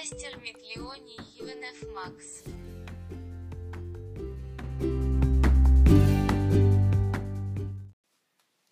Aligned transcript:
Мастер 0.00 0.36
mit 0.38 0.56
Leonie 0.74 1.16
Ivanov 1.38 1.82
Max. 1.92 2.42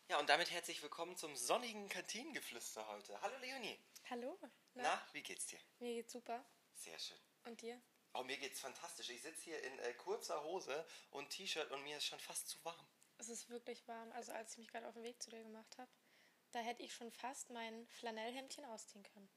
Ja, 0.08 0.18
und 0.18 0.28
damit 0.28 0.50
herzlich 0.50 0.82
willkommen 0.82 1.16
zum 1.16 1.36
sonnigen 1.36 1.88
Kantinengeflüster 1.88 2.86
heute. 2.88 3.20
Hallo 3.20 3.34
Leonie. 3.40 3.78
Hallo. 4.08 4.38
Na, 4.74 4.82
Na, 4.82 5.02
wie 5.12 5.22
geht's 5.22 5.46
dir? 5.46 5.58
Mir 5.78 5.94
geht's 5.94 6.12
super. 6.12 6.44
Sehr 6.74 6.98
schön. 6.98 7.18
Und 7.44 7.60
dir? 7.60 7.80
Oh, 8.14 8.22
mir 8.22 8.36
geht's 8.38 8.60
fantastisch. 8.60 9.10
Ich 9.10 9.22
sitze 9.22 9.42
hier 9.42 9.62
in 9.62 9.78
äh, 9.80 9.92
kurzer 9.94 10.42
Hose 10.44 10.86
und 11.10 11.28
T-Shirt 11.30 11.70
und 11.72 11.82
mir 11.82 11.98
ist 11.98 12.06
schon 12.06 12.20
fast 12.20 12.48
zu 12.48 12.64
warm. 12.64 12.86
Es 13.18 13.28
ist 13.28 13.50
wirklich 13.50 13.86
warm. 13.86 14.10
Also 14.12 14.32
als 14.32 14.52
ich 14.52 14.58
mich 14.58 14.68
gerade 14.68 14.88
auf 14.88 14.94
den 14.94 15.04
Weg 15.04 15.22
zu 15.22 15.30
dir 15.30 15.42
gemacht 15.42 15.76
habe, 15.78 15.90
da 16.52 16.60
hätte 16.60 16.82
ich 16.82 16.94
schon 16.94 17.10
fast 17.10 17.50
mein 17.50 17.86
Flanellhemdchen 17.88 18.64
ausziehen 18.64 19.02
können. 19.02 19.28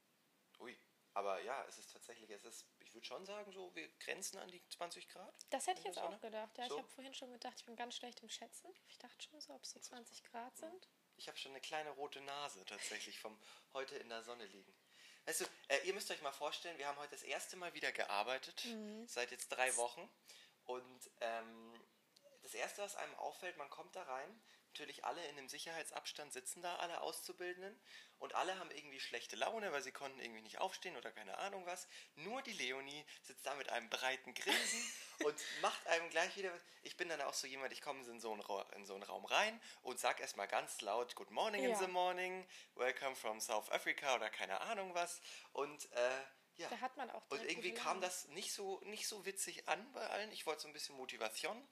Aber 1.15 1.39
ja, 1.41 1.63
es 1.67 1.77
ist 1.77 1.91
tatsächlich, 1.93 2.29
es 2.31 2.43
ist, 2.43 2.65
ich 2.79 2.93
würde 2.93 3.05
schon 3.05 3.25
sagen, 3.25 3.51
so, 3.51 3.73
wir 3.75 3.87
grenzen 3.99 4.39
an 4.39 4.49
die 4.49 4.61
20 4.69 5.07
Grad. 5.09 5.33
Das 5.51 5.67
hätte 5.67 5.79
ich 5.79 5.85
jetzt 5.85 5.95
Sonne. 5.95 6.15
auch 6.15 6.21
gedacht. 6.21 6.57
Ja, 6.57 6.67
So. 6.67 6.75
ich 6.75 6.81
habe 6.81 6.89
vorhin 6.91 7.13
schon 7.13 7.31
gedacht, 7.31 7.53
ich 7.57 7.65
bin 7.65 7.75
ganz 7.75 7.95
schlecht 7.95 8.21
im 8.21 8.29
Schätzen. 8.29 8.73
Ich 8.87 8.97
dachte 8.97 9.21
schon 9.23 9.39
so, 9.39 9.53
ob 9.53 9.63
es 9.63 9.71
so 9.71 9.79
20 9.79 10.23
Grad 10.23 10.57
sind. 10.57 10.89
Ich 11.17 11.27
habe 11.27 11.37
schon 11.37 11.51
eine 11.51 11.61
kleine 11.61 11.91
rote 11.91 12.19
Nase 12.21 12.65
tatsächlich 12.65 13.19
vom 13.19 13.37
heute 13.73 13.95
in 13.97 14.09
der 14.09 14.23
Sonne 14.23 14.45
liegen. 14.47 14.73
Weißt 15.25 15.41
du, 15.41 15.45
äh, 15.69 15.85
ihr 15.85 15.93
müsst 15.93 16.09
euch 16.11 16.21
mal 16.21 16.31
vorstellen, 16.31 16.77
wir 16.79 16.87
haben 16.87 16.97
heute 16.97 17.11
das 17.11 17.23
erste 17.23 17.55
Mal 17.57 17.73
wieder 17.75 17.91
gearbeitet, 17.91 18.67
seit 19.05 19.31
jetzt 19.31 19.49
drei 19.49 19.75
Wochen. 19.77 20.09
Und 20.65 21.11
ähm, 21.21 21.72
das 22.53 22.61
Erste, 22.61 22.81
was 22.83 22.95
einem 22.95 23.15
auffällt, 23.15 23.57
man 23.57 23.69
kommt 23.69 23.95
da 23.95 24.03
rein, 24.03 24.41
natürlich 24.67 25.05
alle 25.05 25.23
in 25.27 25.37
einem 25.37 25.49
Sicherheitsabstand 25.49 26.33
sitzen 26.33 26.61
da, 26.61 26.75
alle 26.77 27.01
Auszubildenden. 27.01 27.79
Und 28.19 28.35
alle 28.35 28.57
haben 28.57 28.71
irgendwie 28.71 28.99
schlechte 29.01 29.35
Laune, 29.35 29.71
weil 29.73 29.81
sie 29.83 29.91
konnten 29.91 30.19
irgendwie 30.19 30.41
nicht 30.41 30.59
aufstehen 30.59 30.95
oder 30.95 31.11
keine 31.11 31.37
Ahnung 31.39 31.65
was. 31.65 31.87
Nur 32.15 32.41
die 32.41 32.53
Leonie 32.53 33.05
sitzt 33.21 33.45
da 33.45 33.53
mit 33.55 33.69
einem 33.69 33.89
breiten 33.89 34.33
Grinsen 34.33 34.93
und 35.25 35.35
macht 35.61 35.85
einem 35.87 36.09
gleich 36.09 36.35
wieder. 36.37 36.51
Ich 36.83 36.95
bin 36.95 37.09
dann 37.09 37.21
auch 37.21 37.33
so 37.33 37.47
jemand, 37.47 37.73
ich 37.73 37.81
komme 37.81 38.03
in 38.07 38.19
so 38.21 38.31
einen, 38.31 38.41
Ra- 38.41 38.65
in 38.75 38.85
so 38.85 38.93
einen 38.93 39.03
Raum 39.03 39.25
rein 39.25 39.59
und 39.81 39.99
sag 39.99 40.19
erstmal 40.21 40.47
ganz 40.47 40.79
laut 40.81 41.15
Good 41.15 41.31
morning 41.31 41.63
in 41.65 41.71
Ja. 41.71 41.77
the 41.77 41.87
morning, 41.87 42.47
welcome 42.75 43.15
from 43.15 43.41
South 43.41 43.69
Africa 43.71 44.15
oder 44.15 44.29
keine 44.29 44.61
Ahnung 44.61 44.93
was. 44.95 45.21
Und 45.51 45.91
äh, 45.91 46.21
ja. 46.55 46.69
Da 46.69 46.79
hat 46.81 46.95
man 46.97 47.09
auch 47.09 47.23
Und 47.29 47.43
irgendwie 47.43 47.73
kam 47.73 47.99
das 47.99 48.27
nicht 48.29 48.53
so, 48.53 48.79
nicht 48.85 49.07
so 49.07 49.25
witzig 49.25 49.67
an 49.67 49.91
bei 49.91 50.07
allen. 50.09 50.31
Ich 50.31 50.45
wollte 50.45 50.61
so 50.61 50.67
ein 50.67 50.73
bisschen 50.73 50.95
Motivation. 50.95 51.67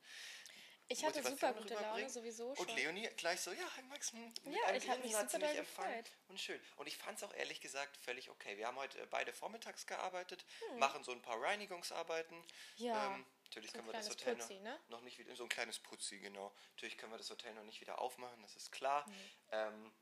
Ich 0.92 1.06
hatte 1.06 1.24
super 1.24 1.54
gute 1.54 1.74
Laune 1.76 2.10
sowieso 2.10 2.50
Und 2.50 2.58
schon. 2.58 2.76
Leonie 2.76 3.08
gleich 3.16 3.40
so, 3.40 3.52
ja, 3.52 3.76
hi 3.78 3.84
Max. 3.84 4.12
hm, 4.12 4.34
Ja, 4.44 4.74
ich 4.76 4.90
hab 4.90 5.02
mich 5.02 5.16
super 5.16 5.40
mich 5.40 5.58
empfangen. 5.58 6.04
gefreut. 6.04 6.12
Und 6.28 6.40
schön. 6.40 6.62
Und 6.76 6.88
ich 6.88 6.98
fand 6.98 7.18
es 7.18 7.24
auch 7.24 7.34
ehrlich 7.34 7.62
gesagt 7.62 7.96
völlig 7.98 8.30
okay. 8.30 8.58
Wir 8.58 8.68
haben 8.68 8.78
heute 8.78 9.00
äh, 9.02 9.06
beide 9.06 9.32
vormittags 9.34 9.86
gearbeitet, 9.88 10.46
Hm. 10.70 10.80
machen 10.80 11.04
so 11.04 11.12
ein 11.12 11.22
paar 11.22 11.42
Reinigungsarbeiten. 11.42 12.44
Ja, 12.76 13.16
Ähm, 13.16 13.26
natürlich 13.46 13.72
so 13.72 13.78
können 13.78 13.88
wir 13.88 13.94
das 13.94 14.10
Hotel 14.10 14.36
Putzi, 14.36 14.56
noch, 14.56 14.62
ne? 14.64 14.80
noch 14.90 15.02
nicht 15.02 15.18
wieder, 15.18 15.36
so 15.36 15.44
ein 15.44 15.50
kleines 15.50 15.80
Putzi, 15.80 16.20
genau. 16.20 16.54
Natürlich 16.76 16.98
können 16.98 17.14
wir 17.14 17.18
das 17.18 17.30
Hotel 17.30 17.54
noch 17.54 17.64
nicht 17.64 17.80
wieder 17.80 18.00
aufmachen, 18.00 18.42
das 18.42 18.56
ist 18.58 18.72
klar. 18.72 19.06
Ähm, 19.52 19.94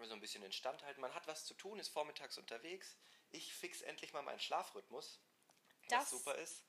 so 0.00 0.14
ein 0.14 0.20
bisschen 0.20 0.42
instand 0.44 0.82
halten. 0.84 1.00
Man 1.00 1.12
hat 1.14 1.26
was 1.26 1.44
zu 1.44 1.54
tun, 1.54 1.78
ist 1.80 1.88
vormittags 1.88 2.38
unterwegs. 2.38 2.96
Ich 3.30 3.52
fix 3.52 3.82
endlich 3.82 4.12
mal 4.12 4.22
meinen 4.22 4.38
Schlafrhythmus, 4.40 5.20
was 5.82 5.88
Das- 5.90 6.10
super 6.10 6.36
ist. 6.36 6.64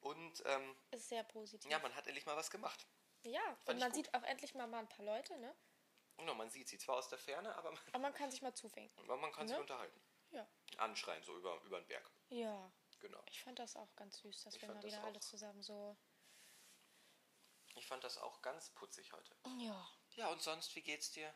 Und 0.00 0.42
ähm, 0.46 0.76
Ist 0.90 1.08
sehr 1.08 1.24
positiv. 1.24 1.70
ja, 1.70 1.78
man 1.78 1.94
hat 1.94 2.06
endlich 2.06 2.26
mal 2.26 2.36
was 2.36 2.50
gemacht. 2.50 2.86
Ja, 3.24 3.42
Fand 3.64 3.68
und 3.68 3.78
man 3.80 3.88
gut. 3.92 3.96
sieht 3.96 4.14
auch 4.14 4.22
endlich 4.22 4.54
mal, 4.54 4.66
mal 4.66 4.80
ein 4.80 4.88
paar 4.88 5.04
Leute, 5.04 5.36
ne? 5.38 5.54
Genau, 6.16 6.34
man 6.34 6.48
sieht 6.50 6.68
sie 6.68 6.78
zwar 6.78 6.96
aus 6.96 7.08
der 7.08 7.18
Ferne, 7.18 7.54
aber 7.56 7.72
man, 7.72 7.80
Aber 7.88 7.98
man 7.98 8.14
kann 8.14 8.30
sich 8.30 8.40
mal 8.42 8.54
zuwinken. 8.54 8.98
aber 9.04 9.16
man 9.16 9.32
kann 9.32 9.48
sich 9.48 9.56
Ne? 9.56 9.60
unterhalten. 9.62 10.00
Ja. 10.30 10.46
Anschreien, 10.78 11.22
so 11.24 11.36
über, 11.36 11.60
über 11.62 11.80
den 11.80 11.86
Berg. 11.88 12.10
Ja. 12.28 12.70
Genau. 13.00 13.22
Ich 13.26 13.42
fand 13.42 13.58
das 13.58 13.76
auch 13.76 13.94
ganz 13.96 14.18
süß, 14.18 14.44
dass 14.44 14.54
Ich 14.56 14.62
wir 14.62 14.68
mal 14.72 14.82
wieder 14.82 15.02
alle 15.04 15.20
zusammen 15.20 15.62
so. 15.62 15.96
Ich 17.76 17.86
fand 17.86 18.04
das 18.04 18.18
auch 18.18 18.40
ganz 18.42 18.70
putzig 18.70 19.12
heute. 19.12 19.36
Ja. 19.58 19.88
Ja, 20.10 20.28
und 20.28 20.40
sonst, 20.40 20.74
wie 20.76 20.82
geht's 20.82 21.10
dir? 21.10 21.34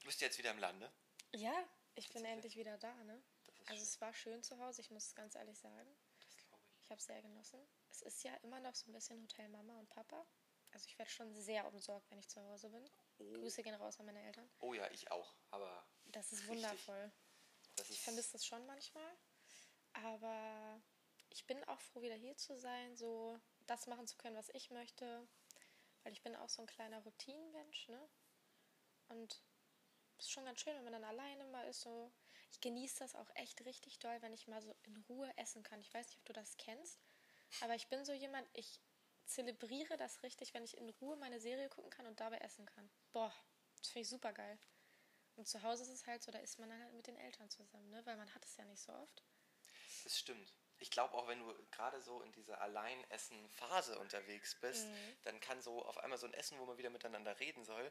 Du 0.00 0.06
bist 0.06 0.20
jetzt 0.20 0.38
wieder 0.38 0.50
im 0.50 0.58
Lande. 0.58 0.92
Ja, 1.32 1.54
ich 1.94 2.08
bin 2.10 2.24
endlich 2.24 2.56
wieder 2.56 2.76
da, 2.78 2.92
ne? 3.04 3.22
Also 3.66 3.74
schön. 3.74 3.82
es 3.82 4.00
war 4.00 4.12
schön 4.12 4.42
zu 4.42 4.58
Hause, 4.58 4.80
ich 4.80 4.90
muss 4.90 5.06
es 5.06 5.14
ganz 5.14 5.34
ehrlich 5.36 5.58
sagen. 5.58 5.96
Das 6.20 6.36
glaube 6.36 6.60
ich. 6.66 6.82
Ich 6.82 6.90
habe 6.90 6.98
es 6.98 7.04
sehr 7.06 7.22
genossen. 7.22 7.64
Es 7.90 8.02
ist 8.02 8.22
ja 8.24 8.34
immer 8.42 8.58
noch 8.60 8.74
so 8.74 8.90
ein 8.90 8.92
bisschen 8.92 9.22
Hotel 9.22 9.48
Mama 9.48 9.78
und 9.78 9.88
Papa. 9.88 10.26
Also 10.72 10.86
ich 10.88 10.98
werde 10.98 11.10
schon 11.10 11.34
sehr 11.34 11.66
umsorgt, 11.66 12.10
wenn 12.10 12.18
ich 12.18 12.28
zu 12.28 12.40
Hause 12.42 12.70
bin. 12.70 12.88
Grüße 13.18 13.62
gehen 13.62 13.74
raus 13.74 14.00
an 14.00 14.06
meine 14.06 14.22
Eltern. 14.22 14.48
Oh 14.60 14.72
ja, 14.74 14.90
ich 14.90 15.10
auch. 15.10 15.34
Aber 15.50 15.86
Das 16.06 16.32
ist 16.32 16.46
wundervoll. 16.48 17.12
das 17.76 17.88
Ich 17.90 17.98
ist. 17.98 18.04
vermisse 18.04 18.32
das 18.32 18.46
schon 18.46 18.64
manchmal. 18.66 19.16
Aber 19.92 20.80
ich 21.28 21.46
bin 21.46 21.62
auch 21.64 21.80
froh, 21.80 22.00
wieder 22.02 22.14
hier 22.14 22.36
zu 22.36 22.56
sein, 22.58 22.96
so 22.96 23.38
das 23.66 23.86
machen 23.86 24.06
zu 24.06 24.16
können, 24.16 24.36
was 24.36 24.48
ich 24.50 24.70
möchte. 24.70 25.26
Weil 26.02 26.12
ich 26.12 26.22
bin 26.22 26.34
auch 26.36 26.48
so 26.48 26.62
ein 26.62 26.66
kleiner 26.66 26.98
Routinenmensch, 27.00 27.88
ne? 27.88 28.08
Und 29.08 29.42
es 30.18 30.24
ist 30.26 30.32
schon 30.32 30.44
ganz 30.46 30.60
schön, 30.60 30.74
wenn 30.76 30.84
man 30.84 30.94
dann 30.94 31.04
alleine 31.04 31.44
mal 31.46 31.68
ist. 31.68 31.82
So. 31.82 32.10
Ich 32.50 32.60
genieße 32.60 32.98
das 32.98 33.14
auch 33.14 33.30
echt 33.34 33.64
richtig 33.64 33.98
doll, 33.98 34.20
wenn 34.22 34.32
ich 34.32 34.48
mal 34.48 34.62
so 34.62 34.74
in 34.82 34.96
Ruhe 35.08 35.30
essen 35.36 35.62
kann. 35.62 35.80
Ich 35.80 35.92
weiß 35.92 36.06
nicht, 36.08 36.18
ob 36.18 36.24
du 36.24 36.32
das 36.32 36.56
kennst, 36.56 36.98
aber 37.60 37.74
ich 37.74 37.88
bin 37.88 38.04
so 38.04 38.12
jemand, 38.12 38.48
ich 38.54 38.80
zelebriere 39.26 39.96
das 39.96 40.22
richtig, 40.22 40.54
wenn 40.54 40.64
ich 40.64 40.76
in 40.76 40.88
Ruhe 40.90 41.16
meine 41.16 41.40
Serie 41.40 41.68
gucken 41.68 41.90
kann 41.90 42.06
und 42.06 42.20
dabei 42.20 42.38
essen 42.38 42.66
kann. 42.66 42.90
Boah, 43.12 43.32
das 43.78 43.88
finde 43.88 44.02
ich 44.02 44.08
super 44.08 44.32
geil. 44.32 44.58
Und 45.36 45.48
zu 45.48 45.62
Hause 45.62 45.82
ist 45.84 45.88
es 45.90 46.06
halt 46.06 46.22
so, 46.22 46.30
da 46.30 46.38
isst 46.38 46.58
man 46.58 46.68
dann 46.68 46.82
halt 46.82 46.92
mit 46.94 47.06
den 47.06 47.16
Eltern 47.16 47.48
zusammen, 47.48 47.88
ne? 47.90 48.04
Weil 48.04 48.16
man 48.16 48.32
hat 48.34 48.44
es 48.44 48.56
ja 48.56 48.64
nicht 48.64 48.82
so 48.82 48.92
oft. 48.92 49.22
Das 50.04 50.18
stimmt. 50.18 50.52
Ich 50.78 50.90
glaube 50.90 51.14
auch, 51.14 51.28
wenn 51.28 51.38
du 51.38 51.54
gerade 51.70 52.00
so 52.00 52.22
in 52.22 52.32
dieser 52.32 52.60
Alleinessen-Phase 52.60 53.98
unterwegs 53.98 54.56
bist, 54.60 54.86
Mhm. 54.88 55.16
dann 55.22 55.40
kann 55.40 55.62
so 55.62 55.84
auf 55.86 55.96
einmal 55.98 56.18
so 56.18 56.26
ein 56.26 56.34
Essen, 56.34 56.58
wo 56.58 56.66
man 56.66 56.76
wieder 56.76 56.90
miteinander 56.90 57.38
reden 57.40 57.64
soll, 57.64 57.90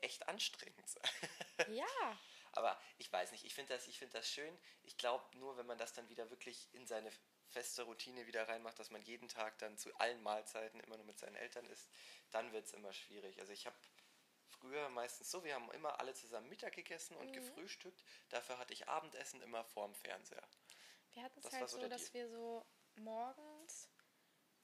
echt 0.00 0.28
anstrengend 0.28 0.88
sein. 0.88 1.02
Ja, 1.68 2.18
Aber 2.54 2.78
ich 2.98 3.10
weiß 3.12 3.30
nicht, 3.32 3.44
ich 3.44 3.54
finde 3.54 3.72
das, 3.72 3.86
ich 3.86 3.98
find 3.98 4.12
das 4.14 4.28
schön. 4.28 4.58
Ich 4.82 4.96
glaube 4.98 5.24
nur, 5.38 5.56
wenn 5.56 5.66
man 5.66 5.78
das 5.78 5.92
dann 5.94 6.08
wieder 6.08 6.28
wirklich 6.30 6.68
in 6.74 6.86
seine 6.86 7.10
feste 7.52 7.82
Routine 7.82 8.26
wieder 8.26 8.48
reinmacht, 8.48 8.78
dass 8.78 8.90
man 8.90 9.02
jeden 9.02 9.28
Tag 9.28 9.58
dann 9.58 9.76
zu 9.78 9.94
allen 9.96 10.22
Mahlzeiten 10.22 10.80
immer 10.80 10.96
nur 10.96 11.06
mit 11.06 11.18
seinen 11.18 11.36
Eltern 11.36 11.66
isst, 11.66 11.88
dann 12.30 12.52
wird 12.52 12.66
es 12.66 12.72
immer 12.72 12.92
schwierig. 12.92 13.38
Also 13.40 13.52
ich 13.52 13.66
habe 13.66 13.76
früher 14.48 14.88
meistens 14.88 15.30
so, 15.30 15.44
wir 15.44 15.54
haben 15.54 15.70
immer 15.72 16.00
alle 16.00 16.14
zusammen 16.14 16.48
Mittag 16.48 16.74
gegessen 16.74 17.16
und 17.16 17.32
gefrühstückt. 17.32 18.02
Dafür 18.30 18.58
hatte 18.58 18.72
ich 18.72 18.88
Abendessen 18.88 19.42
immer 19.42 19.64
vorm 19.64 19.94
Fernseher. 19.94 20.42
wir 21.12 21.22
hatten 21.22 21.40
es 21.40 21.52
halt 21.52 21.68
so 21.68 21.80
so, 21.80 21.88
dass 21.88 22.14
wir 22.14 22.28
so 22.28 22.64
morgens 22.96 23.88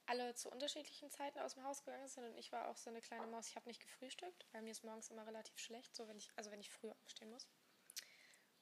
alle 0.06 0.34
zu 0.34 0.50
unterschiedlichen 0.50 1.10
Zeiten 1.10 1.38
aus 1.38 1.54
dem 1.54 1.64
Haus 1.64 1.84
gegangen 1.84 2.08
sind 2.08 2.24
und 2.24 2.38
ich 2.38 2.50
war 2.50 2.68
auch 2.68 2.76
so 2.76 2.88
eine 2.88 3.02
kleine 3.02 3.26
Maus. 3.26 3.48
Ich 3.48 3.56
habe 3.56 3.68
nicht 3.68 3.82
gefrühstückt, 3.82 4.46
weil 4.52 4.62
mir 4.62 4.70
ist 4.70 4.82
morgens 4.82 5.10
immer 5.10 5.26
relativ 5.26 5.58
schlecht, 5.58 5.94
so 5.94 6.08
wenn 6.08 6.16
ich, 6.16 6.30
also 6.36 6.50
wenn 6.50 6.60
ich 6.60 6.70
früh 6.70 6.90
aufstehen 6.90 7.30
muss. 7.30 7.46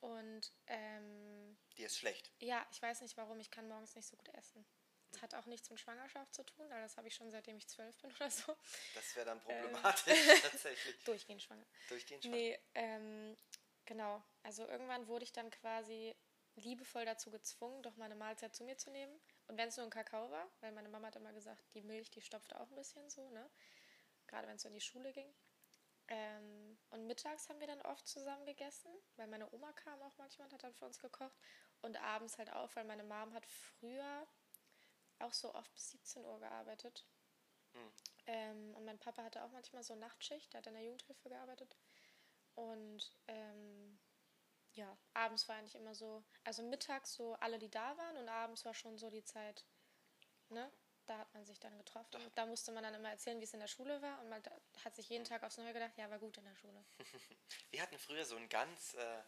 Und 0.06 0.52
ähm, 0.68 1.56
Dir 1.76 1.86
ist 1.86 1.98
schlecht. 1.98 2.30
ja, 2.38 2.64
ich 2.70 2.80
weiß 2.80 3.00
nicht 3.00 3.16
warum, 3.16 3.40
ich 3.40 3.50
kann 3.50 3.66
morgens 3.66 3.96
nicht 3.96 4.06
so 4.06 4.16
gut 4.16 4.28
essen. 4.34 4.64
Das 5.10 5.20
hat 5.22 5.34
auch 5.34 5.46
nichts 5.46 5.68
mit 5.70 5.80
Schwangerschaft 5.80 6.32
zu 6.32 6.44
tun, 6.44 6.68
weil 6.70 6.80
das 6.82 6.96
habe 6.96 7.08
ich 7.08 7.14
schon 7.14 7.30
seitdem 7.32 7.56
ich 7.56 7.66
zwölf 7.66 7.96
bin 7.98 8.12
oder 8.14 8.30
so. 8.30 8.56
Das 8.94 9.16
wäre 9.16 9.26
dann 9.26 9.38
Ähm. 9.38 9.44
problematisch 9.44 10.04
tatsächlich. 10.42 11.02
Durchgehend 11.04 11.42
schwanger. 11.42 11.66
Durchgehend 11.88 12.22
schwach. 12.22 12.30
Nee, 12.32 12.56
ähm, 12.74 13.36
genau. 13.84 14.22
Also 14.44 14.66
irgendwann 14.68 15.08
wurde 15.08 15.24
ich 15.24 15.32
dann 15.32 15.50
quasi 15.50 16.14
liebevoll 16.54 17.04
dazu 17.04 17.30
gezwungen, 17.32 17.82
doch 17.82 17.96
mal 17.96 18.04
eine 18.06 18.14
Mahlzeit 18.16 18.54
zu 18.54 18.62
mir 18.62 18.76
zu 18.78 18.90
nehmen. 18.90 19.18
Und 19.48 19.58
wenn 19.58 19.68
es 19.68 19.76
nur 19.76 19.86
ein 19.86 19.90
Kakao 19.90 20.30
war, 20.30 20.48
weil 20.60 20.70
meine 20.72 20.88
Mama 20.88 21.08
hat 21.08 21.16
immer 21.16 21.32
gesagt, 21.32 21.64
die 21.74 21.82
Milch, 21.82 22.10
die 22.12 22.20
stopft 22.22 22.54
auch 22.54 22.68
ein 22.70 22.76
bisschen 22.76 23.10
so, 23.10 23.28
ne? 23.30 23.50
Gerade 24.28 24.46
wenn 24.46 24.56
es 24.56 24.62
so 24.62 24.68
in 24.68 24.74
die 24.74 24.80
Schule 24.80 25.12
ging. 25.12 25.34
Ähm, 26.08 26.78
und 26.90 27.06
mittags 27.06 27.48
haben 27.48 27.60
wir 27.60 27.66
dann 27.66 27.82
oft 27.82 28.06
zusammen 28.06 28.46
gegessen, 28.46 28.90
weil 29.16 29.26
meine 29.26 29.52
Oma 29.52 29.72
kam 29.72 30.00
auch 30.02 30.16
manchmal 30.18 30.46
und 30.46 30.54
hat 30.54 30.62
dann 30.62 30.74
für 30.74 30.86
uns 30.86 30.98
gekocht. 30.98 31.36
Und 31.82 31.96
abends 32.00 32.38
halt 32.38 32.52
auch, 32.52 32.74
weil 32.76 32.84
meine 32.84 33.04
Mom 33.04 33.34
hat 33.34 33.46
früher 33.46 34.26
auch 35.18 35.32
so 35.32 35.54
oft 35.54 35.72
bis 35.74 35.90
17 35.90 36.24
Uhr 36.24 36.38
gearbeitet. 36.40 37.06
Ähm, 38.26 38.74
und 38.74 38.84
mein 38.84 38.98
Papa 38.98 39.22
hatte 39.22 39.44
auch 39.44 39.50
manchmal 39.50 39.82
so 39.82 39.94
Nachtschicht, 39.94 40.52
der 40.52 40.58
hat 40.58 40.66
in 40.66 40.74
der 40.74 40.84
Jugendhilfe 40.84 41.28
gearbeitet. 41.28 41.76
Und 42.54 43.12
ähm, 43.28 43.98
ja, 44.72 44.96
abends 45.14 45.48
war 45.48 45.56
eigentlich 45.56 45.74
immer 45.74 45.94
so, 45.94 46.24
also 46.44 46.62
mittags 46.62 47.14
so 47.14 47.34
alle, 47.34 47.58
die 47.58 47.70
da 47.70 47.96
waren 47.96 48.16
und 48.16 48.28
abends 48.28 48.64
war 48.64 48.74
schon 48.74 48.98
so 48.98 49.10
die 49.10 49.24
Zeit, 49.24 49.64
ne? 50.48 50.70
Da 51.06 51.18
hat 51.18 51.32
man 51.34 51.44
sich 51.44 51.60
dann 51.60 51.76
getroffen. 51.78 52.16
Und 52.16 52.36
da 52.36 52.46
musste 52.46 52.72
man 52.72 52.82
dann 52.82 52.94
immer 52.94 53.10
erzählen, 53.10 53.38
wie 53.40 53.44
es 53.44 53.54
in 53.54 53.60
der 53.60 53.68
Schule 53.68 54.00
war. 54.02 54.20
Und 54.20 54.28
man 54.28 54.42
hat 54.84 54.96
sich 54.96 55.08
jeden 55.08 55.24
Tag 55.24 55.42
aufs 55.42 55.56
Neue 55.56 55.72
gedacht, 55.72 55.92
ja, 55.96 56.10
war 56.10 56.18
gut 56.18 56.36
in 56.38 56.44
der 56.44 56.56
Schule. 56.56 56.84
Wir 57.70 57.82
hatten 57.82 57.98
früher 57.98 58.24
so 58.24 58.36
ein 58.36 58.48
ganz, 58.48 58.94
äh, 58.94 59.22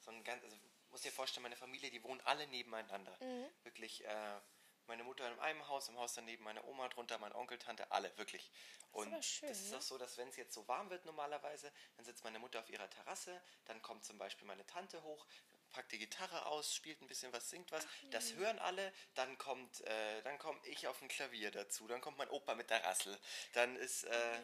so 0.00 0.10
ein 0.10 0.22
ganz, 0.24 0.44
also 0.44 0.56
muss 0.90 1.02
dir 1.02 1.12
vorstellen, 1.12 1.42
meine 1.42 1.56
Familie, 1.56 1.90
die 1.90 2.02
wohnen 2.02 2.20
alle 2.22 2.46
nebeneinander. 2.48 3.16
Mhm. 3.20 3.46
Wirklich, 3.64 4.04
äh, 4.04 4.40
meine 4.86 5.04
Mutter 5.04 5.30
in 5.30 5.38
einem 5.40 5.66
Haus, 5.68 5.88
im 5.88 5.98
Haus 5.98 6.14
daneben 6.14 6.44
meine 6.44 6.64
Oma 6.64 6.88
drunter, 6.88 7.18
mein 7.18 7.32
Onkel, 7.32 7.58
Tante, 7.58 7.90
alle, 7.90 8.16
wirklich. 8.18 8.50
Und 8.92 9.12
aber 9.12 9.22
schön, 9.22 9.48
das 9.48 9.60
ist 9.60 9.70
ne? 9.70 9.78
auch 9.78 9.82
so, 9.82 9.98
dass 9.98 10.16
wenn 10.16 10.28
es 10.28 10.36
jetzt 10.36 10.54
so 10.54 10.66
warm 10.68 10.90
wird 10.90 11.04
normalerweise, 11.04 11.72
dann 11.96 12.04
sitzt 12.04 12.24
meine 12.24 12.38
Mutter 12.38 12.60
auf 12.60 12.70
ihrer 12.70 12.88
Terrasse, 12.88 13.42
dann 13.64 13.82
kommt 13.82 14.04
zum 14.04 14.18
Beispiel 14.18 14.46
meine 14.46 14.64
Tante 14.66 15.02
hoch, 15.02 15.26
packt 15.72 15.92
die 15.92 15.98
Gitarre 15.98 16.46
aus, 16.46 16.74
spielt 16.74 17.00
ein 17.02 17.06
bisschen 17.06 17.32
was, 17.32 17.50
singt 17.50 17.70
was. 17.72 17.86
Das 18.10 18.34
hören 18.34 18.58
alle. 18.58 18.92
Dann 19.14 19.36
kommt, 19.38 19.80
äh, 19.82 20.22
dann 20.22 20.38
komme 20.38 20.60
ich 20.64 20.86
auf 20.88 20.98
dem 20.98 21.08
Klavier 21.08 21.50
dazu. 21.50 21.86
Dann 21.86 22.00
kommt 22.00 22.18
mein 22.18 22.30
Opa 22.30 22.54
mit 22.54 22.70
der 22.70 22.82
Rassel. 22.84 23.18
Dann 23.52 23.76
ist, 23.76 24.04
äh, 24.04 24.40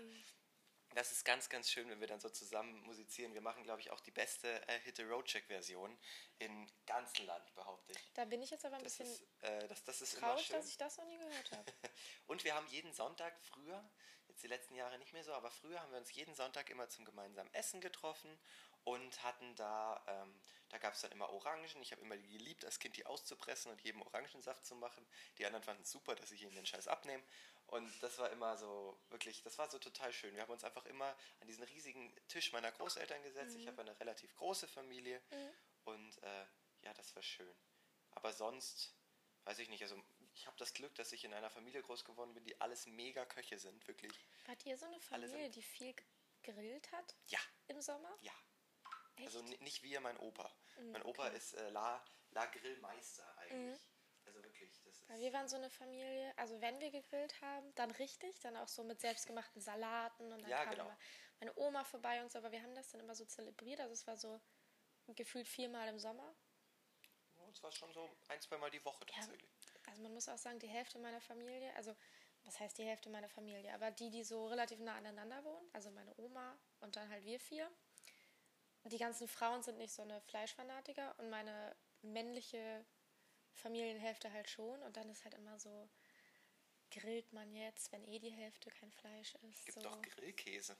das 0.94 1.12
ist 1.12 1.24
ganz, 1.24 1.48
ganz 1.48 1.70
schön, 1.70 1.88
wenn 1.88 2.00
wir 2.00 2.06
dann 2.06 2.20
so 2.20 2.28
zusammen 2.28 2.80
musizieren. 2.82 3.34
Wir 3.34 3.40
machen, 3.40 3.62
glaube 3.62 3.80
ich, 3.80 3.90
auch 3.90 4.00
die 4.00 4.10
beste 4.10 4.48
äh, 4.68 4.80
Hit 4.80 4.96
the 4.96 5.02
Road 5.02 5.26
Check 5.26 5.46
Version 5.46 5.96
im 6.38 6.68
ganzen 6.86 7.26
Land, 7.26 7.54
behaupte 7.54 7.92
ich. 7.92 8.12
Da 8.14 8.24
bin 8.24 8.42
ich 8.42 8.50
jetzt 8.50 8.64
aber 8.64 8.76
ein 8.76 8.84
Das 8.84 8.98
bisschen 8.98 9.12
ist, 9.12 9.42
äh, 9.42 9.68
das, 9.68 9.84
das 9.84 10.02
ist 10.02 10.18
traurig, 10.18 10.48
dass 10.48 10.68
ich 10.68 10.76
das 10.76 10.98
noch 10.98 11.06
nie 11.06 11.18
gehört 11.18 11.52
habe. 11.52 11.72
Und 12.26 12.44
wir 12.44 12.54
haben 12.54 12.66
jeden 12.68 12.92
Sonntag 12.92 13.38
früher, 13.40 13.82
jetzt 14.28 14.42
die 14.42 14.48
letzten 14.48 14.74
Jahre 14.74 14.98
nicht 14.98 15.12
mehr 15.12 15.24
so, 15.24 15.32
aber 15.32 15.50
früher 15.50 15.80
haben 15.80 15.92
wir 15.92 15.98
uns 15.98 16.12
jeden 16.12 16.34
Sonntag 16.34 16.68
immer 16.70 16.88
zum 16.88 17.04
gemeinsamen 17.04 17.52
Essen 17.54 17.80
getroffen 17.80 18.38
und 18.84 19.22
hatten 19.22 19.54
da, 19.56 20.02
ähm, 20.06 20.40
da 20.70 20.78
gab 20.78 20.94
es 20.94 21.02
dann 21.02 21.12
immer 21.12 21.30
Orangen. 21.30 21.82
Ich 21.82 21.92
habe 21.92 22.02
immer 22.02 22.16
geliebt, 22.16 22.64
als 22.64 22.78
Kind 22.78 22.96
die 22.96 23.06
auszupressen 23.06 23.70
und 23.70 23.80
jedem 23.82 24.02
Orangensaft 24.02 24.64
zu 24.64 24.74
machen. 24.74 25.06
Die 25.38 25.46
anderen 25.46 25.62
fanden 25.62 25.82
es 25.82 25.90
super, 25.90 26.14
dass 26.14 26.30
ich 26.32 26.42
ihnen 26.42 26.54
den 26.54 26.66
Scheiß 26.66 26.88
abnehme. 26.88 27.22
Und 27.66 27.90
das 28.02 28.18
war 28.18 28.30
immer 28.30 28.56
so, 28.56 28.98
wirklich, 29.08 29.42
das 29.42 29.56
war 29.58 29.70
so 29.70 29.78
total 29.78 30.12
schön. 30.12 30.34
Wir 30.34 30.42
haben 30.42 30.52
uns 30.52 30.64
einfach 30.64 30.84
immer 30.86 31.16
an 31.40 31.46
diesen 31.46 31.64
riesigen 31.64 32.14
Tisch 32.28 32.52
meiner 32.52 32.72
Großeltern 32.72 33.22
gesetzt. 33.22 33.56
Ich 33.56 33.66
habe 33.68 33.80
eine 33.82 33.98
relativ 34.00 34.34
große 34.36 34.66
Familie 34.68 35.22
und 35.84 36.22
äh, 36.22 36.46
ja, 36.82 36.92
das 36.94 37.14
war 37.14 37.22
schön. 37.22 37.54
Aber 38.10 38.32
sonst, 38.32 38.94
weiß 39.44 39.58
ich 39.60 39.68
nicht, 39.68 39.82
also 39.82 40.02
ich 40.34 40.46
habe 40.46 40.56
das 40.58 40.74
Glück, 40.74 40.94
dass 40.96 41.12
ich 41.12 41.24
in 41.24 41.32
einer 41.32 41.50
Familie 41.50 41.82
groß 41.82 42.04
geworden 42.04 42.34
bin, 42.34 42.44
die 42.44 42.60
alles 42.60 42.86
mega 42.86 43.24
Köche 43.24 43.58
sind, 43.58 43.86
wirklich. 43.88 44.12
Wart 44.46 44.66
ihr 44.66 44.76
so 44.76 44.84
eine 44.86 45.00
Familie, 45.00 45.48
die 45.50 45.62
viel 45.62 45.94
gegrillt 46.42 46.90
hat 46.92 47.16
Ja, 47.28 47.40
im 47.68 47.80
Sommer? 47.80 48.14
ja. 48.20 48.32
Echt? 49.22 49.36
Also 49.36 49.42
ni- 49.42 49.58
nicht 49.60 49.82
wir, 49.82 50.00
mein 50.00 50.16
Opa. 50.18 50.50
Mhm, 50.78 50.92
mein 50.92 51.02
Opa 51.02 51.26
okay. 51.26 51.36
ist 51.36 51.54
äh, 51.54 51.68
La, 51.70 52.04
La 52.32 52.46
Grillmeister 52.46 53.26
eigentlich. 53.38 53.80
Also 54.26 54.42
wirklich, 54.44 54.70
das 54.84 54.86
ist. 54.86 55.08
Wir 55.20 55.32
waren 55.32 55.48
so 55.48 55.56
eine 55.56 55.68
Familie, 55.70 56.32
also 56.36 56.60
wenn 56.60 56.80
wir 56.80 56.90
gegrillt 56.90 57.40
haben, 57.42 57.74
dann 57.74 57.90
richtig, 57.92 58.38
dann 58.40 58.56
auch 58.56 58.68
so 58.68 58.82
mit 58.84 59.00
selbstgemachten 59.00 59.60
Salaten 59.60 60.32
und 60.32 60.40
dann 60.42 60.50
Ja, 60.50 60.64
kam 60.64 60.74
genau. 60.74 60.90
meine 61.40 61.52
Oma 61.56 61.84
vorbei 61.84 62.22
und 62.22 62.30
so, 62.32 62.38
aber 62.38 62.52
wir 62.52 62.62
haben 62.62 62.74
das 62.74 62.90
dann 62.90 63.00
immer 63.00 63.14
so 63.14 63.24
zelebriert, 63.24 63.80
also 63.80 63.92
es 63.92 64.06
war 64.06 64.16
so 64.16 64.40
gefühlt 65.08 65.48
viermal 65.48 65.88
im 65.88 65.98
Sommer. 65.98 66.34
Ja, 67.36 67.48
Es 67.50 67.62
war 67.62 67.72
schon 67.72 67.92
so 67.92 68.08
ein, 68.28 68.40
zwei 68.40 68.56
Mal 68.58 68.70
die 68.70 68.82
Woche 68.84 69.04
Ja, 69.06 69.14
tatsächlich. 69.16 69.50
also 69.86 70.02
man 70.02 70.14
muss 70.14 70.28
auch 70.28 70.38
sagen, 70.38 70.58
die 70.60 70.68
Hälfte 70.68 70.98
meiner 70.98 71.20
Familie, 71.20 71.74
also 71.76 71.94
was 72.44 72.58
heißt 72.58 72.78
die 72.78 72.84
Hälfte 72.84 73.10
meiner 73.10 73.28
Familie, 73.28 73.72
aber 73.74 73.90
die, 73.90 74.10
die 74.10 74.24
so 74.24 74.46
relativ 74.46 74.78
nah 74.80 74.96
aneinander 74.96 75.44
wohnen, 75.44 75.68
also 75.72 75.90
meine 75.90 76.14
Oma 76.18 76.58
und 76.80 76.96
dann 76.96 77.08
halt 77.10 77.24
wir 77.24 77.38
vier. 77.38 77.70
Die 78.84 78.98
ganzen 78.98 79.28
Frauen 79.28 79.62
sind 79.62 79.78
nicht 79.78 79.94
so 79.94 80.02
eine 80.02 80.20
Fleischfanatiker 80.22 81.14
und 81.18 81.30
meine 81.30 81.76
männliche 82.02 82.84
Familienhälfte 83.54 84.32
halt 84.32 84.48
schon 84.48 84.82
und 84.82 84.96
dann 84.96 85.08
ist 85.08 85.24
halt 85.24 85.34
immer 85.34 85.58
so, 85.58 85.88
grillt 86.92 87.32
man 87.32 87.52
jetzt, 87.54 87.90
wenn 87.92 88.04
eh 88.04 88.18
die 88.18 88.32
Hälfte 88.32 88.70
kein 88.70 88.92
Fleisch 88.92 89.34
ist. 89.36 89.64
Gibt 89.64 89.74
so. 89.74 89.80
doch 89.82 90.00
Grillkäse. 90.02 90.76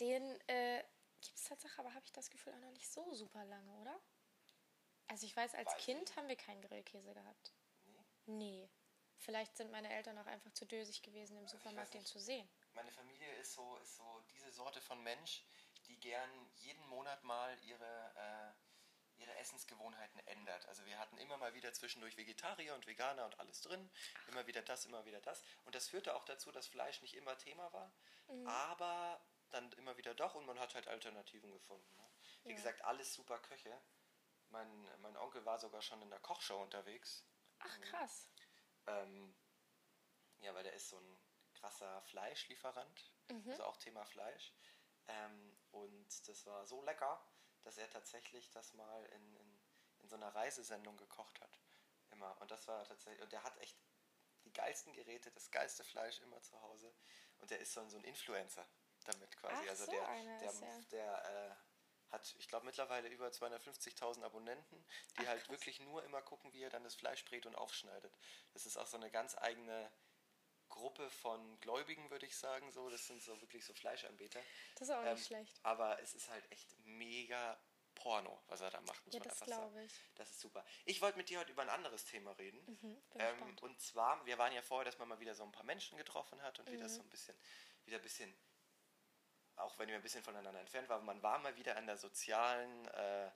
Den 0.00 0.22
äh, 0.48 0.82
gibt 1.20 1.38
es 1.38 1.44
tatsächlich, 1.44 1.78
aber 1.78 1.94
habe 1.94 2.04
ich 2.04 2.12
das 2.12 2.30
Gefühl 2.30 2.52
auch 2.54 2.60
noch 2.60 2.70
nicht 2.70 2.90
so 2.90 3.12
super 3.14 3.44
lange, 3.44 3.72
oder? 3.80 4.00
Also 5.08 5.26
ich 5.26 5.36
weiß, 5.36 5.54
als 5.54 5.66
Weiß 5.66 5.78
ich 5.78 5.84
Kind 5.84 6.00
nicht. 6.00 6.16
haben 6.16 6.28
wir 6.28 6.36
keinen 6.36 6.62
Grillkäse 6.62 7.12
gehabt. 7.12 7.52
Nee. 7.84 8.04
Nee. 8.26 8.70
Vielleicht 9.18 9.56
sind 9.56 9.70
meine 9.70 9.92
Eltern 9.92 10.18
auch 10.18 10.26
einfach 10.26 10.52
zu 10.52 10.66
dösig 10.66 11.02
gewesen, 11.02 11.36
im 11.38 11.46
Supermarkt 11.48 11.94
den 11.94 12.04
zu 12.04 12.18
sehen. 12.18 12.48
Meine 12.74 12.90
Familie 12.90 13.32
ist 13.36 13.54
so, 13.54 13.76
ist 13.78 13.96
so 13.96 14.22
diese 14.32 14.50
Sorte 14.50 14.80
von 14.80 15.02
Mensch, 15.02 15.44
die 15.86 15.98
gern 16.00 16.30
jeden 16.56 16.86
Monat 16.88 17.22
mal 17.24 17.58
ihre, 17.62 18.14
äh, 18.16 19.20
ihre 19.20 19.34
Essensgewohnheiten 19.36 20.20
ändert. 20.26 20.66
Also 20.66 20.84
wir 20.84 20.98
hatten 20.98 21.18
immer 21.18 21.36
mal 21.36 21.54
wieder 21.54 21.72
zwischendurch 21.72 22.16
Vegetarier 22.16 22.74
und 22.74 22.86
Veganer 22.86 23.24
und 23.24 23.38
alles 23.38 23.60
drin. 23.62 23.90
Immer 24.28 24.46
wieder 24.46 24.62
das, 24.62 24.86
immer 24.86 25.04
wieder 25.04 25.20
das. 25.20 25.44
Und 25.64 25.74
das 25.74 25.88
führte 25.88 26.14
auch 26.14 26.24
dazu, 26.24 26.50
dass 26.52 26.66
Fleisch 26.66 27.00
nicht 27.02 27.14
immer 27.14 27.36
Thema 27.38 27.72
war, 27.72 27.94
aber 28.46 29.24
dann 29.50 29.70
immer 29.72 29.96
wieder 29.96 30.14
doch 30.14 30.34
und 30.34 30.46
man 30.46 30.58
hat 30.58 30.74
halt 30.74 30.88
Alternativen 30.88 31.52
gefunden. 31.52 31.96
Ne? 31.96 32.10
Wie 32.42 32.50
Ja. 32.50 32.56
gesagt, 32.56 32.82
alles 32.82 33.14
super 33.14 33.38
Köche. 33.38 33.80
Mein, 34.48 35.00
mein 35.00 35.16
Onkel 35.16 35.44
war 35.44 35.58
sogar 35.58 35.82
schon 35.82 36.02
in 36.02 36.10
der 36.10 36.18
Kochshow 36.20 36.60
unterwegs. 36.62 37.24
Ach, 37.60 37.80
krass. 37.82 38.30
Ähm, 38.86 39.34
ja, 40.40 40.54
weil 40.54 40.64
der 40.64 40.74
ist 40.74 40.88
so 40.88 40.98
ein 40.98 41.20
krasser 41.54 42.02
Fleischlieferant, 42.02 43.12
also 43.48 43.64
auch 43.64 43.76
Thema 43.76 44.04
Fleisch. 44.04 44.52
Ähm, 45.06 45.56
und 45.74 46.28
das 46.28 46.46
war 46.46 46.64
so 46.66 46.82
lecker, 46.82 47.20
dass 47.62 47.78
er 47.78 47.90
tatsächlich 47.90 48.50
das 48.50 48.74
mal 48.74 49.04
in, 49.06 49.36
in, 49.36 49.60
in 49.98 50.08
so 50.08 50.16
einer 50.16 50.34
Reisesendung 50.34 50.96
gekocht 50.96 51.40
hat. 51.40 51.60
Immer. 52.10 52.40
Und 52.40 52.50
das 52.50 52.68
war 52.68 52.84
tatsächlich, 52.84 53.22
und 53.22 53.32
der 53.32 53.42
hat 53.42 53.58
echt 53.58 53.76
die 54.44 54.52
geilsten 54.52 54.92
Geräte, 54.92 55.30
das 55.32 55.50
geilste 55.50 55.82
Fleisch 55.82 56.20
immer 56.20 56.40
zu 56.42 56.60
Hause. 56.60 56.94
Und 57.38 57.50
der 57.50 57.58
ist 57.58 57.72
so 57.72 57.80
ein, 57.80 57.90
so 57.90 57.96
ein 57.96 58.04
Influencer 58.04 58.66
damit 59.04 59.36
quasi. 59.36 59.64
Ach, 59.64 59.70
also 59.70 59.84
so 59.86 59.90
der, 59.90 60.08
einer 60.08 60.38
der, 60.38 60.52
er. 60.52 60.82
der 60.90 61.50
äh, 61.50 62.12
hat, 62.12 62.34
ich 62.38 62.46
glaube, 62.46 62.66
mittlerweile 62.66 63.08
über 63.08 63.28
250.000 63.28 64.22
Abonnenten, 64.22 64.86
die 65.18 65.22
Ach, 65.22 65.30
halt 65.30 65.40
krass. 65.40 65.50
wirklich 65.50 65.80
nur 65.80 66.04
immer 66.04 66.22
gucken, 66.22 66.52
wie 66.52 66.62
er 66.62 66.70
dann 66.70 66.84
das 66.84 66.94
Fleisch 66.94 67.24
brät 67.24 67.46
und 67.46 67.56
aufschneidet. 67.56 68.16
Das 68.52 68.66
ist 68.66 68.76
auch 68.76 68.86
so 68.86 68.96
eine 68.96 69.10
ganz 69.10 69.36
eigene 69.36 69.90
Gruppe 70.68 71.08
von 71.10 71.60
Gläubigen, 71.60 72.10
würde 72.10 72.26
ich 72.26 72.36
sagen. 72.36 72.70
So, 72.72 72.88
das 72.90 73.06
sind 73.06 73.22
so 73.22 73.40
wirklich 73.40 73.64
so 73.64 73.72
Fleischanbeter. 73.74 74.40
Das 74.74 74.88
ist 74.88 74.94
auch 74.94 75.04
Ähm, 75.04 75.14
nicht 75.14 75.26
schlecht. 75.26 75.60
Aber 75.62 76.00
es 76.00 76.14
ist 76.14 76.28
halt 76.30 76.50
echt 76.50 76.74
mega 76.84 77.58
Porno, 77.94 78.42
was 78.48 78.60
er 78.60 78.70
da 78.70 78.80
macht, 78.80 79.04
muss 79.06 79.14
Ja, 79.14 79.20
man 79.20 79.28
das 79.28 79.40
glaube 79.40 79.84
ich. 79.84 79.92
Das 80.16 80.28
ist 80.30 80.40
super. 80.40 80.64
Ich 80.84 81.00
wollte 81.00 81.16
mit 81.16 81.28
dir 81.28 81.38
heute 81.38 81.52
über 81.52 81.62
ein 81.62 81.68
anderes 81.70 82.04
Thema 82.04 82.32
reden. 82.32 82.58
Mhm, 82.66 83.02
Ähm, 83.16 83.56
und 83.60 83.80
zwar, 83.80 84.24
wir 84.26 84.36
waren 84.38 84.52
ja 84.52 84.62
vorher, 84.62 84.84
dass 84.84 84.98
man 84.98 85.08
mal 85.08 85.20
wieder 85.20 85.34
so 85.34 85.44
ein 85.44 85.52
paar 85.52 85.64
Menschen 85.64 85.96
getroffen 85.96 86.42
hat 86.42 86.58
und 86.58 86.68
Mhm. 86.68 86.72
wieder 86.72 86.88
so 86.88 87.00
ein 87.02 87.08
bisschen, 87.08 87.38
wieder 87.84 87.98
ein 87.98 88.02
bisschen, 88.02 88.36
auch 89.56 89.78
wenn 89.78 89.88
wir 89.88 89.94
ein 89.94 90.02
bisschen 90.02 90.24
voneinander 90.24 90.58
entfernt 90.60 90.88
waren, 90.88 91.04
man 91.04 91.22
war 91.22 91.38
mal 91.38 91.54
wieder 91.56 91.76
an 91.76 91.86
der 91.86 91.96
sozialen 91.96 92.88
äh, 92.88 93.30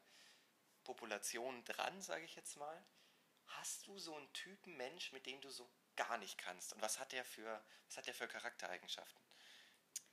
Population 0.82 1.64
dran, 1.64 2.02
sage 2.02 2.24
ich 2.24 2.34
jetzt 2.34 2.56
mal. 2.56 2.84
Hast 3.46 3.86
du 3.86 3.96
so 3.98 4.14
einen 4.16 4.31
Typen 4.32 4.76
Mensch, 4.76 5.12
mit 5.12 5.24
dem 5.26 5.40
du 5.40 5.50
so 5.50 5.70
gar 5.98 6.16
nicht 6.18 6.38
kannst? 6.38 6.72
Und 6.72 6.80
was 6.80 6.98
hat 6.98 7.12
der 7.12 7.24
für, 7.24 7.62
was 7.86 7.96
hat 7.96 8.06
der 8.06 8.14
für 8.14 8.28
Charaktereigenschaften? 8.28 9.20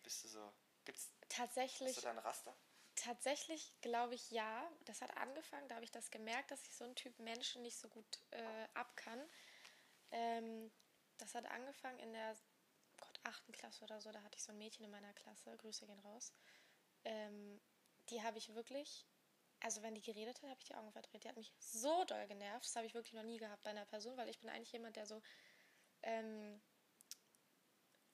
Bist 0.04 0.24
du 0.24 0.28
so, 0.28 0.54
gibt's, 0.84 1.12
Tatsächlich, 1.30 1.90
hast 1.90 1.98
du 1.98 2.02
da 2.02 2.12
ein 2.12 2.20
Raster? 2.20 2.56
tatsächlich 2.96 3.74
glaube 3.82 4.16
ich 4.16 4.32
ja. 4.32 4.70
Das 4.86 5.02
hat 5.02 5.16
angefangen, 5.18 5.68
da 5.68 5.76
habe 5.76 5.86
ich 5.86 5.92
das 5.92 6.12
gemerkt, 6.12 6.52
dass 6.52 6.66
ich 6.68 6.76
so 6.76 6.86
einen 6.86 6.96
Typ 6.96 7.18
Menschen 7.20 7.62
nicht 7.62 7.78
so 7.78 7.88
gut 7.88 8.20
äh, 8.32 8.68
ab 8.74 8.96
kann. 8.96 9.22
Ähm, 10.12 10.72
das 11.18 11.36
hat 11.36 11.46
angefangen 11.46 12.00
in 12.00 12.14
der 12.14 12.36
Gott, 12.98 13.20
achten 13.24 13.52
Klasse 13.52 13.84
oder 13.84 14.02
so. 14.02 14.12
Da 14.12 14.22
hatte 14.24 14.38
ich 14.38 14.44
so 14.44 14.52
ein 14.52 14.58
Mädchen 14.58 14.86
in 14.86 14.92
meiner 14.92 15.14
Klasse. 15.14 15.56
Grüße 15.58 15.86
gehen 15.86 16.00
raus. 16.00 16.34
Ähm, 17.04 17.62
die 18.10 18.24
habe 18.24 18.38
ich 18.38 18.54
wirklich, 18.56 19.06
also 19.60 19.82
wenn 19.82 19.96
die 19.96 20.02
geredet 20.02 20.42
hat, 20.42 20.50
habe 20.50 20.60
ich 20.60 20.68
die 20.68 20.76
Augen 20.76 20.92
verdreht. 20.92 21.24
Die 21.24 21.30
hat 21.30 21.38
mich 21.38 21.54
so 21.60 22.04
doll 22.06 22.28
genervt. 22.28 22.66
Das 22.66 22.76
habe 22.76 22.86
ich 22.86 22.94
wirklich 22.94 23.14
noch 23.14 23.24
nie 23.24 23.38
gehabt 23.38 23.64
bei 23.64 23.72
einer 23.72 23.86
Person, 23.86 24.18
weil 24.18 24.30
ich 24.30 24.40
bin 24.40 24.50
eigentlich 24.50 24.72
jemand, 24.72 24.96
der 24.96 25.06
so 25.06 25.22
ähm, 26.06 26.62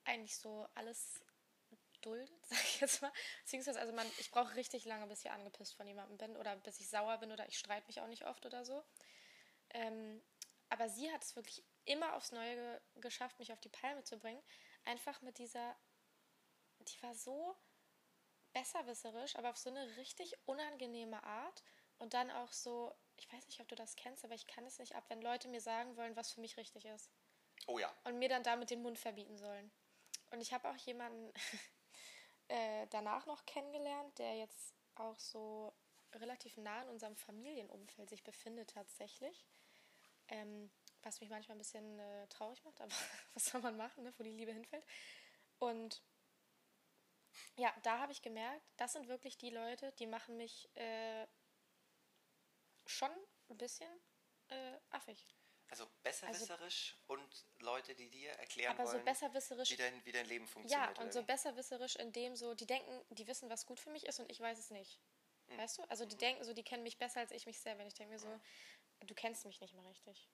eigentlich 0.06 0.38
so 0.38 0.68
alles 0.74 1.22
duldet, 2.02 2.32
sag 2.50 2.64
ich 2.64 2.82
jetzt 2.82 3.02
mal. 3.02 3.12
Beziehungsweise, 3.44 3.80
also 3.80 3.94
man, 3.94 4.08
ich 4.18 4.32
brauche 4.32 4.56
richtig 4.56 4.86
lange, 4.86 5.08
bis 5.08 5.24
ich 5.24 5.32
angepisst 5.32 5.76
von 5.76 5.88
jemandem 5.88 6.18
bin 6.18 6.38
oder 6.38 6.56
bis 6.58 6.80
ich 6.80 6.90
sauer 6.90 7.18
bin 7.20 7.32
oder 7.32 7.48
ich 7.48 7.58
streite 7.58 7.88
mich 7.88 8.02
auch 8.02 8.08
nicht 8.08 8.26
oft 8.26 8.46
oder 8.46 8.66
so. 8.66 8.84
Ähm, 9.70 10.22
aber 10.70 10.90
sie 10.90 11.12
hat 11.12 11.24
es 11.24 11.36
wirklich 11.36 11.64
immer 11.86 12.16
aufs 12.16 12.32
Neue 12.32 12.56
ge 12.56 12.80
geschafft, 13.02 13.40
mich 13.40 13.52
auf 13.52 13.60
die 13.60 13.70
Palme 13.70 14.04
zu 14.04 14.18
bringen. 14.18 14.42
Einfach 14.86 15.22
mit 15.22 15.38
dieser, 15.38 15.76
die 16.80 17.02
war 17.04 17.14
so 17.14 17.56
besserwisserisch, 18.54 19.36
aber 19.36 19.50
auf 19.50 19.58
so 19.58 19.70
eine 19.70 19.98
richtig 19.98 20.36
unangenehme 20.46 21.24
Art. 21.24 21.64
Und 21.98 22.14
dann 22.14 22.32
auch 22.32 22.52
so, 22.52 22.96
ich 23.18 23.32
weiß 23.32 23.46
nicht, 23.48 23.60
ob 23.60 23.68
du 23.68 23.76
das 23.76 23.96
kennst, 23.96 24.26
aber 24.26 24.34
ich 24.34 24.48
kann 24.48 24.66
es 24.66 24.80
nicht 24.80 24.96
ab, 24.96 25.04
wenn 25.10 25.22
Leute 25.22 25.48
mir 25.48 25.62
sagen 25.62 25.96
wollen, 25.98 26.16
was 26.16 26.32
für 26.32 26.42
mich 26.42 26.58
richtig 26.58 26.86
ist 26.86 27.12
Oh 27.72 27.80
ja. 27.80 27.94
und 28.04 28.20
mir 28.20 28.30
dann 28.30 28.44
damit 28.44 28.70
den 28.70 28.82
Mund 28.82 29.00
verbieten 29.00 29.38
sollen. 29.38 29.72
Und 30.32 30.42
ich 30.42 30.54
habe 30.54 30.70
auch 30.70 30.76
jemanden 30.78 31.34
äh, 32.48 32.88
danach 32.90 33.26
noch 33.26 33.46
kennengelernt, 33.46 34.18
der 34.20 34.36
jetzt 34.38 34.74
auch 34.96 35.18
so 35.20 35.74
relativ 36.14 36.58
nah 36.58 36.84
in 36.84 36.90
unserem 36.90 37.16
Familienumfeld 37.16 38.10
sich 38.10 38.24
befindet 38.24 38.72
tatsächlich. 38.72 39.48
Ähm, 40.28 40.70
was 41.04 41.20
mich 41.20 41.30
manchmal 41.30 41.56
ein 41.56 41.60
bisschen 41.60 42.00
äh, 42.00 42.28
traurig 42.28 42.64
macht, 42.64 42.80
aber 42.82 42.92
was 43.34 43.46
soll 43.46 43.62
man 43.62 43.78
machen, 43.78 44.04
ne, 44.04 44.14
wo 44.18 44.24
die 44.24 44.32
Liebe 44.32 44.52
hinfällt. 44.52 44.86
Und 45.60 46.04
ja, 47.58 47.74
da 47.84 48.00
habe 48.00 48.12
ich 48.12 48.22
gemerkt, 48.22 48.66
das 48.78 48.94
sind 48.94 49.08
wirklich 49.08 49.38
die 49.38 49.50
Leute, 49.50 49.92
die 49.94 50.08
machen 50.08 50.38
mich 50.38 50.70
äh, 50.76 51.26
schon 52.86 53.12
ein 53.50 53.58
bisschen 53.58 53.90
äh, 54.50 54.78
affig. 54.90 55.26
Also 55.72 55.88
besserwisserisch 56.04 56.98
und 57.08 57.46
Leute, 57.60 57.96
die 57.96 58.10
dir 58.10 58.32
erklären 58.34 58.76
Aber 58.78 58.86
so 58.86 58.94
wollen, 58.94 59.06
besserwisserisch 59.06 59.72
wie, 59.72 59.78
dein, 59.78 60.06
wie 60.06 60.12
dein 60.12 60.26
Leben 60.28 60.46
Ja, 60.46 60.52
funktioniert. 60.52 61.00
und 61.00 61.06
oder 61.06 61.12
so 61.14 61.24
besserwisserisch 61.24 61.96
in 61.96 62.12
dem 62.12 62.36
so, 62.36 62.54
die 62.54 62.68
denken, 62.68 63.02
die 63.10 63.26
wissen, 63.26 63.50
was 63.50 63.66
gut 63.66 63.80
für 63.80 63.90
mich 63.90 64.06
ist 64.06 64.20
und 64.20 64.30
ich 64.30 64.40
weiß 64.40 64.60
es 64.60 64.70
nicht. 64.70 65.00
Weißt 65.58 65.78
du? 65.78 65.84
Also 65.84 66.06
die 66.06 66.18
denken 66.18 66.44
so, 66.44 66.54
die 66.54 66.64
kennen 66.64 66.84
mich 66.84 66.98
besser 66.98 67.20
als 67.22 67.32
ich 67.32 67.46
mich 67.46 67.60
selber. 67.60 67.82
Und 67.82 67.88
ich 67.88 67.94
denke 67.94 68.14
mir 68.14 68.20
so, 68.20 68.40
du 69.02 69.14
kennst 69.14 69.46
mich 69.46 69.60
nicht 69.60 69.74
mal 69.74 69.86
richtig. 69.88 70.30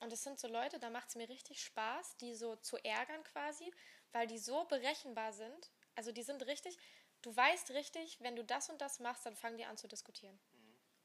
Und 0.00 0.12
es 0.12 0.22
sind 0.22 0.38
so 0.38 0.48
Leute, 0.48 0.78
da 0.78 0.90
macht 0.90 1.08
es 1.08 1.14
mir 1.14 1.28
richtig 1.28 1.62
Spaß, 1.62 2.16
die 2.18 2.34
so 2.34 2.56
zu 2.56 2.76
ärgern 2.84 3.22
quasi, 3.24 3.72
weil 4.12 4.26
die 4.26 4.38
so 4.38 4.64
berechenbar 4.64 5.32
sind. 5.32 5.70
Also 5.94 6.12
die 6.12 6.22
sind 6.22 6.44
richtig, 6.46 6.76
du 7.22 7.34
weißt 7.34 7.70
richtig, 7.70 8.20
wenn 8.20 8.36
du 8.36 8.44
das 8.44 8.68
und 8.70 8.80
das 8.80 8.98
machst, 8.98 9.24
dann 9.24 9.36
fangen 9.36 9.56
die 9.56 9.64
an 9.64 9.76
zu 9.76 9.88
diskutieren. 9.88 10.38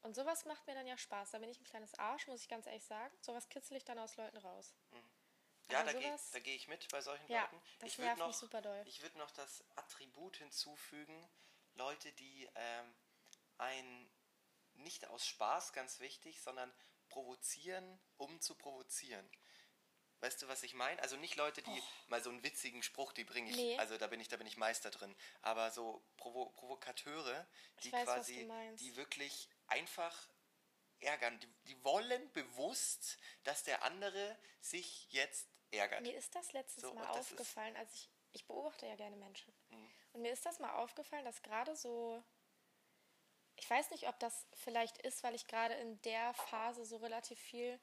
Und 0.02 0.16
sowas 0.16 0.46
macht 0.46 0.66
mir 0.68 0.76
dann 0.76 0.88
ja 0.88 0.98
Spaß. 0.98 1.32
Da 1.32 1.40
bin 1.40 1.50
ich 1.50 1.60
ein 1.60 1.66
kleines 1.66 1.94
Arsch, 1.96 2.28
muss 2.28 2.42
ich 2.42 2.48
ganz 2.48 2.66
ehrlich 2.66 2.86
sagen. 2.86 3.16
Sowas 3.22 3.50
kitzel 3.50 3.78
ich 3.78 3.84
dann 3.84 4.00
aus 4.00 4.16
Leuten 4.16 4.38
raus. 4.38 4.74
Ja, 5.70 5.82
Aber 5.82 5.94
da 5.94 6.00
gehe 6.00 6.18
geh 6.42 6.56
ich 6.56 6.68
mit 6.68 6.88
bei 6.90 7.02
solchen 7.02 7.30
Ja, 7.32 7.44
Leuten. 7.44 7.62
das 7.80 7.92
ich 7.92 7.98
würd 8.00 8.06
nervt 8.08 8.20
mich 8.20 8.28
noch, 8.28 8.34
super 8.34 8.62
doll. 8.62 8.82
Ich 8.86 9.02
würde 9.02 9.18
noch 9.18 9.30
das 9.32 9.64
Attribut 9.76 10.38
hinzufügen, 10.38 11.30
Leute, 11.76 12.12
die 12.14 12.50
ähm, 12.56 12.96
ein 13.58 14.12
nicht 14.74 15.06
aus 15.08 15.28
Spaß, 15.28 15.74
ganz 15.74 16.00
wichtig, 16.00 16.42
sondern 16.42 16.74
provozieren, 17.10 18.00
um 18.18 18.40
zu 18.42 18.56
provozieren. 18.56 19.30
Weißt 20.22 20.42
du, 20.42 20.48
was 20.48 20.64
ich 20.64 20.74
meine? 20.74 21.02
Also 21.02 21.16
nicht 21.18 21.36
Leute, 21.36 21.62
die 21.62 21.84
mal 22.08 22.22
so 22.22 22.30
einen 22.30 22.44
witzigen 22.44 22.84
Spruch, 22.84 23.14
die 23.14 23.24
bringe 23.24 23.50
ich, 23.50 23.56
Nee. 23.56 23.78
also 23.78 23.98
da 23.98 24.08
bin 24.08 24.20
ich, 24.20 24.28
da 24.28 24.38
bin 24.38 24.48
ich 24.48 24.58
Meister 24.58 24.90
drin. 24.92 25.16
Aber 25.42 25.72
so 25.72 26.04
Provo 26.18 26.50
Provokateure, 26.58 27.48
die 27.84 27.92
weiß, 27.92 28.04
quasi, 28.06 28.50
die 28.80 28.96
wirklich 28.98 29.50
einfach 29.70 30.30
ärgern. 31.00 31.40
Die, 31.40 31.48
die 31.68 31.84
wollen 31.84 32.32
bewusst, 32.34 33.18
dass 33.44 33.64
der 33.64 33.84
andere 33.84 34.38
sich 34.62 35.12
jetzt 35.12 35.48
ärgert. 35.72 36.02
Mir 36.02 36.18
ist 36.18 36.36
das 36.36 36.52
letztens 36.54 36.82
So, 36.86 36.94
mal 36.94 37.06
das 37.08 37.16
Mhm. 37.16 37.22
aufgefallen, 37.22 37.76
als 37.78 37.94
ich, 37.94 38.10
ich 38.34 38.46
beobachte 38.46 38.86
ja 38.86 38.96
gerne 38.96 39.16
Menschen. 39.16 39.54
Und 40.14 40.22
mir 40.22 40.32
ist 40.34 40.46
das 40.46 40.60
mal 40.60 40.74
aufgefallen, 40.76 41.26
dass 41.26 41.42
gerade 41.42 41.76
so, 41.76 42.24
ich 43.56 43.70
weiß 43.70 43.92
nicht, 43.92 44.08
ob 44.08 44.20
das 44.20 44.48
vielleicht 44.54 44.98
ist, 45.00 45.24
weil 45.24 45.36
ich 45.36 45.48
gerade 45.48 45.76
in 45.76 46.02
der 46.02 46.34
Phase 46.34 46.84
so 46.86 46.98
relativ 46.98 47.40
viel 47.40 47.80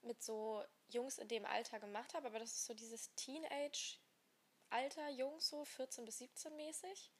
mit 0.00 0.22
so 0.22 0.64
Jungs 0.88 1.18
in 1.18 1.28
dem 1.28 1.44
Alter 1.46 1.80
gemacht 1.80 2.14
habe, 2.14 2.26
aber 2.26 2.38
das 2.38 2.52
ist 2.52 2.64
so 2.66 2.74
dieses 2.74 3.14
Teenage-Alter, 3.14 5.08
Jungs 5.10 5.48
so, 5.48 5.64
14 5.64 6.04
bis 6.04 6.18
17 6.18 6.54
mäßig. 6.56 7.10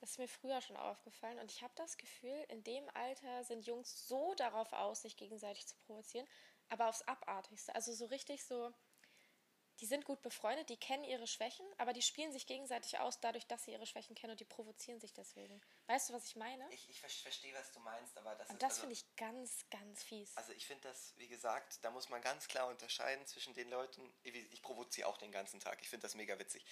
Das 0.00 0.10
ist 0.10 0.18
mir 0.18 0.28
früher 0.28 0.60
schon 0.60 0.76
aufgefallen 0.76 1.38
und 1.38 1.50
ich 1.50 1.62
habe 1.62 1.72
das 1.76 1.96
Gefühl, 1.96 2.44
in 2.48 2.62
dem 2.64 2.88
Alter 2.90 3.44
sind 3.44 3.66
Jungs 3.66 4.06
so 4.06 4.34
darauf 4.34 4.72
aus, 4.72 5.02
sich 5.02 5.16
gegenseitig 5.16 5.66
zu 5.66 5.74
provozieren, 5.86 6.28
aber 6.68 6.88
aufs 6.88 7.02
Abartigste. 7.02 7.74
Also 7.74 7.92
so 7.92 8.06
richtig 8.06 8.44
so, 8.44 8.72
die 9.80 9.86
sind 9.86 10.04
gut 10.04 10.22
befreundet, 10.22 10.68
die 10.70 10.76
kennen 10.78 11.04
ihre 11.04 11.26
Schwächen, 11.26 11.66
aber 11.78 11.92
die 11.92 12.02
spielen 12.02 12.32
sich 12.32 12.46
gegenseitig 12.46 12.98
aus, 12.98 13.20
dadurch, 13.20 13.46
dass 13.46 13.64
sie 13.64 13.72
ihre 13.72 13.86
Schwächen 13.86 14.14
kennen 14.14 14.32
und 14.32 14.40
die 14.40 14.44
provozieren 14.44 15.00
sich 15.00 15.12
deswegen. 15.12 15.60
Weißt 15.86 16.08
du, 16.08 16.14
was 16.14 16.26
ich 16.26 16.36
meine? 16.36 16.66
Ich, 16.72 16.88
ich 16.88 17.00
ver- 17.00 17.08
verstehe, 17.08 17.54
was 17.54 17.72
du 17.72 17.80
meinst, 17.80 18.16
aber 18.16 18.34
das 18.36 18.48
Und 18.48 18.56
ist 18.56 18.62
das 18.62 18.72
also, 18.72 18.80
finde 18.82 18.94
ich 18.94 19.16
ganz, 19.16 19.64
ganz 19.70 20.02
fies. 20.02 20.36
Also 20.36 20.52
ich 20.52 20.66
finde 20.66 20.88
das, 20.88 21.14
wie 21.16 21.28
gesagt, 21.28 21.84
da 21.84 21.90
muss 21.90 22.08
man 22.08 22.22
ganz 22.22 22.48
klar 22.48 22.68
unterscheiden 22.68 23.26
zwischen 23.26 23.54
den 23.54 23.68
Leuten. 23.68 24.12
Ich 24.22 24.62
provoziere 24.62 25.08
auch 25.08 25.18
den 25.18 25.32
ganzen 25.32 25.60
Tag. 25.60 25.80
Ich 25.82 25.88
finde 25.88 26.06
das 26.06 26.14
mega 26.14 26.38
witzig. 26.38 26.64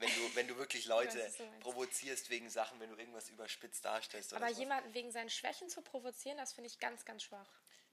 Wenn 0.00 0.08
du, 0.08 0.34
wenn 0.34 0.48
du 0.48 0.56
wirklich 0.56 0.86
Leute 0.86 1.18
meinst. 1.18 1.60
provozierst 1.60 2.30
wegen 2.30 2.48
Sachen, 2.50 2.80
wenn 2.80 2.90
du 2.90 2.96
irgendwas 2.96 3.28
überspitzt 3.28 3.84
darstellst 3.84 4.32
aber 4.34 4.48
jemanden 4.48 4.92
wegen 4.94 5.12
seinen 5.12 5.30
Schwächen 5.30 5.68
zu 5.68 5.82
provozieren, 5.82 6.38
das 6.38 6.52
finde 6.52 6.68
ich 6.68 6.78
ganz, 6.78 7.04
ganz 7.04 7.22
schwach. 7.22 7.48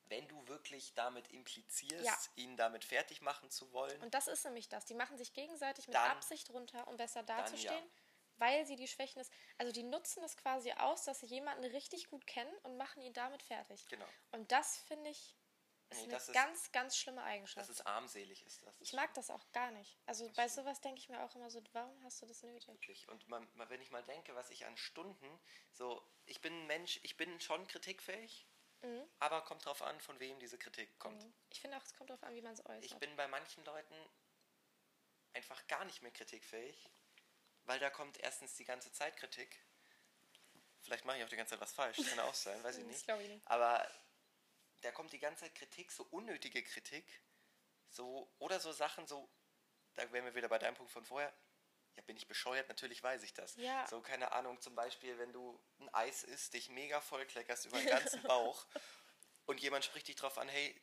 Wenn 0.09 0.25
du 0.29 0.47
wirklich 0.47 0.93
damit 0.93 1.27
implizierst, 1.33 2.05
Ja. 2.05 2.17
ihn 2.37 2.55
damit 2.55 2.85
fertig 2.85 3.21
machen 3.21 3.49
zu 3.51 3.71
wollen, 3.73 4.01
Und 4.01 4.13
das 4.13 4.27
ist 4.27 4.45
nämlich 4.45 4.69
das. 4.69 4.85
Die 4.85 4.93
machen 4.93 5.17
sich 5.17 5.33
gegenseitig 5.33 5.87
mit 5.87 5.95
Dann- 5.95 6.11
Absicht 6.11 6.49
runter, 6.51 6.87
um 6.87 6.95
besser 6.95 7.23
dann 7.23 7.39
dazustehen, 7.39 7.73
ja. 7.73 7.91
weil 8.37 8.65
sie 8.65 8.77
die 8.77 8.87
Schwächen 8.87 9.19
ist. 9.19 9.31
Also 9.57 9.73
die 9.73 9.83
nutzen 9.83 10.23
es 10.23 10.37
quasi 10.37 10.71
aus, 10.71 11.03
dass 11.03 11.19
sie 11.19 11.25
jemanden 11.25 11.65
richtig 11.65 12.07
gut 12.09 12.25
kennen 12.25 12.53
und 12.63 12.77
machen 12.77 13.01
ihn 13.01 13.11
damit 13.13 13.43
fertig. 13.43 13.85
Genau. 13.89 14.05
Und 14.31 14.49
das 14.53 14.77
finde 14.77 15.09
ich 15.09 15.35
ist 15.89 15.98
Nee, 16.00 16.03
eine 16.03 16.13
das 16.13 16.27
ist- 16.27 16.34
ganz, 16.34 16.72
ganz 16.72 16.98
schlimme 16.98 17.22
das 17.22 17.25
Eigenschaft. 17.27 17.70
ist 17.70 17.86
armselig, 17.88 18.46
ist 18.46 18.62
das. 18.63 18.75
Ich 18.79 18.94
mag 18.94 19.13
das 19.13 19.29
auch 19.29 19.51
gar 19.51 19.72
nicht. 19.72 19.98
Also 20.06 20.29
bei 20.36 20.48
sowas 20.48 20.82
denke 20.82 21.00
ich 21.00 21.10
mir 21.10 21.24
auch 21.24 21.34
immer 21.36 21.50
so, 21.50 21.63
warum 21.74 22.03
hast 22.03 22.22
du 22.22 22.25
das 22.25 22.44
nötig? 22.44 22.67
Wirklich. 22.67 23.08
Und 23.10 23.27
man, 23.29 23.48
man, 23.56 23.70
wenn 23.70 23.82
ich 23.82 23.89
mal 23.91 24.03
denke, 24.03 24.36
was 24.36 24.50
ich 24.50 24.65
an 24.65 24.75
Stunden, 24.77 25.39
so, 25.72 26.06
ich 26.25 26.41
bin 26.41 26.53
ein 26.53 26.67
Mensch, 26.67 27.00
ich 27.03 27.15
bin 27.17 27.39
schon 27.39 27.65
kritikfähig, 27.67 28.46
Mhm. 28.82 29.03
aber 29.20 29.41
kommt 29.44 29.65
drauf 29.65 29.82
an, 29.82 30.00
von 30.01 30.20
wem 30.20 30.38
diese 30.39 30.58
Kritik 30.58 31.00
kommt. 31.00 31.25
Ich 31.50 31.62
finde 31.62 31.77
auch, 31.77 31.84
es 31.84 31.94
kommt 31.96 32.10
darauf 32.12 32.24
an, 32.24 32.36
wie 32.36 32.41
man 32.41 32.53
es 32.53 32.65
äußert. 32.65 32.86
Ich 32.86 32.96
bin 32.98 33.15
bei 33.15 33.27
manchen 33.27 33.63
Leuten 33.65 33.96
einfach 35.34 35.65
gar 35.67 35.86
nicht 35.86 36.01
mehr 36.01 36.12
kritikfähig, 36.12 36.89
weil 37.63 37.79
da 37.79 37.89
kommt 37.89 38.17
erstens 38.20 38.56
die 38.56 38.65
ganze 38.65 38.91
Zeit 38.91 39.17
Kritik. 39.17 39.63
Vielleicht 40.82 41.06
mache 41.06 41.17
ich 41.17 41.24
auch 41.24 41.29
die 41.29 41.36
ganze 41.36 41.51
Zeit 41.51 41.62
was 41.62 41.74
falsch, 41.74 41.98
das 41.98 42.08
kann 42.10 42.20
auch 42.20 42.34
sein, 42.34 42.63
weiß 42.63 42.77
ich 42.77 42.84
Das 42.88 42.91
nicht. 42.98 43.06
glaub 43.06 43.20
ich 43.20 43.29
nicht. 43.29 43.48
Aber 43.48 43.89
da 44.81 44.91
kommt 44.91 45.12
die 45.13 45.19
ganze 45.19 45.50
Kritik, 45.50 45.91
so 45.91 46.03
unnötige 46.12 46.63
Kritik, 46.63 47.05
so 47.89 48.31
oder 48.39 48.60
so 48.60 48.72
Sachen, 48.72 49.07
so, 49.07 49.29
da 49.96 50.12
wären 50.12 50.25
wir 50.25 50.36
wieder 50.36 50.50
bei 50.50 50.60
deinem 50.60 50.75
Punkt 50.75 50.91
von 50.91 51.05
vorher. 51.05 51.34
Ja, 51.96 52.03
bin 52.03 52.15
ich 52.15 52.27
bescheuert? 52.27 52.69
Natürlich 52.69 53.01
weiß 53.01 53.24
ich 53.24 53.34
das. 53.34 53.55
Ja. 53.55 53.88
So, 53.88 54.01
keine 54.01 54.31
Ahnung, 54.31 54.62
zum 54.62 54.75
Beispiel, 54.75 55.17
wenn 55.17 55.34
du 55.34 55.60
ein 55.79 55.91
Eis 55.93 56.24
isst, 56.24 56.53
dich 56.53 56.69
mega 56.69 57.01
vollkleckerst 57.01 57.65
über 57.65 57.79
den 57.79 57.88
ganzen 57.88 58.22
Bauch 58.22 58.67
und 59.48 59.60
jemand 59.60 59.84
spricht 59.84 60.07
dich 60.07 60.15
drauf 60.15 60.38
an, 60.38 60.48
hey, 60.48 60.79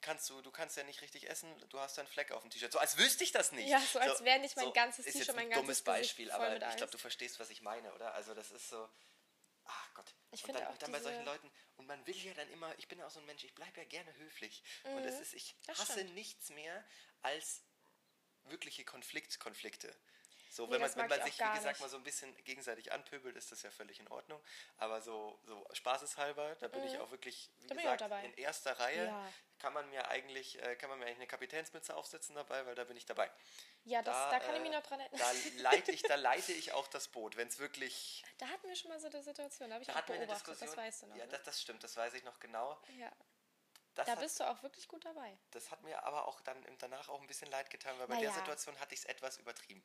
kannst 0.00 0.30
du, 0.30 0.40
du 0.40 0.50
kannst 0.50 0.76
ja 0.76 0.84
nicht 0.84 1.02
richtig 1.02 1.28
essen, 1.28 1.52
du 1.68 1.78
hast 1.78 1.98
da 1.98 2.02
einen 2.02 2.08
Fleck 2.08 2.32
auf 2.32 2.42
dem 2.42 2.50
T-Shirt. 2.50 2.72
So 2.72 2.78
als 2.78 2.96
wüsste 2.96 3.24
ich 3.24 3.32
das 3.32 3.52
nicht. 3.52 3.68
Ja, 3.68 3.80
so 3.80 3.98
als 3.98 4.24
wäre 4.24 4.38
nicht 4.38 4.56
mein 4.56 4.72
ganzes 4.72 5.06
ist 5.06 5.12
T-Shirt, 5.12 5.28
jetzt 5.28 5.36
mein 5.36 5.46
ein 5.46 5.50
ganzes 5.50 5.62
dummes 5.62 5.84
Gesicht 5.84 6.16
Beispiel, 6.16 6.30
voll 6.30 6.40
aber 6.40 6.54
mit 6.54 6.62
ich 6.62 6.76
glaube, 6.76 6.92
du 6.92 6.98
verstehst, 6.98 7.40
was 7.40 7.50
ich 7.50 7.62
meine, 7.62 7.92
oder? 7.92 8.14
Also 8.14 8.34
das 8.34 8.50
ist 8.50 8.68
so. 8.68 8.88
Ich 10.32 10.42
und 10.42 10.46
finde 10.46 10.60
dann, 10.60 10.72
auch 10.72 10.78
dann 10.78 10.92
bei 10.92 11.00
solchen 11.00 11.24
Leuten, 11.24 11.50
und 11.76 11.86
man 11.86 12.06
will 12.06 12.16
ja 12.16 12.34
dann 12.34 12.48
immer, 12.50 12.76
ich 12.78 12.86
bin 12.88 12.98
ja 12.98 13.06
auch 13.06 13.10
so 13.10 13.20
ein 13.20 13.26
Mensch, 13.26 13.42
ich 13.44 13.54
bleibe 13.54 13.80
ja 13.80 13.84
gerne 13.84 14.14
höflich. 14.16 14.62
Und 14.84 15.04
es 15.04 15.20
ist, 15.20 15.34
ich 15.34 15.54
Mhm. 15.66 15.72
hasse 15.72 16.04
nichts 16.04 16.50
mehr 16.50 16.84
als 17.22 17.62
wirkliche 18.44 18.84
Konflikt, 18.84 19.38
Konflikte. 19.40 19.94
So, 20.52 20.66
Nee, 20.66 20.72
wenn 20.72 20.80
man, 20.80 20.96
wenn 20.96 21.08
man 21.08 21.22
sich, 21.22 21.38
wie 21.38 21.44
gesagt, 21.44 21.64
nicht. 21.64 21.80
mal 21.80 21.88
so 21.88 21.96
ein 21.96 22.02
bisschen 22.02 22.34
gegenseitig 22.42 22.90
anpöbelt, 22.90 23.36
ist 23.36 23.52
das 23.52 23.62
ja 23.62 23.70
völlig 23.70 24.00
in 24.00 24.08
Ordnung. 24.08 24.42
Aber 24.78 25.00
so, 25.00 25.38
so 25.44 25.64
spaßeshalber, 25.72 26.56
da 26.56 26.66
bin 26.66 26.84
ich 26.84 26.98
auch 26.98 27.12
wirklich, 27.12 27.48
wie 27.60 27.64
Mhm. 27.72 27.78
Da 27.84 27.96
gesagt, 27.96 28.24
in 28.24 28.34
erster 28.34 28.78
Reihe 28.80 29.04
Ja. 29.06 29.32
kann 29.60 29.72
man 29.72 29.88
mir 29.90 30.08
eigentlich, 30.08 30.60
äh, 30.60 30.74
kann 30.74 30.90
man 30.90 30.98
mir 30.98 31.04
eigentlich 31.06 31.18
eine 31.18 31.26
Kapitänsmütze 31.28 31.94
aufsetzen 31.94 32.34
dabei, 32.34 32.66
weil 32.66 32.74
da 32.74 32.82
bin 32.82 32.96
ich 32.96 33.06
dabei. 33.06 33.30
Ja, 33.84 34.02
das, 34.02 34.16
da, 34.30 34.40
kann 34.40 34.56
ich 34.56 34.60
mich 34.62 34.72
äh, 34.72 34.74
noch 34.74 34.82
dran 34.82 34.98
erinnern. 34.98 35.20
Da 35.20 35.62
leite 35.62 35.92
ich, 35.92 36.02
da 36.02 36.14
leite 36.16 36.52
ich 36.52 36.72
auch 36.72 36.88
das 36.88 37.06
Boot, 37.06 37.36
wenn 37.36 37.46
es 37.46 37.60
wirklich. 37.60 38.24
Da 38.38 38.46
hatten 38.48 38.66
wir 38.68 38.74
schon 38.74 38.90
mal 38.90 38.98
so 38.98 39.06
eine 39.06 39.22
Situation, 39.22 39.68
da 39.70 39.74
habe 39.74 39.84
ich 39.84 39.88
Da 39.88 40.00
auch 40.00 40.02
beobachtet, 40.02 40.60
das 40.60 40.76
weißt 40.76 41.02
du 41.02 41.06
noch. 41.06 41.16
ja, 41.16 41.26
ne? 41.26 41.30
das, 41.30 41.42
das 41.44 41.62
stimmt, 41.62 41.84
das 41.84 41.96
weiß 41.96 42.12
ich 42.14 42.24
noch 42.24 42.40
genau. 42.40 42.76
ja. 42.98 43.10
Das, 43.94 44.06
Da 44.06 44.12
hat, 44.12 44.20
bist 44.20 44.38
du 44.38 44.48
auch 44.48 44.62
wirklich 44.62 44.86
gut 44.86 45.04
dabei. 45.04 45.36
das 45.50 45.70
hat 45.72 45.82
mir 45.82 46.02
aber 46.04 46.26
auch 46.28 46.40
dann 46.42 46.64
danach 46.78 47.08
auch 47.08 47.20
ein 47.20 47.26
bisschen 47.26 47.50
leid 47.50 47.70
getan, 47.70 47.98
weil 47.98 48.06
bei 48.06 48.14
Na 48.14 48.20
der. 48.20 48.32
Situation 48.32 48.78
hatte 48.78 48.94
ich 48.94 49.00
es 49.00 49.06
etwas 49.06 49.36
übertrieben. 49.38 49.82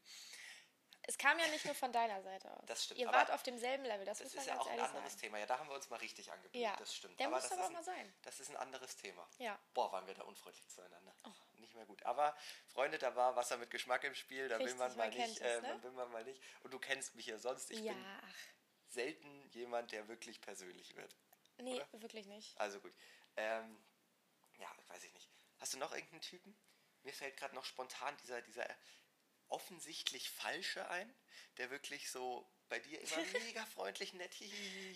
Es 1.07 1.17
kam 1.17 1.38
ja 1.38 1.47
nicht 1.47 1.65
nur 1.65 1.75
von 1.75 1.91
deiner 1.91 2.21
Seite 2.24 2.51
aus. 2.57 2.65
Das 2.65 2.85
stimmt, 2.85 3.00
Ihr 3.00 3.07
wart 3.07 3.31
auf 3.31 3.43
demselben 3.43 3.85
Level, 3.85 4.05
das, 4.05 4.19
Das 4.19 4.33
ist 4.33 4.47
ja 4.47 4.59
auch 4.59 4.67
ein 4.67 4.79
anderes 4.79 5.12
sagen. 5.12 5.21
Thema. 5.21 5.38
Ja, 5.38 5.45
da 5.45 5.59
haben 5.59 5.69
wir 5.69 5.75
uns 5.75 5.89
mal 5.89 5.97
richtig 5.97 6.31
angeblüht, 6.31 6.62
Ja, 6.62 6.75
das 6.77 6.95
stimmt. 6.95 7.19
der 7.19 7.27
aber 7.27 7.35
muss 7.35 7.43
das 7.43 7.51
aber 7.51 7.62
ist 7.62 7.65
auch 7.65 7.69
ein, 7.69 7.74
mal 7.74 7.83
sein. 7.83 8.13
Das 8.24 8.39
ist 8.39 8.50
ein 8.50 8.57
anderes 8.57 8.95
Thema. 8.95 9.27
Ja. 9.38 9.59
Boah, 9.74 9.91
waren 9.91 10.07
wir 10.07 10.13
da 10.15 10.24
unfreundlich 10.24 10.67
zueinander. 10.67 11.13
Nicht 11.57 11.75
mehr 11.75 11.85
gut. 11.85 12.03
Aber, 12.03 12.35
Freunde, 12.67 12.97
da 12.97 13.15
war 13.15 13.35
Wasser 13.35 13.57
mit 13.57 13.69
Geschmack 13.69 14.03
im 14.03 14.15
Spiel, 14.15 14.47
da 14.47 14.57
will 14.57 14.65
Richtig, 14.65 14.79
man 14.79 14.89
mal 14.91 15.07
man 15.07 15.12
kennt 15.12 15.29
nicht, 15.29 15.41
es, 15.41 15.57
äh, 15.57 15.62
ne? 15.62 15.83
will 15.83 15.91
man 15.91 16.12
mal 16.12 16.24
nicht. 16.24 16.41
Und 16.63 16.74
du 16.74 16.79
kennst 16.79 17.15
mich 17.15 17.27
ja 17.27 17.38
sonst. 17.38 17.71
Ich 17.71 17.79
ja, 17.79 17.93
bin 17.93 18.05
selten 18.89 19.50
jemand, 19.51 19.91
der 19.91 20.07
wirklich 20.07 20.41
persönlich 20.41 20.95
wird. 20.95 21.15
Nee, 21.57 21.75
oder? 21.75 22.01
wirklich 22.01 22.25
nicht. 22.25 22.59
Also 22.59 22.79
gut. 22.79 22.93
Ähm, 23.38 23.77
ja, 24.57 24.69
weiß 24.88 25.03
ich 25.03 25.13
nicht. 25.13 25.29
Hast 25.59 25.74
du 25.74 25.77
noch 25.77 25.93
irgendeinen 25.93 26.21
Typen? 26.21 26.55
Mir 27.03 27.13
fällt 27.13 27.38
gerade 27.38 27.53
noch 27.55 27.65
spontan 27.65 28.15
dieser, 28.17 28.41
dieser 28.41 28.65
offensichtlich 29.49 30.29
Falsche 30.29 30.87
ein, 30.89 31.13
der 31.57 31.69
wirklich 31.69 32.09
so 32.09 32.47
bei 32.69 32.79
dir 32.79 32.99
immer 32.99 33.17
mega 33.45 33.65
freundlich 33.65 34.13
nett. 34.13 34.35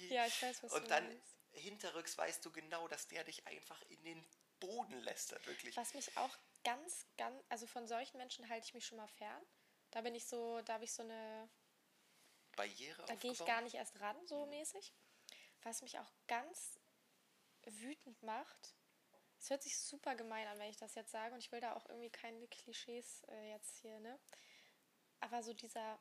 Ja, 0.10 0.26
ich 0.26 0.42
weiß, 0.42 0.64
was 0.64 0.72
Und 0.74 0.90
dann 0.90 1.08
meinst. 1.08 1.36
hinterrücks 1.52 2.18
weißt 2.18 2.46
du 2.46 2.52
genau, 2.52 2.88
dass 2.88 3.08
der 3.08 3.24
dich 3.24 3.46
einfach 3.48 3.82
in 3.90 4.04
den 4.04 4.26
Boden 4.60 5.00
lästert, 5.02 5.46
wirklich. 5.48 5.76
Was 5.78 5.94
mich 5.94 6.18
auch 6.18 6.38
ganz, 6.64 7.06
ganz, 7.18 7.42
also 7.50 7.68
von 7.68 7.88
solchen 7.88 8.18
Menschen 8.18 8.50
halte 8.50 8.66
ich 8.66 8.74
mich 8.74 8.86
schon 8.86 8.98
mal 8.98 9.08
fern. 9.08 9.42
Da 9.92 10.02
bin 10.02 10.16
ich 10.16 10.26
so, 10.28 10.62
da 10.62 10.74
habe 10.74 10.84
ich 10.84 10.94
so 10.94 11.04
eine, 11.04 11.50
Barriere 12.56 13.06
da 13.06 13.16
gehe 13.16 13.32
ich 13.32 13.46
gar 13.46 13.62
nicht 13.62 13.76
erst 13.76 14.00
ran, 14.00 14.18
so 14.28 14.46
mäßig. 14.46 14.94
Was 15.64 15.82
mich 15.82 15.98
auch 16.00 16.12
ganz 16.28 16.80
wütend 17.64 18.22
macht, 18.24 18.76
es 19.40 19.50
hört 19.50 19.64
sich 19.64 19.78
super 19.78 20.16
gemein 20.16 20.48
an, 20.48 20.60
wenn 20.60 20.70
ich 20.70 20.78
das 20.78 20.96
jetzt 20.96 21.12
sage 21.12 21.34
und 21.34 21.40
ich 21.40 21.52
will 21.52 21.62
da 21.62 21.76
auch 21.76 21.88
irgendwie 21.88 22.10
keine 22.10 22.48
Klischees 22.48 23.24
äh, 23.30 23.52
jetzt 23.52 23.78
hier, 23.78 24.00
ne? 24.00 24.20
Aber 25.22 25.44
so 25.44 25.54
dieser 25.54 26.00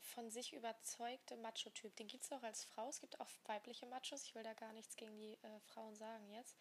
von 0.00 0.30
sich 0.30 0.52
überzeugte 0.52 1.36
Macho-Typ, 1.36 1.94
den 1.96 2.08
gibt 2.08 2.24
es 2.24 2.32
auch 2.32 2.42
als 2.42 2.64
Frau. 2.64 2.88
Es 2.88 3.00
gibt 3.00 3.20
auch 3.20 3.30
weibliche 3.44 3.86
Machos. 3.86 4.24
Ich 4.24 4.34
will 4.34 4.42
da 4.42 4.52
gar 4.54 4.72
nichts 4.72 4.96
gegen 4.96 5.16
die 5.16 5.34
äh, 5.34 5.60
Frauen 5.60 5.94
sagen 5.96 6.28
jetzt. 6.30 6.58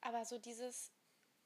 Aber 0.00 0.24
so 0.24 0.38
dieses 0.38 0.92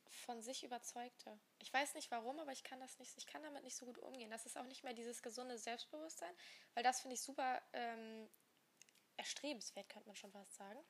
von 0.09 0.43
sich 0.43 0.65
überzeugte. 0.65 1.39
Ich 1.59 1.73
weiß 1.73 1.95
nicht 1.95 2.11
warum, 2.11 2.39
aber 2.41 2.53
ich 2.53 2.65
kann 2.65 2.81
das 2.81 2.99
nicht, 2.99 3.17
ich 3.17 3.27
kann 3.27 3.43
damit 3.43 3.63
nicht 3.63 3.77
so 3.77 3.87
gut 3.87 3.99
umgehen. 3.99 4.31
Das 4.31 4.45
ist 4.45 4.59
auch 4.59 4.67
nicht 4.67 4.83
mehr 4.83 4.93
dieses 4.93 5.23
gesunde 5.23 5.57
Selbstbewusstsein, 5.57 6.35
weil 6.75 6.83
das 6.83 7.01
finde 7.01 7.15
ich 7.15 7.23
super 7.23 7.63
ähm, 7.73 8.29
erstrebenswert, 9.17 9.89
könnte 9.89 10.09
man 10.09 10.17
schon 10.17 10.33
fast 10.33 10.55
sagen. 10.55 10.81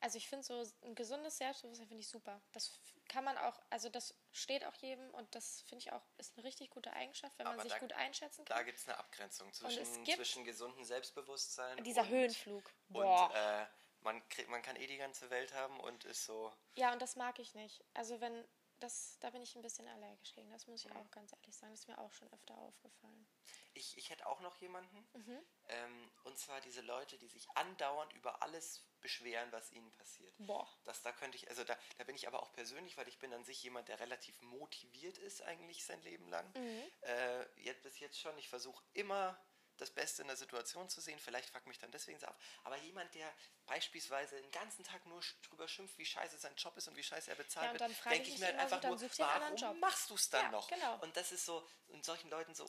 Also 0.00 0.16
ich 0.18 0.28
finde 0.28 0.44
so 0.44 0.64
ein 0.82 0.94
gesundes 0.94 1.38
Selbstbewusstsein 1.38 1.88
finde 1.88 2.00
ich 2.02 2.08
super. 2.08 2.40
Das 2.52 2.78
kann 3.08 3.24
man 3.24 3.36
auch, 3.38 3.60
also 3.70 3.88
das 3.88 4.14
steht 4.30 4.64
auch 4.64 4.74
jedem 4.74 5.10
und 5.14 5.34
das 5.34 5.62
finde 5.62 5.82
ich 5.84 5.92
auch 5.92 6.02
ist 6.18 6.36
eine 6.36 6.44
richtig 6.44 6.70
gute 6.70 6.92
Eigenschaft, 6.92 7.36
wenn 7.38 7.44
man 7.46 7.54
Aber 7.54 7.62
sich 7.62 7.72
da- 7.72 7.78
gut 7.78 7.92
einschätzen 7.94 8.44
Da 8.44 8.56
kann. 8.56 8.66
gibt 8.66 8.78
es 8.78 8.86
eine 8.88 8.96
Abgrenzung 8.98 9.52
zwischen, 9.52 10.04
zwischen 10.04 10.44
gesundem 10.44 10.84
Selbstbewusstsein 10.84 11.82
Dieser 11.82 12.02
und, 12.02 12.08
Höhenflug. 12.10 12.72
und 12.88 12.92
Boah. 12.94 13.34
äh, 13.34 13.66
man, 14.04 14.26
kriegt, 14.28 14.48
man 14.48 14.62
kann 14.62 14.76
eh 14.76 14.86
die 14.86 14.98
ganze 14.98 15.30
Welt 15.30 15.52
haben 15.54 15.80
und 15.80 16.04
ist 16.04 16.24
so. 16.24 16.52
Ja, 16.76 16.92
und 16.92 17.02
das 17.02 17.16
mag 17.16 17.38
ich 17.40 17.54
nicht. 17.54 17.84
Also 17.94 18.20
wenn 18.20 18.46
das, 18.80 19.18
da 19.18 19.30
bin 19.30 19.42
ich 19.42 19.56
ein 19.56 19.62
bisschen 19.62 19.88
allergisch 19.88 20.32
gegen. 20.34 20.52
Das 20.52 20.68
muss 20.68 20.84
ich 20.84 20.90
Mhm. 20.90 20.98
auch 20.98 21.10
ganz 21.10 21.32
ehrlich 21.32 21.56
sagen. 21.56 21.72
Das 21.72 21.80
ist 21.80 21.88
mir 21.88 21.98
auch 21.98 22.12
schon 22.12 22.32
öfter 22.32 22.56
aufgefallen. 22.56 23.26
Ich, 23.74 23.98
ich 23.98 24.10
hätte 24.10 24.24
auch 24.26 24.38
noch 24.40 24.56
jemanden, 24.58 25.08
Mhm. 25.14 25.44
ähm, 25.66 26.10
und 26.22 26.38
zwar 26.38 26.60
diese 26.60 26.82
Leute, 26.82 27.18
die 27.18 27.26
sich 27.26 27.48
andauernd 27.56 28.12
über 28.12 28.40
alles 28.40 28.84
beschweren, 29.00 29.50
was 29.52 29.70
ihnen 29.72 29.90
passiert. 29.92 30.34
Boah. 30.38 30.68
Das, 30.84 31.02
da 31.02 31.12
könnte 31.12 31.36
ich, 31.36 31.48
also 31.48 31.64
da, 31.64 31.76
da 31.96 32.04
bin 32.04 32.16
ich 32.16 32.26
aber 32.26 32.42
auch 32.42 32.52
persönlich, 32.52 32.96
weil 32.96 33.08
ich 33.08 33.18
bin 33.18 33.32
an 33.32 33.44
sich 33.44 33.62
jemand, 33.62 33.88
der 33.88 34.00
relativ 34.00 34.40
motiviert 34.42 35.18
ist 35.18 35.42
eigentlich 35.42 35.84
sein 35.84 36.02
Leben 36.02 36.28
lang. 36.28 36.46
Mhm. 36.56 36.84
Äh, 37.02 37.60
jetzt 37.62 37.82
bis 37.82 37.98
jetzt 37.98 38.18
schon. 38.18 38.36
Ich 38.38 38.48
versuche 38.48 38.84
immer 38.94 39.38
das 39.78 39.90
Beste 39.90 40.22
in 40.22 40.28
der 40.28 40.36
Situation 40.36 40.88
zu 40.88 41.00
sehen. 41.00 41.18
Vielleicht 41.18 41.50
fuckt 41.50 41.66
mich 41.66 41.78
dann 41.78 41.90
deswegen 41.92 42.18
so 42.18 42.26
ab. 42.26 42.40
Aber 42.64 42.76
jemand, 42.78 43.14
der 43.14 43.32
beispielsweise 43.66 44.40
den 44.40 44.50
ganzen 44.50 44.84
Tag 44.84 45.06
nur 45.06 45.22
drüber 45.42 45.68
schimpft, 45.68 45.96
wie 45.98 46.04
scheiße 46.04 46.36
sein 46.38 46.54
Job 46.56 46.76
ist 46.76 46.88
und 46.88 46.96
wie 46.96 47.02
scheiße 47.02 47.30
er 47.30 47.36
bezahlt 47.36 47.78
wird, 47.78 48.04
denke 48.10 48.28
ich 48.28 48.38
mir 48.38 48.46
halt 48.46 48.56
so, 48.56 48.60
einfach 48.62 48.80
dann 48.80 48.90
nur, 48.90 49.60
warum 49.60 49.80
machst 49.80 50.10
du 50.10 50.14
es 50.14 50.28
dann 50.28 50.46
Ja, 50.46 50.50
noch? 50.50 50.68
genau. 50.68 50.98
Und 51.00 51.16
das 51.16 51.32
ist 51.32 51.44
so, 51.44 51.66
und 51.86 52.04
solchen 52.04 52.28
Leuten 52.28 52.54
so, 52.54 52.68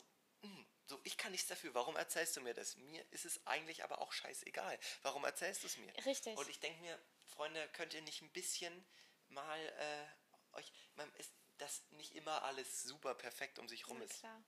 so, 0.90 1.00
ich 1.04 1.18
kann 1.18 1.32
nichts 1.32 1.48
dafür. 1.48 1.74
Warum 1.76 1.96
erzählst 1.96 2.36
du 2.36 2.42
mir 2.42 2.56
das? 2.56 2.76
Mir 2.78 3.06
ist 3.12 3.24
es 3.24 3.46
eigentlich 3.46 3.84
aber 3.84 4.00
auch 4.02 4.12
scheißegal. 4.12 4.78
Warum 5.04 5.24
erzählst 5.24 5.62
du 5.64 5.68
es 5.68 5.78
mir? 5.78 5.94
Richtig. 6.06 6.36
Und 6.36 6.50
ich 6.50 6.60
denke 6.60 6.82
mir, 6.82 7.00
Freunde, 7.26 7.70
könnt 7.74 7.94
ihr 7.94 8.02
nicht 8.02 8.24
ein 8.24 8.32
bisschen 8.32 8.86
mal 9.28 9.60
äh, 9.60 10.58
euch, 10.58 10.72
man 10.96 11.14
ist 11.16 11.32
das 11.60 11.84
nicht 11.92 12.16
immer 12.16 12.42
alles 12.44 12.82
super 12.82 13.14
perfekt 13.14 13.60
um 13.60 13.68
sich 13.70 13.88
rum 13.88 14.00
Ja, 14.00 14.06
ist. 14.06 14.20
klar. 14.20 14.44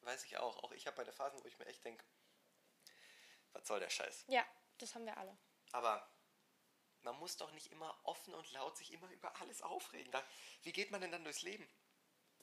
Weiß 0.00 0.24
ich 0.24 0.38
auch. 0.38 0.64
Auch 0.64 0.72
ich 0.72 0.86
habe 0.86 0.96
meine 0.96 1.12
Phasen, 1.12 1.42
wo 1.42 1.46
ich 1.46 1.58
mir 1.58 1.66
echt 1.66 1.84
denke, 1.84 2.04
was 3.52 3.66
soll 3.68 3.78
der 3.78 3.90
Scheiß? 3.90 4.24
Ja, 4.28 4.46
das 4.78 4.94
haben 4.94 5.04
wir 5.04 5.16
alle. 5.18 5.36
Aber 5.72 6.10
man 7.02 7.16
muss 7.18 7.36
doch 7.36 7.50
nicht 7.52 7.70
immer 7.70 8.00
offen 8.04 8.32
und 8.34 8.50
laut 8.52 8.78
sich 8.78 8.92
immer 8.92 9.10
über 9.10 9.38
alles 9.42 9.60
aufregen. 9.60 10.10
Wie 10.62 10.72
geht 10.72 10.90
man 10.90 11.02
denn 11.02 11.12
dann 11.12 11.24
durchs 11.24 11.42
Leben? 11.42 11.68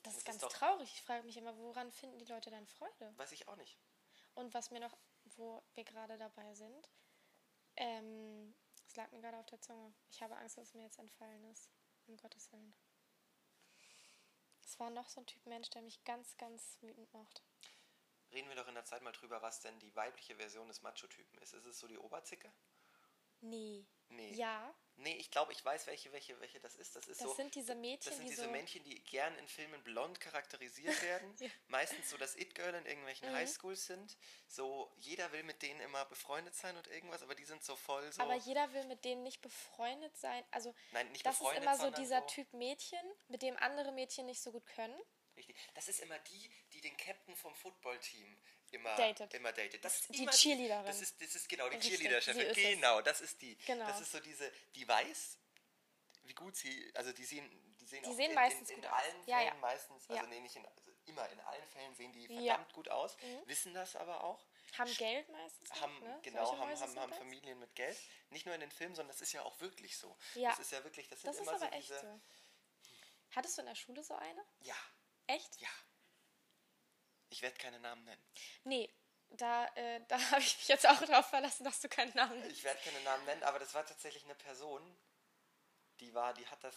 Das, 0.02 0.14
Das 0.14 0.14
ist 0.14 0.18
ist 0.20 0.24
ganz 0.26 0.40
doch- 0.42 0.52
traurig. 0.52 0.90
Ich 0.94 1.02
frage 1.02 1.24
mich 1.24 1.36
immer, 1.36 1.56
woran 1.58 1.90
finden 1.92 2.18
die 2.18 2.24
Leute 2.24 2.50
dann 2.50 2.66
Freude? 2.66 3.12
Weiß 3.18 3.32
ich 3.32 3.48
auch 3.48 3.56
nicht. 3.56 3.78
Und 4.34 4.54
was 4.54 4.70
mir 4.70 4.80
noch, 4.80 4.96
wo 5.36 5.62
wir 5.74 5.84
gerade 5.84 6.16
dabei 6.16 6.54
sind, 6.54 6.90
ähm, 7.76 8.54
es 8.88 8.96
lag 8.96 9.10
mir 9.12 9.20
gerade 9.20 9.38
auf 9.38 9.46
der 9.46 9.60
Zunge. 9.60 9.92
Ich 10.10 10.22
habe 10.22 10.36
Angst, 10.36 10.56
dass 10.56 10.68
es 10.68 10.74
mir 10.74 10.84
jetzt 10.84 10.98
entfallen 10.98 11.44
ist. 11.50 11.70
Um 12.06 12.16
Gottes 12.16 12.50
Willen. 12.52 12.74
Es 14.64 14.78
war 14.80 14.90
noch 14.90 15.08
so 15.08 15.20
ein 15.20 15.26
Typ 15.26 15.44
Mensch, 15.46 15.68
der 15.70 15.82
mich 15.82 16.02
ganz, 16.04 16.36
ganz 16.36 16.78
wütend 16.80 17.12
macht. 17.12 17.42
Reden 18.32 18.48
wir 18.48 18.56
doch 18.56 18.68
in 18.68 18.74
der 18.74 18.84
Zeit 18.84 19.02
mal 19.02 19.12
drüber, 19.12 19.42
was 19.42 19.60
denn 19.60 19.78
die 19.80 19.94
weibliche 19.96 20.36
Version 20.36 20.68
des 20.68 20.82
Macho-Typen 20.82 21.38
ist. 21.38 21.52
Ist 21.54 21.66
es 21.66 21.78
so 21.78 21.88
die 21.88 21.98
Oberzicke? 21.98 22.52
Nee. 23.40 23.86
Nee. 24.08 24.32
Ja, 24.34 24.72
Nee, 25.00 25.14
ich 25.16 25.30
glaube, 25.30 25.52
ich 25.52 25.64
weiß, 25.64 25.86
welche, 25.86 26.12
welche, 26.12 26.38
welche 26.40 26.60
das 26.60 26.76
ist. 26.76 26.94
Das 26.94 27.06
ist 27.08 27.20
das 27.20 27.28
so. 27.28 27.34
sind 27.34 27.54
diese 27.54 27.74
Mädchen, 27.74 28.10
Das 28.10 28.16
sind 28.16 28.26
die 28.26 28.30
diese 28.30 28.44
so. 28.44 28.50
Männchen, 28.50 28.84
die 28.84 29.02
gern 29.04 29.34
in 29.38 29.48
Filmen 29.48 29.82
blond 29.82 30.20
charakterisiert 30.20 30.94
werden. 31.02 31.34
Ja. 31.38 31.48
Meistens 31.68 32.10
so 32.10 32.16
das 32.18 32.36
It-Girl 32.36 32.74
in 32.74 32.86
irgendwelchen 32.86 33.28
Mhm. 33.30 33.34
Highschools 33.36 33.86
sind. 33.86 34.16
So, 34.46 34.92
jeder 34.98 35.30
will 35.32 35.42
mit 35.42 35.62
denen 35.62 35.80
immer 35.80 36.04
befreundet 36.04 36.54
sein 36.54 36.76
und 36.76 36.86
irgendwas, 36.88 37.22
aber 37.22 37.34
die 37.34 37.44
sind 37.44 37.64
so 37.64 37.76
voll 37.76 38.12
so. 38.12 38.22
Aber 38.22 38.34
jeder 38.34 38.72
will 38.72 38.84
mit 38.84 39.04
denen 39.04 39.22
nicht 39.22 39.40
befreundet 39.40 40.16
sein. 40.16 40.44
Also, 40.50 40.74
Nein, 40.92 41.10
nicht 41.12 41.24
das 41.24 41.34
ist 41.34 41.38
befreundet, 41.40 41.62
immer 41.64 41.76
so 41.78 41.90
dieser 41.90 42.20
so- 42.20 42.26
Typ 42.26 42.52
Mädchen, 42.52 43.00
mit 43.28 43.42
dem 43.42 43.56
andere 43.56 43.92
Mädchen 43.92 44.26
nicht 44.26 44.40
so 44.42 44.52
gut 44.52 44.66
können. 44.66 44.98
Richtig. 45.40 45.56
Das 45.74 45.88
ist 45.88 46.00
immer 46.00 46.18
die, 46.18 46.50
die 46.72 46.80
den 46.82 46.96
Captain 46.96 47.34
vom 47.34 47.54
Footballteam 47.54 48.36
immer 48.72 48.94
Datet. 48.96 49.34
Immer 49.34 49.52
datet. 49.52 49.84
Das 49.84 50.00
ist 50.00 50.14
Die 50.14 50.22
immer 50.22 50.32
Cheerleaderin. 50.32 50.84
Das 50.86 51.00
ist, 51.00 51.20
das 51.20 51.34
ist 51.34 51.48
genau 51.48 51.68
die 51.68 51.76
Richtig, 51.76 51.98
Cheerleader-Chefin. 51.98 52.46
es. 52.50 52.56
Genau, 52.56 53.00
das 53.00 53.20
ist 53.20 53.40
die. 53.42 53.56
Genau. 53.66 53.86
Das 53.86 54.00
ist 54.00 54.12
so 54.12 54.20
diese, 54.20 54.52
die 54.74 54.86
weiß, 54.86 55.38
wie 56.24 56.34
gut 56.34 56.54
sie, 56.56 56.92
also 56.94 57.12
die 57.12 57.24
sehen, 57.24 57.50
die 57.80 57.86
sehen, 57.86 58.02
Die 58.04 58.10
auch 58.10 58.14
sehen 58.14 58.30
in, 58.30 58.34
meistens 58.34 58.70
in, 58.70 58.76
in 58.76 58.82
gut 58.82 58.90
aus. 58.92 58.98
allen 59.02 59.26
Ja, 59.26 59.36
Fällen 59.38 59.48
ja. 59.48 59.60
meistens, 59.60 60.10
also 60.10 60.22
Ja. 60.22 60.28
nee, 60.28 60.40
nicht 60.40 60.54
in, 60.54 60.66
also 60.66 60.90
immer 61.06 61.28
in 61.30 61.40
allen 61.40 61.66
Fällen 61.68 61.94
sehen 61.96 62.12
die 62.12 62.22
Ja. 62.26 62.28
Mhm. 62.30 62.44
verdammt 62.46 62.72
gut 62.74 62.88
aus, 62.90 63.16
wissen 63.46 63.72
das 63.74 63.96
aber 63.96 64.22
auch. 64.22 64.44
Haben 64.78 64.94
Geld 64.94 65.28
meistens. 65.30 65.72
haben, 65.80 65.98
ne? 66.00 66.20
genau, 66.22 66.56
haben, 66.56 66.78
haben, 66.78 67.00
haben. 67.00 67.12
Familien 67.14 67.58
mit 67.58 67.74
Geld. 67.74 67.98
Nicht 68.28 68.46
nur 68.46 68.54
in 68.54 68.60
den 68.60 68.70
Filmen, 68.70 68.94
sondern 68.94 69.12
das 69.12 69.20
ist 69.22 69.32
ja 69.32 69.42
auch 69.42 69.58
wirklich 69.60 69.96
so. 69.96 70.16
Ja. 70.34 70.50
Das 70.50 70.60
ist 70.60 70.70
ja 70.70 70.84
wirklich, 70.84 71.08
das 71.08 71.22
sind 71.22 71.28
Das 71.30 71.36
ist 71.40 71.42
immer 71.48 71.56
aber 71.56 71.66
so 71.70 71.76
diese. 71.80 72.00
so. 72.00 72.20
Hattest 73.32 73.56
du 73.58 73.62
in 73.62 73.66
der 73.66 73.74
Schule 73.74 74.04
so 74.04 74.14
eine? 74.14 74.44
Ja, 74.60 74.76
Echt? 75.34 75.60
ja. 75.60 75.68
Ich 77.28 77.42
werde 77.42 77.56
keine 77.56 77.78
Namen 77.78 78.04
nennen. 78.04 78.22
Nee, 78.64 78.92
da, 79.30 79.66
äh, 79.76 80.00
da 80.08 80.18
habe 80.32 80.40
ich 80.40 80.56
mich 80.56 80.68
jetzt 80.68 80.88
auch 80.88 81.00
darauf 81.00 81.26
verlassen, 81.26 81.62
dass 81.64 81.80
du 81.80 81.88
keinen 81.88 82.12
Namen 82.14 82.40
nennst. 82.40 82.56
Ich 82.56 82.64
werde 82.64 82.80
keine 82.80 83.00
Namen 83.04 83.24
nennen, 83.26 83.42
aber 83.44 83.60
das 83.60 83.72
war 83.74 83.86
tatsächlich 83.86 84.24
eine 84.24 84.34
Person, 84.34 84.82
die 86.00 86.12
war, 86.14 86.34
die 86.34 86.46
hat 86.48 86.62
das, 86.64 86.74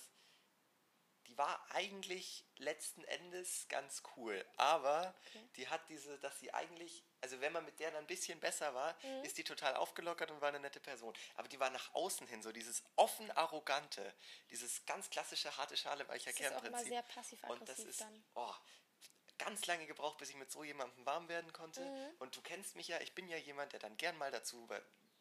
die 1.33 1.37
war 1.37 1.65
eigentlich 1.71 2.45
letzten 2.57 3.03
Endes 3.05 3.67
ganz 3.67 4.03
cool, 4.15 4.45
aber 4.57 5.13
Okay. 5.29 5.49
die 5.55 5.67
hat 5.67 5.81
diese, 5.89 6.19
dass 6.19 6.39
sie 6.39 6.53
eigentlich, 6.53 7.03
also 7.21 7.39
wenn 7.41 7.51
man 7.51 7.65
mit 7.65 7.79
der 7.79 7.89
dann 7.91 8.03
ein 8.03 8.07
bisschen 8.07 8.39
besser 8.39 8.73
war, 8.75 8.95
Mhm. 9.03 9.23
ist 9.23 9.37
die 9.37 9.43
total 9.43 9.75
aufgelockert 9.75 10.29
und 10.31 10.41
war 10.41 10.49
eine 10.49 10.59
nette 10.59 10.79
Person. 10.79 11.13
Aber 11.35 11.47
die 11.47 11.59
war 11.59 11.69
nach 11.71 11.93
außen 11.95 12.27
hin 12.27 12.43
so 12.43 12.51
dieses 12.51 12.83
offen 12.95 13.31
arrogante, 13.31 14.13
dieses 14.51 14.85
ganz 14.85 15.09
klassische 15.09 15.55
harte 15.57 15.75
Schale 15.75 16.07
weicher 16.07 16.31
Das 16.31 16.39
ist 16.39 16.45
auch 16.53 16.61
Kernprinzip. 16.61 16.87
sehr 16.89 17.49
und 17.49 17.67
das 17.67 17.79
ist, 17.79 18.01
dann. 18.01 18.23
oh, 18.35 18.53
ganz 19.39 19.65
lange 19.65 19.87
gebraucht, 19.87 20.19
bis 20.19 20.29
ich 20.29 20.35
mit 20.35 20.51
so 20.51 20.63
jemandem 20.63 21.03
warm 21.05 21.27
werden 21.29 21.51
konnte. 21.51 21.81
Mhm. 21.81 22.09
Und 22.19 22.35
du 22.35 22.41
kennst 22.41 22.75
mich 22.75 22.87
ja, 22.87 22.99
ich 23.01 23.13
bin 23.15 23.27
ja 23.27 23.37
jemand, 23.37 23.73
der 23.73 23.79
dann 23.79 23.97
gern 23.97 24.17
mal 24.17 24.31
dazu, 24.31 24.69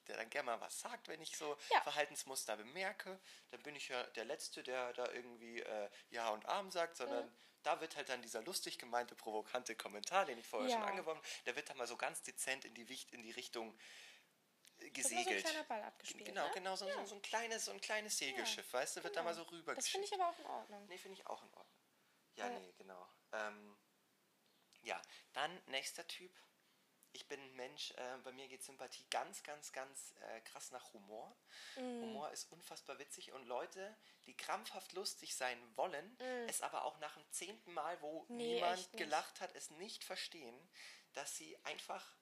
der 0.08 0.16
dann 0.16 0.30
gern 0.30 0.46
mal 0.46 0.60
was 0.60 0.80
sagt, 0.80 1.08
wenn 1.08 1.20
ich 1.20 1.36
so 1.36 1.56
Ja. 1.70 1.80
Verhaltensmuster 1.82 2.56
bemerke. 2.56 3.20
Dann 3.50 3.62
bin 3.62 3.76
ich 3.76 3.88
ja 3.88 4.02
der 4.08 4.24
Letzte, 4.24 4.62
der 4.62 4.92
da 4.94 5.10
irgendwie 5.12 5.60
äh, 5.60 5.90
Ja 6.10 6.30
und 6.30 6.46
Arm 6.46 6.70
sagt, 6.70 6.96
sondern 6.96 7.24
Mhm. 7.26 7.32
da 7.62 7.80
wird 7.80 7.96
halt 7.96 8.08
dann 8.08 8.22
dieser 8.22 8.42
lustig 8.42 8.78
gemeinte, 8.78 9.14
provokante 9.14 9.76
Kommentar, 9.76 10.24
den 10.24 10.38
ich 10.38 10.46
vorher 10.46 10.68
Ja. 10.70 10.76
schon 10.78 10.84
angeworfen 10.88 11.22
der 11.46 11.54
wird 11.56 11.68
dann 11.70 11.76
mal 11.76 11.86
so 11.86 11.96
ganz 11.96 12.22
dezent 12.22 12.64
in 12.64 12.74
die, 12.74 12.88
Wicht, 12.88 13.12
in 13.12 13.22
die 13.22 13.30
Richtung 13.30 13.78
äh, 14.78 14.90
Das 14.90 15.04
war 15.04 15.10
so 15.10 15.16
ein 15.16 15.24
gesegelt. 15.24 15.68
Ball 15.68 15.82
abgespielt. 15.82 16.24
Genau, 16.26 16.46
ne? 16.46 16.50
genau, 16.54 16.76
so, 16.76 16.90
so, 16.90 17.04
so 17.06 17.14
ein 17.14 17.22
kleines, 17.22 17.64
so 17.66 17.72
ein 17.72 17.80
kleines 17.80 18.18
Segelschiff, 18.18 18.72
weißt 18.72 18.96
du, 18.96 19.04
wird 19.04 19.14
da 19.16 19.20
genau. 19.20 19.30
mal 19.30 19.34
so 19.36 19.42
rüber 19.44 19.74
Das 19.74 19.88
finde 19.88 20.06
ich 20.06 20.14
aber 20.14 20.28
auch 20.28 20.38
in 20.38 20.46
Ordnung. 20.46 20.86
Nee, 20.88 20.98
finde 20.98 21.18
ich 21.20 21.26
auch 21.26 21.42
in 21.42 21.48
Ordnung. 21.54 21.76
Ja, 22.34 22.48
nee, 22.48 22.72
genau. 22.78 23.06
Ähm, 23.32 23.78
ja, 24.82 25.00
dann 25.32 25.62
nächster 25.66 26.06
Typ. 26.08 26.34
Ich 27.12 27.26
bin 27.28 27.40
ein 27.40 27.54
Mensch, 27.56 27.92
äh, 27.92 28.18
bei 28.24 28.32
mir 28.32 28.48
geht 28.48 28.62
Sympathie 28.62 29.04
ganz, 29.10 29.42
ganz, 29.42 29.72
ganz 29.72 30.14
äh, 30.20 30.40
krass 30.42 30.70
nach 30.70 30.92
Humor. 30.94 31.36
Mm. 31.76 32.02
Humor 32.02 32.30
ist 32.30 32.50
unfassbar 32.50 32.98
witzig 32.98 33.32
und 33.32 33.46
Leute, 33.46 33.96
die 34.26 34.36
krampfhaft 34.36 34.92
lustig 34.94 35.34
sein 35.34 35.58
wollen, 35.76 36.16
es 36.48 36.62
aber 36.62 36.84
auch 36.84 36.98
nach 36.98 37.14
dem 37.14 37.30
zehnten 37.30 37.72
Mal, 37.74 38.00
wo 38.00 38.22
Mm. 38.28 38.36
Nee, 38.36 38.54
niemand 38.54 38.92
gelacht 38.92 39.40
hat, 39.40 39.54
es 39.54 39.70
nicht 39.70 40.04
verstehen, 40.04 40.56
dass 41.12 41.36
sie 41.36 41.58
einfach 41.64 42.16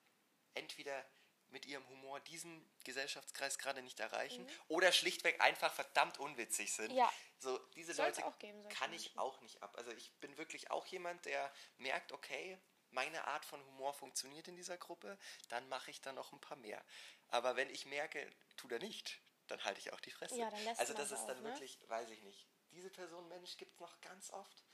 entweder 0.54 1.04
mit 1.50 1.66
ihrem 1.66 1.86
Humor 1.88 2.20
diesen 2.20 2.64
Gesellschaftskreis 2.84 3.58
gerade 3.58 3.82
nicht 3.82 4.00
erreichen 4.00 4.48
oder 4.68 4.92
schlichtweg 4.92 5.40
einfach 5.40 5.72
verdammt 5.72 6.18
unwitzig 6.18 6.72
sind. 6.72 6.92
Mhm. 6.92 6.98
Ja. 6.98 7.12
So, 7.38 7.58
diese 7.74 7.94
Soll's 7.94 8.18
Leute 8.18 8.32
geben, 8.38 8.68
kann 8.68 8.92
ich 8.92 9.18
auch 9.18 9.40
nicht 9.40 9.62
ab. 9.62 9.74
Also 9.76 9.90
ich 9.92 10.12
bin 10.20 10.36
wirklich 10.36 10.70
auch 10.70 10.86
jemand, 10.86 11.24
der 11.24 11.52
merkt, 11.78 12.12
okay, 12.12 12.58
meine 12.90 13.26
Art 13.26 13.44
von 13.44 13.64
Humor 13.66 13.94
funktioniert 13.94 14.48
in 14.48 14.56
dieser 14.56 14.78
Gruppe, 14.78 15.18
dann 15.48 15.68
mache 15.68 15.90
ich 15.90 16.00
da 16.00 16.12
noch 16.12 16.32
ein 16.32 16.40
paar 16.40 16.56
mehr. 16.56 16.84
Aber 17.28 17.56
wenn 17.56 17.70
ich 17.70 17.86
merke, 17.86 18.30
tut 18.56 18.72
er 18.72 18.78
nicht, 18.78 19.20
dann 19.46 19.62
halte 19.64 19.80
ich 19.80 19.92
auch 19.92 20.00
die 20.00 20.10
Fresse. 20.10 20.36
Ja, 20.36 20.50
also 20.76 20.94
das 20.94 21.10
ist 21.10 21.24
dann 21.26 21.42
ne? 21.42 21.50
wirklich, 21.50 21.78
weiß 21.88 22.10
ich 22.10 22.22
nicht. 22.22 22.46
Diese 22.70 22.90
Person 22.90 23.28
Mensch 23.28 23.56
gibt 23.56 23.72
es 23.74 23.80
noch 23.80 24.00
ganz 24.00 24.30
oft. 24.30 24.64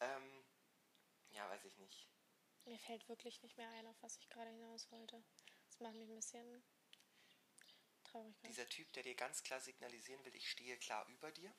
Ähm, 0.00 0.44
ja, 1.30 1.48
weiß 1.50 1.64
ich 1.64 1.76
nicht. 1.78 2.08
Mir 2.64 2.78
fällt 2.78 3.08
wirklich 3.08 3.42
nicht 3.42 3.56
mehr 3.56 3.68
ein, 3.70 3.86
auf 3.86 3.96
was 4.02 4.16
ich 4.18 4.28
gerade 4.30 4.50
hinaus 4.50 4.90
wollte. 4.90 5.22
Das 5.68 5.80
macht 5.80 5.94
mich 5.94 6.08
ein 6.08 6.16
bisschen 6.16 6.64
traurig. 8.04 8.34
Dieser 8.46 8.68
Typ, 8.68 8.92
der 8.92 9.02
dir 9.02 9.14
ganz 9.14 9.42
klar 9.42 9.60
signalisieren 9.60 10.24
will, 10.24 10.34
ich 10.34 10.50
stehe 10.50 10.76
klar 10.78 11.06
über 11.08 11.30
dir. 11.30 11.52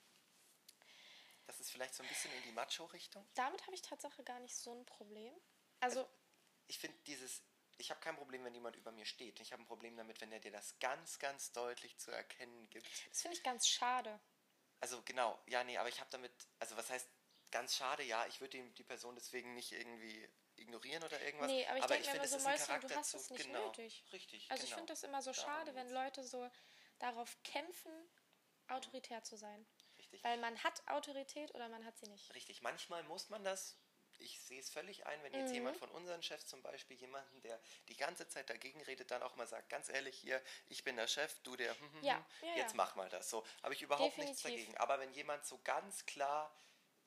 Das 1.45 1.59
ist 1.59 1.69
vielleicht 1.69 1.93
so 1.93 2.01
ein 2.01 2.09
bisschen 2.09 2.31
in 2.33 2.43
die 2.43 2.51
Macho-Richtung. 2.53 3.27
Damit 3.35 3.61
habe 3.63 3.75
ich 3.75 3.81
Tatsache 3.81 4.23
gar 4.23 4.39
nicht 4.39 4.55
so 4.55 4.73
ein 4.73 4.85
Problem. 4.85 5.33
Also, 5.79 6.07
ich 6.67 6.79
finde 6.79 6.97
dieses, 7.05 7.43
ich 7.77 7.89
habe 7.89 7.99
kein 7.99 8.15
Problem, 8.15 8.43
wenn 8.43 8.53
jemand 8.53 8.75
über 8.75 8.91
mir 8.91 9.05
steht. 9.05 9.39
Ich 9.39 9.51
habe 9.51 9.63
ein 9.63 9.67
Problem 9.67 9.95
damit, 9.97 10.21
wenn 10.21 10.31
er 10.31 10.39
dir 10.39 10.51
das 10.51 10.77
ganz, 10.79 11.19
ganz 11.19 11.51
deutlich 11.51 11.97
zu 11.97 12.11
erkennen 12.11 12.69
gibt. 12.69 12.87
das 13.09 13.21
finde 13.21 13.37
ich 13.37 13.43
ganz 13.43 13.67
schade. 13.67 14.19
Also 14.79 15.01
genau, 15.03 15.39
ja, 15.47 15.63
nee, 15.63 15.77
aber 15.77 15.89
ich 15.89 15.99
habe 15.99 16.09
damit, 16.11 16.31
also 16.59 16.75
was 16.77 16.89
heißt 16.89 17.07
ganz 17.51 17.75
schade, 17.75 18.03
ja, 18.03 18.25
ich 18.27 18.41
würde 18.41 18.69
die, 18.71 18.83
Person 18.83 19.15
deswegen 19.15 19.53
nicht 19.53 19.71
irgendwie 19.71 20.29
ignorieren 20.57 21.03
oder 21.03 21.21
irgendwas. 21.21 21.47
Nee, 21.47 21.65
aber 21.67 21.79
ich 21.79 21.85
denke 21.85 22.09
mir 22.09 22.15
immer 22.15 22.27
so, 22.27 22.39
Mäuschen, 22.39 22.81
du 22.81 22.95
hast 22.95 23.13
es 23.13 23.29
nicht 23.29 23.45
genau, 23.45 23.67
nötig. 23.67 24.03
Richtig, 24.11 24.51
Also 24.51 24.63
ich 24.63 24.69
genau. 24.69 24.79
finde 24.79 24.93
das 24.93 25.03
immer 25.03 25.21
so 25.21 25.31
Darum 25.31 25.49
schade, 25.49 25.75
wenn. 25.75 25.89
Leute 25.89 26.23
so 26.23 26.49
darauf 26.99 27.37
kämpfen, 27.43 27.91
autoritär 28.67 29.23
zu 29.23 29.37
sein. 29.37 29.65
Richtig. 29.97 30.23
Weil 30.23 30.37
man 30.37 30.61
hat 30.63 30.87
Autorität 30.87 31.53
oder 31.55 31.69
man 31.69 31.85
hat 31.85 31.97
sie 31.97 32.07
nicht. 32.07 32.33
Richtig, 32.33 32.61
manchmal 32.61 33.03
muss 33.03 33.29
man 33.29 33.43
das. 33.43 33.77
Ich 34.19 34.39
sehe 34.41 34.59
es 34.59 34.69
völlig 34.69 35.05
ein, 35.05 35.21
wenn 35.23 35.33
jetzt 35.33 35.49
Mhm. 35.49 35.55
jemand 35.55 35.77
von 35.77 35.89
unseren 35.91 36.21
Chefs 36.23 36.47
zum 36.47 36.61
Beispiel 36.61 36.97
jemanden, 36.97 37.41
der 37.41 37.59
die 37.89 37.95
ganze 37.97 38.27
Zeit 38.27 38.49
dagegen 38.49 38.81
redet, 38.81 39.11
dann 39.11 39.23
auch 39.23 39.35
mal 39.35 39.47
sagt, 39.47 39.69
ganz 39.69 39.89
ehrlich 39.89 40.17
hier, 40.17 40.41
ich 40.67 40.83
bin 40.83 40.95
der 40.95 41.07
Chef, 41.07 41.39
du 41.43 41.55
der, 41.55 41.77
hm, 41.79 41.93
hm, 41.93 42.03
Ja, 42.03 42.15
hm, 42.15 42.25
ja, 42.49 42.55
jetzt 42.55 42.71
ja. 42.71 42.77
mach 42.77 42.95
mal 42.95 43.09
das. 43.09 43.29
So 43.29 43.45
habe 43.63 43.73
ich 43.73 43.81
überhaupt 43.81 44.17
nichts 44.17 44.41
Definitiv. 44.41 44.43
dagegen. 44.43 44.77
Aber 44.77 44.99
wenn 44.99 45.11
jemand 45.13 45.45
so 45.45 45.59
ganz 45.63 46.05
klar 46.05 46.51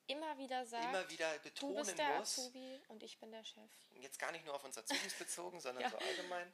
Immer 0.06 0.38
wieder 0.38 0.64
sagt, 0.64 0.84
immer 0.84 1.08
wieder 1.10 1.30
du 1.34 1.42
betonen 1.42 1.76
bist 1.84 1.98
der 1.98 2.16
muss, 2.16 2.38
Azubi 2.38 2.80
und 2.88 3.02
ich 3.02 3.18
bin 3.18 3.30
der 3.30 3.44
Chef. 3.44 3.70
jetzt 4.00 4.18
gar 4.18 4.32
nicht 4.32 4.44
nur 4.46 4.54
auf 4.54 4.64
uns 4.64 4.78
Azubis 4.78 5.14
bezogen, 5.18 5.60
sondern 5.60 5.88
so 5.90 5.98
allgemein. 5.98 6.52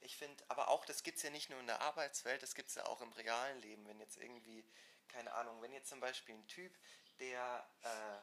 Ich 0.00 0.16
finde, 0.16 0.42
aber 0.48 0.68
auch, 0.68 0.84
das 0.84 1.02
gibt 1.02 1.16
es 1.18 1.22
ja 1.22 1.30
nicht 1.30 1.50
nur 1.50 1.60
in 1.60 1.66
der 1.66 1.80
Arbeitswelt, 1.80 2.42
das 2.42 2.54
gibt 2.54 2.68
es 2.68 2.74
ja 2.76 2.86
auch 2.86 3.00
im 3.00 3.12
realen 3.12 3.60
Leben. 3.60 3.86
Wenn 3.86 4.00
jetzt 4.00 4.16
irgendwie, 4.16 4.64
keine 5.08 5.32
Ahnung, 5.32 5.60
wenn 5.62 5.72
jetzt 5.72 5.88
zum 5.88 6.00
Beispiel 6.00 6.34
ein 6.34 6.46
Typ, 6.46 6.76
der 7.20 7.66
äh, 7.82 8.18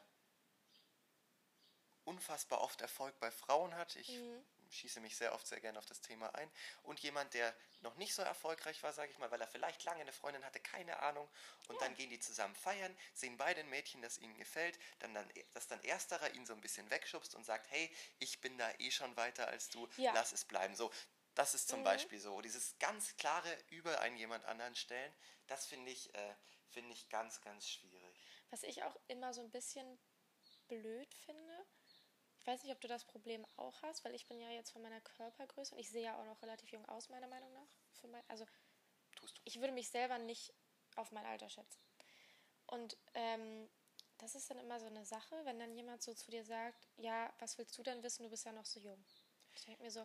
unfassbar 2.04 2.60
oft 2.60 2.80
Erfolg 2.80 3.18
bei 3.20 3.30
Frauen 3.30 3.74
hat, 3.76 3.96
ich 3.96 4.08
Mhm. 4.10 4.44
schieße 4.70 5.00
mich 5.00 5.16
sehr 5.16 5.34
oft 5.34 5.46
sehr 5.46 5.60
gerne 5.60 5.78
auf 5.78 5.84
das 5.84 6.00
Thema 6.00 6.34
ein, 6.34 6.50
und 6.82 7.00
jemand, 7.00 7.34
der 7.34 7.54
noch 7.82 7.96
nicht 7.96 8.14
so 8.14 8.22
erfolgreich 8.22 8.82
war, 8.82 8.92
sage 8.92 9.10
ich 9.12 9.18
mal, 9.18 9.30
weil 9.30 9.40
er 9.40 9.46
vielleicht 9.46 9.84
lange 9.84 10.00
eine 10.00 10.12
Freundin 10.12 10.44
hatte, 10.44 10.60
keine 10.60 11.00
Ahnung, 11.00 11.28
und 11.68 11.80
dann 11.82 11.94
gehen 11.94 12.08
die 12.08 12.18
zusammen 12.20 12.54
feiern, 12.54 12.96
sehen 13.12 13.36
beide 13.36 13.60
ein 13.60 13.68
Mädchen, 13.68 14.00
das 14.00 14.16
ihnen 14.18 14.34
gefällt, 14.36 14.78
dann, 15.00 15.12
dann, 15.12 15.30
dass 15.52 15.66
dann 15.66 15.82
ersterer 15.84 16.32
ihn 16.34 16.46
so 16.46 16.54
ein 16.54 16.60
bisschen 16.62 16.88
wegschubst 16.90 17.34
und 17.34 17.44
sagt, 17.44 17.70
hey, 17.70 17.90
ich 18.18 18.40
bin 18.40 18.56
da 18.56 18.70
eh 18.78 18.90
schon 18.90 19.14
weiter 19.16 19.46
als 19.48 19.68
du, 19.68 19.86
Ja. 19.98 20.12
lass 20.14 20.32
es 20.32 20.44
bleiben. 20.46 20.74
So, 20.74 20.90
das 21.34 21.54
ist 21.54 21.68
zum 21.68 21.80
Mhm. 21.80 21.84
Beispiel 21.84 22.20
so, 22.20 22.40
dieses 22.40 22.78
ganz 22.78 23.14
klare 23.16 23.58
über 23.68 24.00
einen 24.00 24.16
jemand 24.16 24.44
anderen 24.46 24.74
stellen, 24.74 25.14
das 25.48 25.66
finde 25.66 25.90
ich, 25.90 26.14
äh, 26.14 26.34
finde 26.70 26.92
ich 26.94 27.10
ganz, 27.10 27.42
ganz 27.42 27.68
schwierig. 27.68 28.16
Was 28.50 28.62
ich 28.62 28.82
auch 28.84 28.96
immer 29.08 29.34
so 29.34 29.42
ein 29.42 29.50
bisschen 29.50 29.98
blöd 30.68 31.14
finde, 31.14 31.61
ich 32.42 32.46
weiß 32.48 32.64
nicht, 32.64 32.72
ob 32.72 32.80
du 32.80 32.88
das 32.88 33.04
Problem 33.04 33.46
auch 33.56 33.80
hast, 33.82 34.04
weil 34.04 34.16
ich 34.16 34.26
bin 34.26 34.40
ja 34.40 34.50
jetzt 34.50 34.72
von 34.72 34.82
meiner 34.82 35.00
Körpergröße 35.00 35.76
und 35.76 35.80
ich 35.80 35.88
sehe 35.88 36.02
ja 36.02 36.20
auch 36.20 36.24
noch 36.24 36.42
relativ 36.42 36.72
jung 36.72 36.84
aus, 36.88 37.08
meiner 37.08 37.28
Meinung 37.28 37.52
nach. 37.52 37.68
Für 37.92 38.08
mein, 38.08 38.22
also 38.26 38.44
ich 39.44 39.60
würde 39.60 39.72
mich 39.72 39.88
selber 39.88 40.18
nicht 40.18 40.52
auf 40.96 41.12
mein 41.12 41.24
Alter 41.24 41.48
schätzen. 41.48 41.80
Und 42.66 42.96
ähm, 43.14 43.70
das 44.18 44.34
ist 44.34 44.50
dann 44.50 44.58
immer 44.58 44.80
so 44.80 44.86
eine 44.86 45.04
Sache, 45.04 45.40
wenn 45.44 45.60
dann 45.60 45.72
jemand 45.72 46.02
so 46.02 46.14
zu 46.14 46.32
dir 46.32 46.44
sagt, 46.44 46.88
ja, 46.96 47.32
was 47.38 47.58
willst 47.58 47.78
du 47.78 47.84
denn 47.84 48.02
wissen, 48.02 48.24
du 48.24 48.30
bist 48.30 48.44
ja 48.44 48.50
noch 48.50 48.66
so 48.66 48.80
jung. 48.80 49.04
Ich 49.54 49.64
denke 49.64 49.80
mir 49.80 49.92
so, 49.92 50.04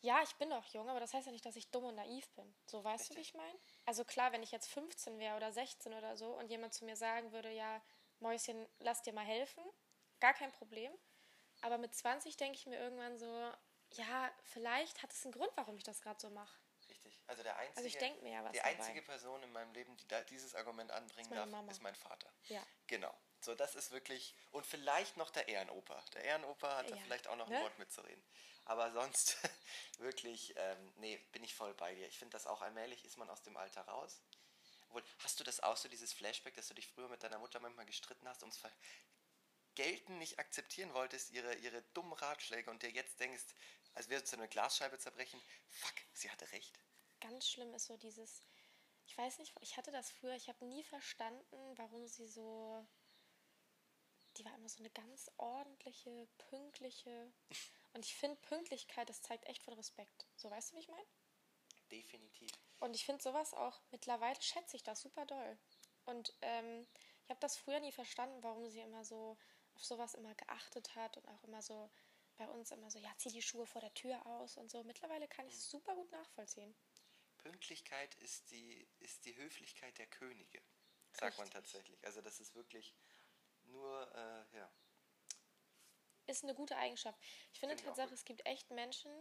ja, 0.00 0.20
ich 0.24 0.34
bin 0.36 0.48
noch 0.48 0.66
jung, 0.66 0.88
aber 0.88 0.98
das 0.98 1.14
heißt 1.14 1.26
ja 1.26 1.32
nicht, 1.32 1.46
dass 1.46 1.54
ich 1.54 1.70
dumm 1.70 1.84
und 1.84 1.94
naiv 1.94 2.28
bin. 2.30 2.56
So, 2.66 2.82
weißt 2.82 3.10
du, 3.10 3.14
wie 3.14 3.18
Richtig. 3.20 3.34
ich 3.34 3.40
meine? 3.40 3.58
Also 3.84 4.04
klar, 4.04 4.32
wenn 4.32 4.42
ich 4.42 4.50
jetzt 4.50 4.68
15 4.70 5.20
wäre 5.20 5.36
oder 5.36 5.52
16 5.52 5.94
oder 5.94 6.16
so 6.16 6.36
und 6.36 6.50
jemand 6.50 6.74
zu 6.74 6.84
mir 6.84 6.96
sagen 6.96 7.30
würde, 7.30 7.52
ja, 7.52 7.80
Mäuschen, 8.18 8.66
lass 8.80 9.02
dir 9.02 9.12
mal 9.12 9.24
helfen, 9.24 9.62
gar 10.18 10.34
kein 10.34 10.50
Problem. 10.50 10.92
Aber 11.62 11.78
mit 11.78 11.94
20 11.94 12.36
denke 12.36 12.58
ich 12.58 12.66
mir 12.66 12.78
irgendwann 12.78 13.18
so, 13.18 13.52
ja, 13.92 14.30
vielleicht 14.44 15.02
hat 15.02 15.12
es 15.12 15.24
einen 15.24 15.32
Grund, 15.32 15.50
warum 15.56 15.76
ich 15.76 15.84
das 15.84 16.00
gerade 16.02 16.20
so 16.20 16.30
mache. 16.30 16.58
Richtig. 16.88 17.20
Also 17.26 17.42
der 17.42 17.56
einzige, 17.56 17.76
Also 17.78 17.88
ich 17.88 17.98
denk 17.98 18.22
mir 18.22 18.32
ja 18.32 18.44
was 18.44 18.52
die 18.52 18.58
dabei. 18.58 18.70
einzige 18.70 19.02
Person 19.02 19.42
in 19.42 19.52
meinem 19.52 19.72
Leben, 19.72 19.96
die 19.96 20.06
da 20.08 20.20
dieses 20.22 20.54
Argument 20.54 20.90
anbringen 20.92 21.30
Ist 21.32 21.36
darf, 21.36 21.48
Mama. 21.50 21.70
ist 21.70 21.82
mein 21.82 21.94
Vater. 21.94 22.32
Ja. 22.44 22.62
Genau. 22.86 23.12
So, 23.40 23.54
das 23.54 23.74
ist 23.74 23.90
wirklich. 23.90 24.34
Und 24.50 24.66
vielleicht 24.66 25.16
noch 25.16 25.30
der 25.30 25.48
Ehrenoper. 25.48 26.02
Der 26.14 26.24
Ehrenoper 26.24 26.76
hat 26.76 26.90
da 26.90 26.94
Ja, 26.96 27.02
vielleicht 27.02 27.28
auch 27.28 27.36
noch 27.36 27.48
ne? 27.48 27.56
ein 27.56 27.62
Wort 27.62 27.78
mitzureden. 27.78 28.24
Aber 28.64 28.90
sonst 28.92 29.36
wirklich, 29.98 30.54
ähm, 30.56 30.92
nee, 30.96 31.16
bin 31.32 31.44
ich 31.44 31.54
voll 31.54 31.74
bei 31.74 31.94
dir. 31.94 32.06
Ich 32.08 32.18
finde 32.18 32.32
das 32.32 32.46
auch 32.46 32.62
allmählich 32.62 33.04
ist 33.04 33.16
man 33.16 33.28
aus 33.30 33.42
dem 33.42 33.56
Alter 33.56 33.82
raus. 33.82 34.20
Obwohl, 34.88 35.04
hast 35.18 35.38
du 35.40 35.44
das 35.44 35.60
auch 35.60 35.76
so, 35.76 35.88
dieses 35.88 36.12
Flashback, 36.12 36.54
dass 36.54 36.68
du 36.68 36.74
dich 36.74 36.86
früher 36.86 37.08
mit 37.08 37.22
deiner 37.22 37.38
Mutter 37.38 37.60
manchmal 37.60 37.86
gestritten 37.86 38.28
hast, 38.28 38.42
ums 38.42 38.58
Gelten 39.76 40.18
nicht 40.18 40.38
akzeptieren 40.38 40.92
wolltest, 40.94 41.30
ihre, 41.30 41.54
ihre 41.56 41.82
dummen 41.94 42.14
Ratschläge 42.14 42.70
und 42.70 42.82
dir 42.82 42.90
jetzt 42.90 43.20
denkst, 43.20 43.44
als 43.94 44.08
würdest 44.08 44.32
du 44.32 44.38
eine 44.38 44.48
Glasscheibe 44.48 44.98
zerbrechen, 44.98 45.40
fuck, 45.68 45.94
sie 46.12 46.30
hatte 46.30 46.50
recht. 46.52 46.78
Ganz 47.20 47.48
schlimm 47.48 47.72
ist 47.74 47.86
so 47.86 47.96
dieses, 47.96 48.42
ich 49.06 49.16
weiß 49.16 49.38
nicht, 49.38 49.54
ich 49.60 49.76
hatte 49.76 49.92
das 49.92 50.10
früher, 50.10 50.34
ich 50.34 50.48
habe 50.48 50.64
nie 50.64 50.82
verstanden, 50.82 51.78
warum 51.78 52.06
sie 52.06 52.26
so, 52.26 52.86
die 54.36 54.44
war 54.44 54.54
immer 54.54 54.68
so 54.68 54.80
eine 54.80 54.90
ganz 54.90 55.30
ordentliche, 55.36 56.26
pünktliche. 56.50 57.32
Und 57.92 58.04
ich 58.04 58.14
finde, 58.14 58.40
Pünktlichkeit, 58.42 59.08
das 59.08 59.22
zeigt 59.22 59.46
echt 59.46 59.62
von 59.62 59.74
Respekt. 59.74 60.26
So, 60.36 60.50
weißt 60.50 60.72
du, 60.72 60.76
wie 60.76 60.80
ich 60.80 60.88
meine? 60.88 61.06
Definitiv. 61.90 62.50
Und 62.80 62.94
ich 62.94 63.06
finde 63.06 63.22
sowas 63.22 63.54
auch, 63.54 63.80
mittlerweile 63.90 64.40
schätze 64.42 64.76
ich 64.76 64.82
das 64.82 65.00
super 65.00 65.24
doll. 65.24 65.58
Und 66.04 66.34
ähm, 66.42 66.86
ich 67.24 67.30
habe 67.30 67.40
das 67.40 67.56
früher 67.56 67.80
nie 67.80 67.92
verstanden, 67.92 68.42
warum 68.42 68.68
sie 68.68 68.80
immer 68.80 69.04
so 69.04 69.38
auf 69.76 69.84
sowas 69.84 70.14
immer 70.14 70.34
geachtet 70.34 70.94
hat 70.96 71.16
und 71.16 71.28
auch 71.28 71.44
immer 71.44 71.62
so 71.62 71.90
bei 72.36 72.48
uns 72.48 72.70
immer 72.70 72.90
so, 72.90 72.98
ja, 72.98 73.12
zieh 73.16 73.30
die 73.30 73.42
Schuhe 73.42 73.66
vor 73.66 73.80
der 73.80 73.94
Tür 73.94 74.26
aus 74.26 74.56
und 74.56 74.70
so. 74.70 74.82
Mittlerweile 74.84 75.28
kann 75.28 75.46
ich 75.46 75.54
es 75.54 75.70
super 75.70 75.94
gut 75.94 76.10
nachvollziehen. 76.12 76.74
Pünktlichkeit 77.38 78.14
ist 78.16 78.50
die, 78.50 78.86
ist 79.00 79.24
die 79.24 79.36
Höflichkeit 79.36 79.96
der 79.98 80.06
Könige, 80.06 80.60
sagt 81.12 81.38
man 81.38 81.46
Richtig. 81.46 81.62
tatsächlich. 81.62 82.04
Also 82.04 82.20
das 82.20 82.40
ist 82.40 82.54
wirklich 82.54 82.94
nur, 83.64 84.12
äh, 84.14 84.56
ja. 84.56 84.70
Ist 86.26 86.42
eine 86.42 86.54
gute 86.54 86.76
Eigenschaft. 86.76 87.18
Ich 87.52 87.60
finde 87.60 87.74
Finde 87.74 87.74
ich 87.74 87.80
auch 87.82 87.86
Tatsache, 87.90 88.08
gut. 88.08 88.18
es 88.18 88.24
gibt 88.24 88.46
echt 88.46 88.70
Menschen, 88.70 89.12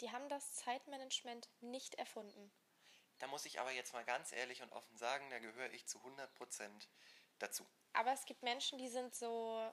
die 0.00 0.10
haben 0.10 0.28
das 0.28 0.54
Zeitmanagement 0.54 1.48
nicht 1.60 1.94
erfunden. 1.94 2.50
Da 3.18 3.26
muss 3.26 3.44
ich 3.44 3.60
aber 3.60 3.70
jetzt 3.70 3.92
mal 3.92 4.04
ganz 4.04 4.32
ehrlich 4.32 4.62
und 4.62 4.72
offen 4.72 4.96
sagen, 4.96 5.28
da 5.30 5.38
gehöre 5.38 5.72
ich 5.72 5.86
zu 5.86 5.98
100% 5.98 6.88
dazu. 7.38 7.66
Aber 7.92 8.12
es 8.12 8.24
gibt 8.24 8.42
Menschen, 8.42 8.78
die 8.78 8.88
sind 8.88 9.14
so, 9.14 9.70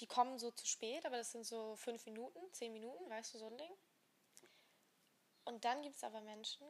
die 0.00 0.06
kommen 0.06 0.38
so 0.38 0.50
zu 0.50 0.66
spät, 0.66 1.04
aber 1.04 1.18
das 1.18 1.32
sind 1.32 1.44
so 1.44 1.76
fünf 1.76 2.04
Minuten, 2.06 2.40
zehn 2.52 2.72
Minuten, 2.72 3.08
weißt 3.10 3.34
du, 3.34 3.38
so 3.38 3.46
ein 3.46 3.58
Ding. 3.58 3.72
Und 5.44 5.64
dann 5.64 5.82
gibt 5.82 5.96
es 5.96 6.04
aber 6.04 6.20
Menschen, 6.20 6.66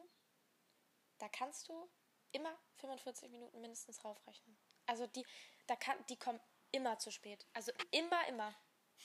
da 1.18 1.28
kannst 1.28 1.68
du 1.68 1.90
immer 2.32 2.56
45 2.76 3.30
Minuten 3.30 3.60
mindestens 3.60 4.04
raufrechnen. 4.04 4.56
Also 4.86 5.06
die, 5.06 5.26
da 5.66 5.76
kann, 5.76 6.04
die 6.06 6.16
kommen 6.16 6.40
immer 6.72 6.98
zu 6.98 7.10
spät. 7.10 7.46
Also 7.52 7.72
immer, 7.90 8.26
immer. 8.28 8.54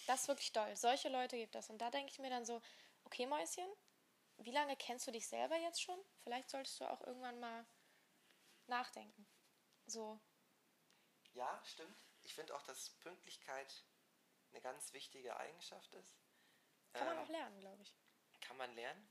Das 0.08 0.22
ist 0.22 0.28
wirklich 0.28 0.52
doll. 0.54 0.76
Solche 0.76 1.10
Leute 1.10 1.38
gibt 1.38 1.56
es. 1.56 1.70
Und 1.70 1.80
da 1.80 1.90
denke 1.90 2.12
ich 2.12 2.20
mir 2.20 2.30
dann 2.30 2.46
so, 2.46 2.62
okay, 3.04 3.26
Mäuschen, 3.26 3.68
wie 4.38 4.52
lange 4.52 4.76
kennst 4.76 5.08
du 5.08 5.12
dich 5.12 5.28
selber 5.28 5.58
jetzt 5.58 5.82
schon? 5.82 6.00
Vielleicht 6.24 6.50
solltest 6.50 6.80
du 6.80 6.86
auch 6.86 7.02
irgendwann 7.02 7.40
mal 7.40 7.66
nachdenken. 8.68 9.28
So, 9.88 10.20
Ja, 11.34 11.62
stimmt. 11.66 11.96
Ich 12.24 12.34
finde 12.34 12.56
auch, 12.56 12.64
dass 12.64 12.90
Pünktlichkeit 13.02 13.86
eine 14.56 14.62
ganz 14.62 14.94
wichtige 14.94 15.36
Eigenschaft 15.36 15.94
ist. 15.96 16.18
kann 16.94 17.08
man 17.08 17.18
Ähm, 17.18 17.24
auch 17.24 17.30
lernen, 17.30 17.60
glaube 17.60 17.82
ich. 17.84 17.94
Kann 18.40 18.56
man 18.56 18.74
lernen. 18.74 19.10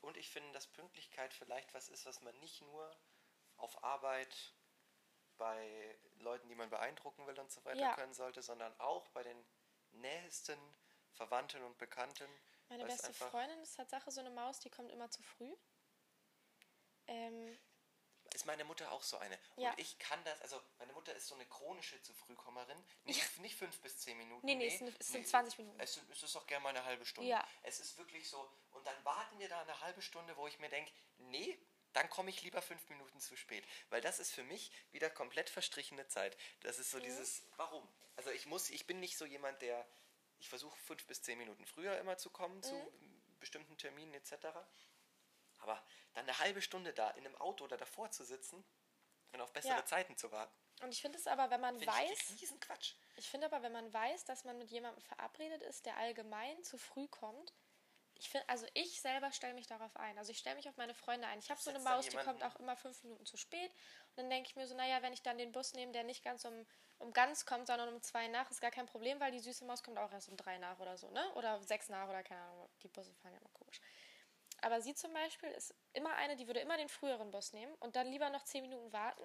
Und 0.00 0.16
ich 0.16 0.30
finde, 0.30 0.52
dass 0.52 0.68
Pünktlichkeit 0.68 1.34
vielleicht 1.34 1.74
was 1.74 1.88
ist, 1.88 2.06
was 2.06 2.20
man 2.20 2.38
nicht 2.38 2.62
nur 2.62 2.96
auf 3.56 3.82
Arbeit 3.82 4.54
bei 5.38 5.98
Leuten, 6.20 6.48
die 6.48 6.54
man 6.54 6.70
beeindrucken 6.70 7.26
will 7.26 7.38
und 7.40 7.50
so 7.50 7.64
weiter 7.64 7.80
Ja. 7.80 7.94
können 7.94 8.14
sollte, 8.14 8.42
sondern 8.42 8.78
auch 8.80 9.08
bei 9.08 9.24
den 9.24 9.44
nähesten 9.90 10.58
Verwandten 11.14 11.62
und 11.64 11.76
Bekannten. 11.78 12.30
Meine 12.68 12.84
beste 12.84 13.12
Freundin 13.12 13.60
ist 13.60 13.74
Tatsache 13.74 14.10
so 14.12 14.20
eine 14.20 14.30
Maus, 14.30 14.60
die 14.60 14.70
kommt 14.70 14.92
immer 14.92 15.10
zu 15.10 15.22
früh. 15.22 15.52
Ähm, 17.08 17.58
Ist 18.34 18.46
meine 18.46 18.64
Mutter 18.64 18.90
auch 18.92 19.02
so 19.02 19.16
eine. 19.18 19.38
Ja. 19.56 19.70
Und 19.70 19.78
ich 19.78 19.98
kann 19.98 20.22
das, 20.24 20.40
also 20.42 20.60
meine 20.78 20.92
Mutter 20.92 21.14
ist 21.14 21.26
so 21.26 21.34
eine 21.34 21.46
chronische 21.46 22.00
zu 22.02 22.12
Frühkommerin. 22.12 22.82
Nicht, 23.04 23.38
nicht 23.40 23.56
fünf 23.56 23.80
bis 23.80 23.98
zehn 23.98 24.16
Minuten. 24.18 24.44
Nee, 24.46 24.54
nee, 24.54 24.66
es 24.68 24.78
sind- 24.78 24.94
es 25.00 25.08
sind 25.08 25.26
20 25.26 25.58
Minuten. 25.58 25.80
Es, 25.80 25.98
es 26.12 26.22
ist 26.22 26.36
auch 26.36 26.46
gerne 26.46 26.62
mal 26.62 26.70
eine 26.70 26.84
halbe 26.84 27.04
Stunde. 27.06 27.28
Ja. 27.30 27.46
Es 27.62 27.80
ist 27.80 27.96
wirklich 27.98 28.28
so. 28.28 28.38
Und 28.72 28.86
dann 28.86 29.04
warten 29.04 29.38
wir 29.38 29.48
da 29.48 29.60
eine 29.62 29.80
halbe 29.80 30.02
Stunde, 30.02 30.36
wo 30.36 30.46
ich 30.46 30.58
mir 30.58 30.68
denke, 30.68 30.92
nee, 31.18 31.58
dann 31.94 32.08
komme 32.10 32.30
ich 32.30 32.42
lieber 32.42 32.60
fünf 32.62 32.86
Minuten 32.90 33.18
zu 33.20 33.36
spät. 33.36 33.64
Weil 33.88 34.00
das 34.02 34.18
ist 34.18 34.30
für 34.32 34.44
mich 34.44 34.70
wieder 34.92 35.08
komplett 35.10 35.48
verstrichene 35.50 36.06
Zeit. 36.06 36.36
Das 36.60 36.76
Mhm. 36.76 36.82
ist 36.82 36.90
so 36.90 37.00
dieses, 37.00 37.42
warum? 37.56 37.88
Also 38.16 38.30
ich 38.30 38.46
muss, 38.46 38.68
ich 38.70 38.86
bin 38.86 39.00
nicht 39.00 39.16
so 39.16 39.24
jemand, 39.24 39.62
der, 39.62 39.86
ich 40.38 40.48
versuche 40.48 40.78
fünf 40.80 41.06
bis 41.06 41.22
zehn 41.22 41.38
Minuten 41.38 41.64
früher 41.66 41.98
immer 41.98 42.18
zu 42.18 42.30
kommen 42.30 42.62
zu 42.62 42.74
Mhm. 42.74 43.38
bestimmten 43.40 43.76
Terminen 43.78 44.12
etc. 44.14 44.32
Aber 45.58 45.84
dann 46.14 46.24
eine 46.24 46.38
halbe 46.38 46.62
Stunde 46.62 46.92
da 46.92 47.10
in 47.10 47.26
einem 47.26 47.36
Auto 47.36 47.64
oder 47.64 47.76
davor 47.76 48.10
zu 48.10 48.24
sitzen 48.24 48.64
und 49.32 49.40
auf 49.40 49.52
bessere 49.52 49.72
Ja. 49.72 49.84
Zeiten 49.84 50.16
zu 50.16 50.30
warten, 50.32 50.54
und 50.80 50.92
ich 50.92 51.00
finde 51.00 51.18
es 51.18 51.26
aber, 51.26 51.50
wenn 51.50 51.60
man 51.60 51.76
finde 51.78 51.92
weiß, 51.92 52.30
ich 52.30 52.40
riesen 52.40 52.60
Quatsch. 52.60 52.94
ich 53.16 53.28
finde 53.28 53.46
aber, 53.46 53.62
wenn 53.62 53.72
man 53.72 53.92
weiß, 53.92 54.24
dass 54.26 54.44
man 54.44 54.58
mit 54.58 54.70
jemandem 54.70 55.02
verabredet 55.02 55.62
ist, 55.62 55.86
der 55.86 55.96
allgemein 55.96 56.62
zu 56.62 56.78
früh 56.78 57.08
kommt, 57.08 57.52
Ich 58.20 58.30
finde, 58.30 58.48
also 58.48 58.66
ich 58.74 59.00
selber 59.00 59.30
stelle 59.30 59.54
mich 59.54 59.68
darauf 59.68 59.96
ein. 59.96 60.18
Also 60.18 60.32
ich 60.32 60.38
stelle 60.38 60.56
mich 60.56 60.68
auf 60.68 60.76
meine 60.76 60.92
Freunde 60.94 61.28
ein. 61.28 61.38
Ich 61.38 61.50
habe 61.50 61.60
so 61.60 61.70
eine 61.70 61.78
Maus, 61.78 62.08
die 62.08 62.16
kommt 62.16 62.42
auch 62.42 62.56
immer 62.56 62.76
fünf 62.76 63.02
Minuten 63.04 63.24
zu 63.26 63.36
spät. 63.36 63.70
Und 64.10 64.16
dann 64.16 64.30
denke 64.30 64.48
ich 64.50 64.56
mir 64.56 64.66
so, 64.66 64.74
naja, 64.74 65.02
wenn 65.02 65.12
ich 65.12 65.22
dann 65.22 65.38
den 65.38 65.52
Bus 65.52 65.72
nehme, 65.74 65.92
der 65.92 66.02
nicht 66.02 66.24
ganz 66.24 66.44
um, 66.44 66.66
um 66.98 67.12
ganz 67.12 67.44
kommt, 67.46 67.68
sondern 67.68 67.88
um 67.94 68.02
zwei 68.02 68.26
nach, 68.26 68.50
ist 68.50 68.60
gar 68.60 68.72
kein 68.72 68.86
Problem, 68.86 69.20
weil 69.20 69.30
die 69.30 69.38
süße 69.38 69.64
Maus 69.64 69.84
kommt 69.84 69.98
auch 69.98 70.10
erst 70.12 70.28
um 70.28 70.36
drei 70.36 70.58
nach 70.58 70.80
oder 70.80 70.96
so, 70.96 71.10
ne? 71.10 71.32
Oder 71.34 71.62
sechs 71.62 71.88
nach 71.88 72.08
oder 72.08 72.24
keine 72.24 72.40
Ahnung. 72.42 72.68
Die 72.82 72.88
Busse 72.88 73.14
fahren 73.14 73.34
ja 73.34 73.38
immer. 73.38 73.57
Aber 74.60 74.80
sie 74.80 74.94
zum 74.94 75.12
Beispiel 75.12 75.50
ist 75.50 75.74
immer 75.92 76.14
eine, 76.14 76.36
die 76.36 76.46
würde 76.46 76.60
immer 76.60 76.76
den 76.76 76.88
früheren 76.88 77.30
Bus 77.30 77.52
nehmen 77.52 77.74
und 77.76 77.96
dann 77.96 78.08
lieber 78.08 78.30
noch 78.30 78.44
zehn 78.44 78.62
Minuten 78.62 78.92
warten. 78.92 79.24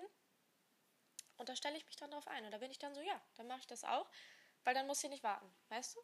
Und 1.37 1.49
da 1.49 1.55
stelle 1.55 1.77
ich 1.77 1.85
mich 1.85 1.95
dann 1.95 2.11
drauf 2.11 2.27
ein. 2.27 2.45
Und 2.45 2.51
da 2.51 2.57
bin 2.59 2.71
ich 2.71 2.79
dann 2.79 2.93
so, 2.95 3.01
ja, 3.01 3.21
dann 3.35 3.47
mache 3.47 3.59
ich 3.59 3.67
das 3.67 3.83
auch, 3.83 4.09
weil 4.63 4.73
dann 4.73 4.87
muss 4.87 5.01
sie 5.01 5.09
nicht 5.09 5.23
warten, 5.23 5.53
weißt 5.69 5.95
du? 5.95 5.99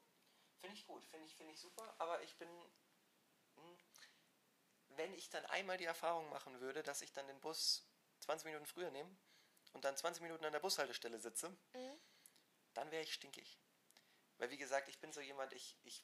Finde 0.62 0.76
ich 0.76 0.86
gut, 0.86 1.06
finde 1.06 1.26
ich, 1.28 1.36
finde 1.36 1.54
ich 1.54 1.60
super, 1.60 1.96
aber 2.00 2.22
ich 2.24 2.36
bin. 2.38 2.50
hm, 3.56 3.78
Wenn 4.90 5.14
ich 5.14 5.30
dann 5.30 5.46
einmal 5.48 5.78
die 5.78 5.86
Erfahrung 5.86 6.30
machen 6.30 6.60
würde, 6.60 6.84
dass 6.84 7.02
ich 7.02 7.14
dann 7.14 7.28
den 7.28 7.40
Bus 7.40 7.88
20 8.20 8.46
Minuten 8.46 8.66
früher 8.66 8.92
nehme 8.92 9.16
und 9.74 9.86
dann 9.86 9.96
20 9.96 10.22
Minuten 10.24 10.46
an 10.46 10.52
der 10.54 10.60
Bushaltestelle 10.60 11.20
sitze, 11.20 11.56
dann 12.74 12.92
wäre 12.92 13.04
ich 13.04 13.14
stinkig. 13.14 13.60
Weil 14.38 14.50
wie 14.52 14.58
gesagt, 14.58 14.90
ich 14.90 15.00
bin 15.00 15.12
so 15.14 15.22
jemand, 15.22 15.54
ich, 15.54 15.78
ich 15.84 16.04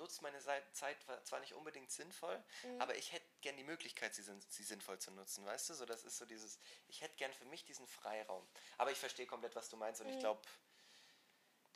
nutze 0.00 0.22
meine 0.22 0.40
Zeit 0.72 0.96
zwar 1.24 1.40
nicht 1.40 1.54
unbedingt 1.54 1.90
sinnvoll, 1.90 2.42
aber 2.78 2.96
ich 2.96 3.12
hätte 3.12 3.26
gern 3.40 3.56
die 3.56 3.64
Möglichkeit, 3.64 4.14
sie, 4.14 4.22
sie 4.48 4.64
sinnvoll 4.64 4.98
zu 4.98 5.12
nutzen, 5.12 5.46
weißt 5.46 5.70
du? 5.70 5.74
So, 5.74 5.86
das 5.86 6.04
ist 6.04 6.18
so 6.18 6.26
dieses, 6.26 6.58
ich 6.88 7.00
hätte 7.00 7.16
gern 7.16 7.32
für 7.32 7.44
mich 7.44 7.64
diesen 7.64 7.86
Freiraum. 7.86 8.46
Aber 8.78 8.90
ich 8.90 8.98
verstehe 8.98 9.26
komplett, 9.26 9.54
was 9.54 9.68
du 9.68 9.76
meinst 9.76 10.00
und 10.00 10.08
ich 10.08 10.18
glaube, 10.18 10.42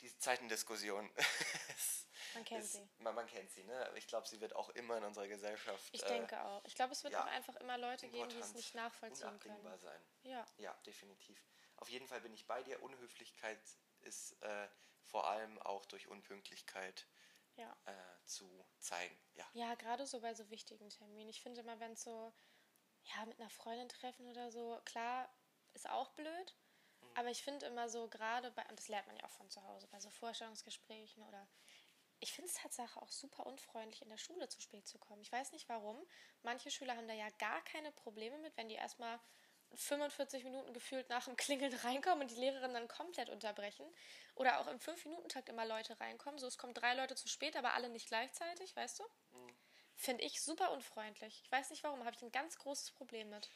die 0.01 0.17
Zeitendiskussion 0.17 1.09
Man 2.35 2.43
kennt 2.43 2.65
ist, 2.65 2.73
sie. 2.73 2.89
Man, 2.97 3.15
man 3.15 3.27
kennt 3.27 3.49
sie, 3.51 3.63
ne? 3.63 3.85
Aber 3.87 3.97
ich 3.97 4.07
glaube, 4.07 4.27
sie 4.27 4.41
wird 4.41 4.55
auch 4.55 4.69
immer 4.71 4.97
in 4.97 5.05
unserer 5.05 5.27
Gesellschaft 5.27 5.83
Ich 5.93 6.03
äh, 6.03 6.07
denke 6.07 6.43
auch. 6.43 6.63
Ich 6.65 6.75
glaube, 6.75 6.91
es 6.91 7.03
wird 7.03 7.13
ja, 7.13 7.23
auch 7.23 7.27
einfach 7.27 7.55
immer 7.55 7.77
Leute 7.77 8.09
geben, 8.09 8.29
die 8.29 8.39
es 8.39 8.53
nicht 8.53 8.75
nachvollziehen 8.75 9.39
können. 9.39 9.79
sein. 9.79 10.01
Ja. 10.23 10.45
Ja, 10.57 10.73
definitiv. 10.85 11.41
Auf 11.77 11.89
jeden 11.89 12.07
Fall 12.07 12.21
bin 12.21 12.33
ich 12.33 12.45
bei 12.45 12.61
dir. 12.63 12.81
Unhöflichkeit 12.83 13.59
ist 14.01 14.33
äh, 14.41 14.67
vor 15.01 15.29
allem 15.29 15.57
auch 15.61 15.85
durch 15.85 16.07
Unpünktlichkeit 16.07 17.07
Ja. 17.55 17.75
äh, 17.85 18.25
zu 18.25 18.65
zeigen. 18.79 19.17
Ja. 19.33 19.45
Ja, 19.53 19.75
gerade 19.75 20.05
so 20.05 20.21
bei 20.21 20.33
so 20.33 20.49
wichtigen 20.49 20.89
Terminen. 20.89 21.29
Ich 21.29 21.41
finde 21.41 21.61
immer, 21.61 21.79
wenn 21.79 21.93
es 21.93 22.03
so, 22.03 22.33
ja, 23.03 23.25
mit 23.25 23.39
einer 23.39 23.49
Freundin 23.49 23.89
treffen 23.89 24.27
oder 24.27 24.51
so, 24.51 24.81
klar, 24.85 25.29
ist 25.73 25.89
auch 25.89 26.11
blöd. 26.11 26.55
Aber 27.15 27.29
ich 27.29 27.43
finde 27.43 27.65
immer 27.67 27.87
so, 27.87 28.09
gerade 28.09 28.51
bei, 28.51 28.65
und 28.67 28.77
das 28.77 28.89
lernt 28.89 29.07
man 29.07 29.15
ja 29.15 29.23
auch 29.23 29.31
von 29.31 29.49
zu 29.49 29.63
Hause, 29.63 29.87
bei 29.87 29.99
so 29.99 30.09
Vorstellungsgesprächen 30.09 31.23
oder. 31.23 31.47
Ich 32.19 32.31
finde 32.33 32.49
es 32.49 32.55
Tatsache 32.55 33.01
auch 33.01 33.11
super 33.11 33.45
unfreundlich, 33.45 34.01
in 34.01 34.09
der 34.09 34.17
Schule 34.17 34.47
zu 34.47 34.61
spät 34.61 34.87
zu 34.87 34.97
kommen. 34.97 35.21
Ich 35.21 35.31
weiß 35.31 35.51
nicht 35.51 35.67
warum. 35.67 36.01
Manche 36.43 36.71
Schüler 36.71 36.95
haben 36.95 37.07
da 37.07 37.13
ja 37.13 37.29
gar 37.39 37.61
keine 37.63 37.91
Probleme 37.91 38.37
mit, 38.37 38.55
wenn 38.57 38.69
die 38.69 38.75
erstmal 38.75 39.19
45 39.77 40.43
Minuten 40.43 40.73
gefühlt 40.73 41.09
nach 41.09 41.25
dem 41.25 41.35
Klingeln 41.35 41.73
reinkommen 41.83 42.21
und 42.21 42.31
die 42.31 42.39
Lehrerin 42.39 42.73
dann 42.73 42.87
komplett 42.87 43.29
unterbrechen. 43.29 43.85
Oder 44.35 44.59
auch 44.59 44.67
im 44.67 44.79
5-Minuten-Takt 44.79 45.49
immer 45.49 45.65
Leute 45.65 45.99
reinkommen. 45.99 46.39
So, 46.39 46.47
es 46.47 46.57
kommen 46.57 46.73
drei 46.73 46.93
Leute 46.93 47.15
zu 47.15 47.27
spät, 47.27 47.55
aber 47.55 47.73
alle 47.73 47.89
nicht 47.89 48.07
gleichzeitig, 48.07 48.75
weißt 48.75 48.99
du? 48.99 49.03
Finde 49.95 50.23
ich 50.23 50.41
super 50.41 50.71
unfreundlich. 50.71 51.41
Ich 51.43 51.51
weiß 51.51 51.69
nicht 51.69 51.83
warum, 51.83 52.03
habe 52.03 52.15
ich 52.15 52.21
ein 52.21 52.31
ganz 52.31 52.57
großes 52.57 52.91
Problem 52.91 53.29
mit. 53.29 53.49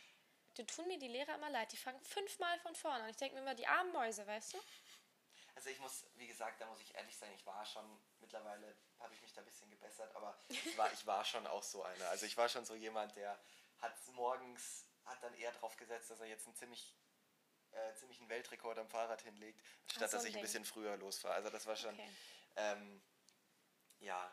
Die 0.58 0.65
tun 0.65 0.88
mir 0.88 0.97
die 0.97 1.08
Lehrer 1.08 1.36
immer 1.36 1.49
leid. 1.49 1.71
Die 1.71 1.77
fangen 1.77 2.01
fünfmal 2.01 2.60
von 2.60 2.75
vorne 2.75 3.03
an. 3.03 3.10
Ich 3.10 3.17
denke 3.17 3.36
mir 3.36 3.41
immer, 3.41 3.55
die 3.55 3.67
armen 3.67 3.91
Mäuse, 3.91 4.25
weißt 4.25 4.53
du? 4.53 4.60
Also 5.55 5.69
ich 5.69 5.79
muss, 5.79 6.05
wie 6.15 6.27
gesagt, 6.27 6.62
da 6.62 6.65
muss 6.67 6.79
ich 6.79 6.95
ehrlich 6.95 7.17
sein, 7.17 7.29
ich 7.34 7.45
war 7.45 7.65
schon, 7.65 7.84
mittlerweile 8.21 8.77
habe 8.99 9.13
ich 9.13 9.21
mich 9.21 9.34
da 9.34 9.41
ein 9.41 9.45
bisschen 9.45 9.69
gebessert, 9.69 10.15
aber 10.15 10.38
ich 10.47 10.77
war, 10.77 10.91
ich 10.93 11.05
war 11.05 11.25
schon 11.25 11.45
auch 11.47 11.63
so 11.63 11.84
einer. 11.84 12.08
Also 12.08 12.25
ich 12.25 12.38
war 12.38 12.47
schon 12.47 12.63
so 12.63 12.75
jemand, 12.75 13.15
der 13.17 13.38
hat 13.79 13.93
morgens, 14.13 14.86
hat 15.05 15.23
dann 15.23 15.33
eher 15.35 15.51
drauf 15.53 15.75
gesetzt, 15.77 16.09
dass 16.09 16.19
er 16.19 16.27
jetzt 16.27 16.45
einen 16.45 16.55
ziemlich 16.55 16.95
äh, 17.71 17.93
ziemlichen 17.95 18.27
Weltrekord 18.29 18.79
am 18.79 18.89
Fahrrad 18.89 19.21
hinlegt, 19.21 19.62
statt 19.88 20.09
so 20.09 20.17
dass 20.17 20.25
ich 20.25 20.35
ein 20.35 20.41
bisschen 20.41 20.65
früher 20.65 20.97
losfahre. 20.97 21.35
Also 21.35 21.49
das 21.49 21.67
war 21.67 21.75
schon, 21.75 21.93
Okay. 21.93 22.09
ähm, 22.55 23.01
ja, 23.99 24.31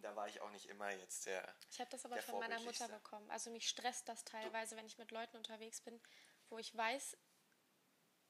da 0.00 0.16
war 0.16 0.28
ich 0.28 0.40
auch 0.40 0.50
nicht 0.50 0.66
immer 0.66 0.90
jetzt 0.90 1.26
der. 1.26 1.54
Ich 1.70 1.80
habe 1.80 1.90
das 1.90 2.04
aber 2.04 2.20
von 2.22 2.40
meiner 2.40 2.60
Mutter 2.60 2.88
bekommen. 2.88 3.30
Also 3.30 3.50
mich 3.50 3.68
stresst 3.68 4.08
das 4.08 4.24
teilweise, 4.24 4.76
wenn 4.76 4.86
ich 4.86 4.98
mit 4.98 5.10
Leuten 5.10 5.36
unterwegs 5.36 5.80
bin, 5.80 6.00
wo 6.48 6.58
ich 6.58 6.76
weiß, 6.76 7.16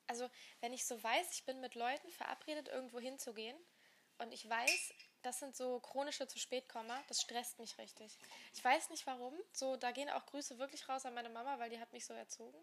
also 0.06 0.28
wenn 0.60 0.72
ich 0.72 0.86
so 0.86 1.02
weiß, 1.02 1.32
ich 1.32 1.44
bin 1.46 1.60
mit 1.60 1.74
Leuten 1.74 2.10
verabredet, 2.10 2.68
irgendwo 2.68 3.00
hinzugehen 3.00 3.56
und 4.18 4.32
ich 4.32 4.48
weiß, 4.48 4.92
das 5.24 5.38
sind 5.38 5.56
so 5.56 5.80
chronische 5.80 6.28
zu 6.28 6.38
spät 6.38 6.64
das 7.08 7.20
stresst 7.20 7.58
mich 7.58 7.78
richtig. 7.78 8.18
Ich 8.52 8.64
weiß 8.64 8.90
nicht 8.90 9.06
warum. 9.06 9.34
So, 9.52 9.76
da 9.76 9.90
gehen 9.92 10.10
auch 10.10 10.26
Grüße 10.26 10.58
wirklich 10.58 10.88
raus 10.88 11.06
an 11.06 11.14
meine 11.14 11.30
Mama, 11.30 11.58
weil 11.58 11.70
die 11.70 11.80
hat 11.80 11.92
mich 11.92 12.04
so 12.04 12.14
erzogen. 12.14 12.58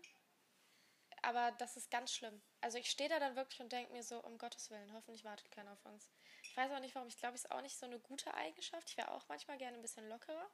Aber 1.24 1.52
das 1.52 1.78
ist 1.78 1.92
ganz 1.92 2.12
schlimm. 2.12 2.42
Also 2.62 2.78
ich 2.78 2.90
stehe 2.90 3.10
da 3.10 3.20
dann 3.20 3.36
wirklich 3.36 3.60
und 3.60 3.72
denke 3.72 3.92
mir 3.92 4.04
so, 4.04 4.20
um 4.20 4.38
Gottes 4.38 4.70
Willen, 4.70 4.94
hoffentlich 4.94 5.24
wartet 5.24 5.52
keiner 5.52 5.74
auf 5.74 5.86
uns. 5.86 6.10
Ich 6.44 6.58
weiß 6.58 6.72
auch 6.72 6.80
nicht 6.80 6.96
warum. 6.96 7.08
Ich 7.08 7.18
glaube, 7.18 7.36
es 7.36 7.46
ist 7.46 7.52
auch 7.52 7.62
nicht 7.62 7.78
so 7.78 7.86
eine 7.86 8.00
gute 8.00 8.34
Eigenschaft. 8.34 8.90
Ich 8.90 8.98
wäre 8.98 9.12
auch 9.12 9.28
manchmal 9.28 9.58
gerne 9.58 9.78
ein 9.78 9.82
bisschen 9.82 10.08
lockerer. 10.10 10.50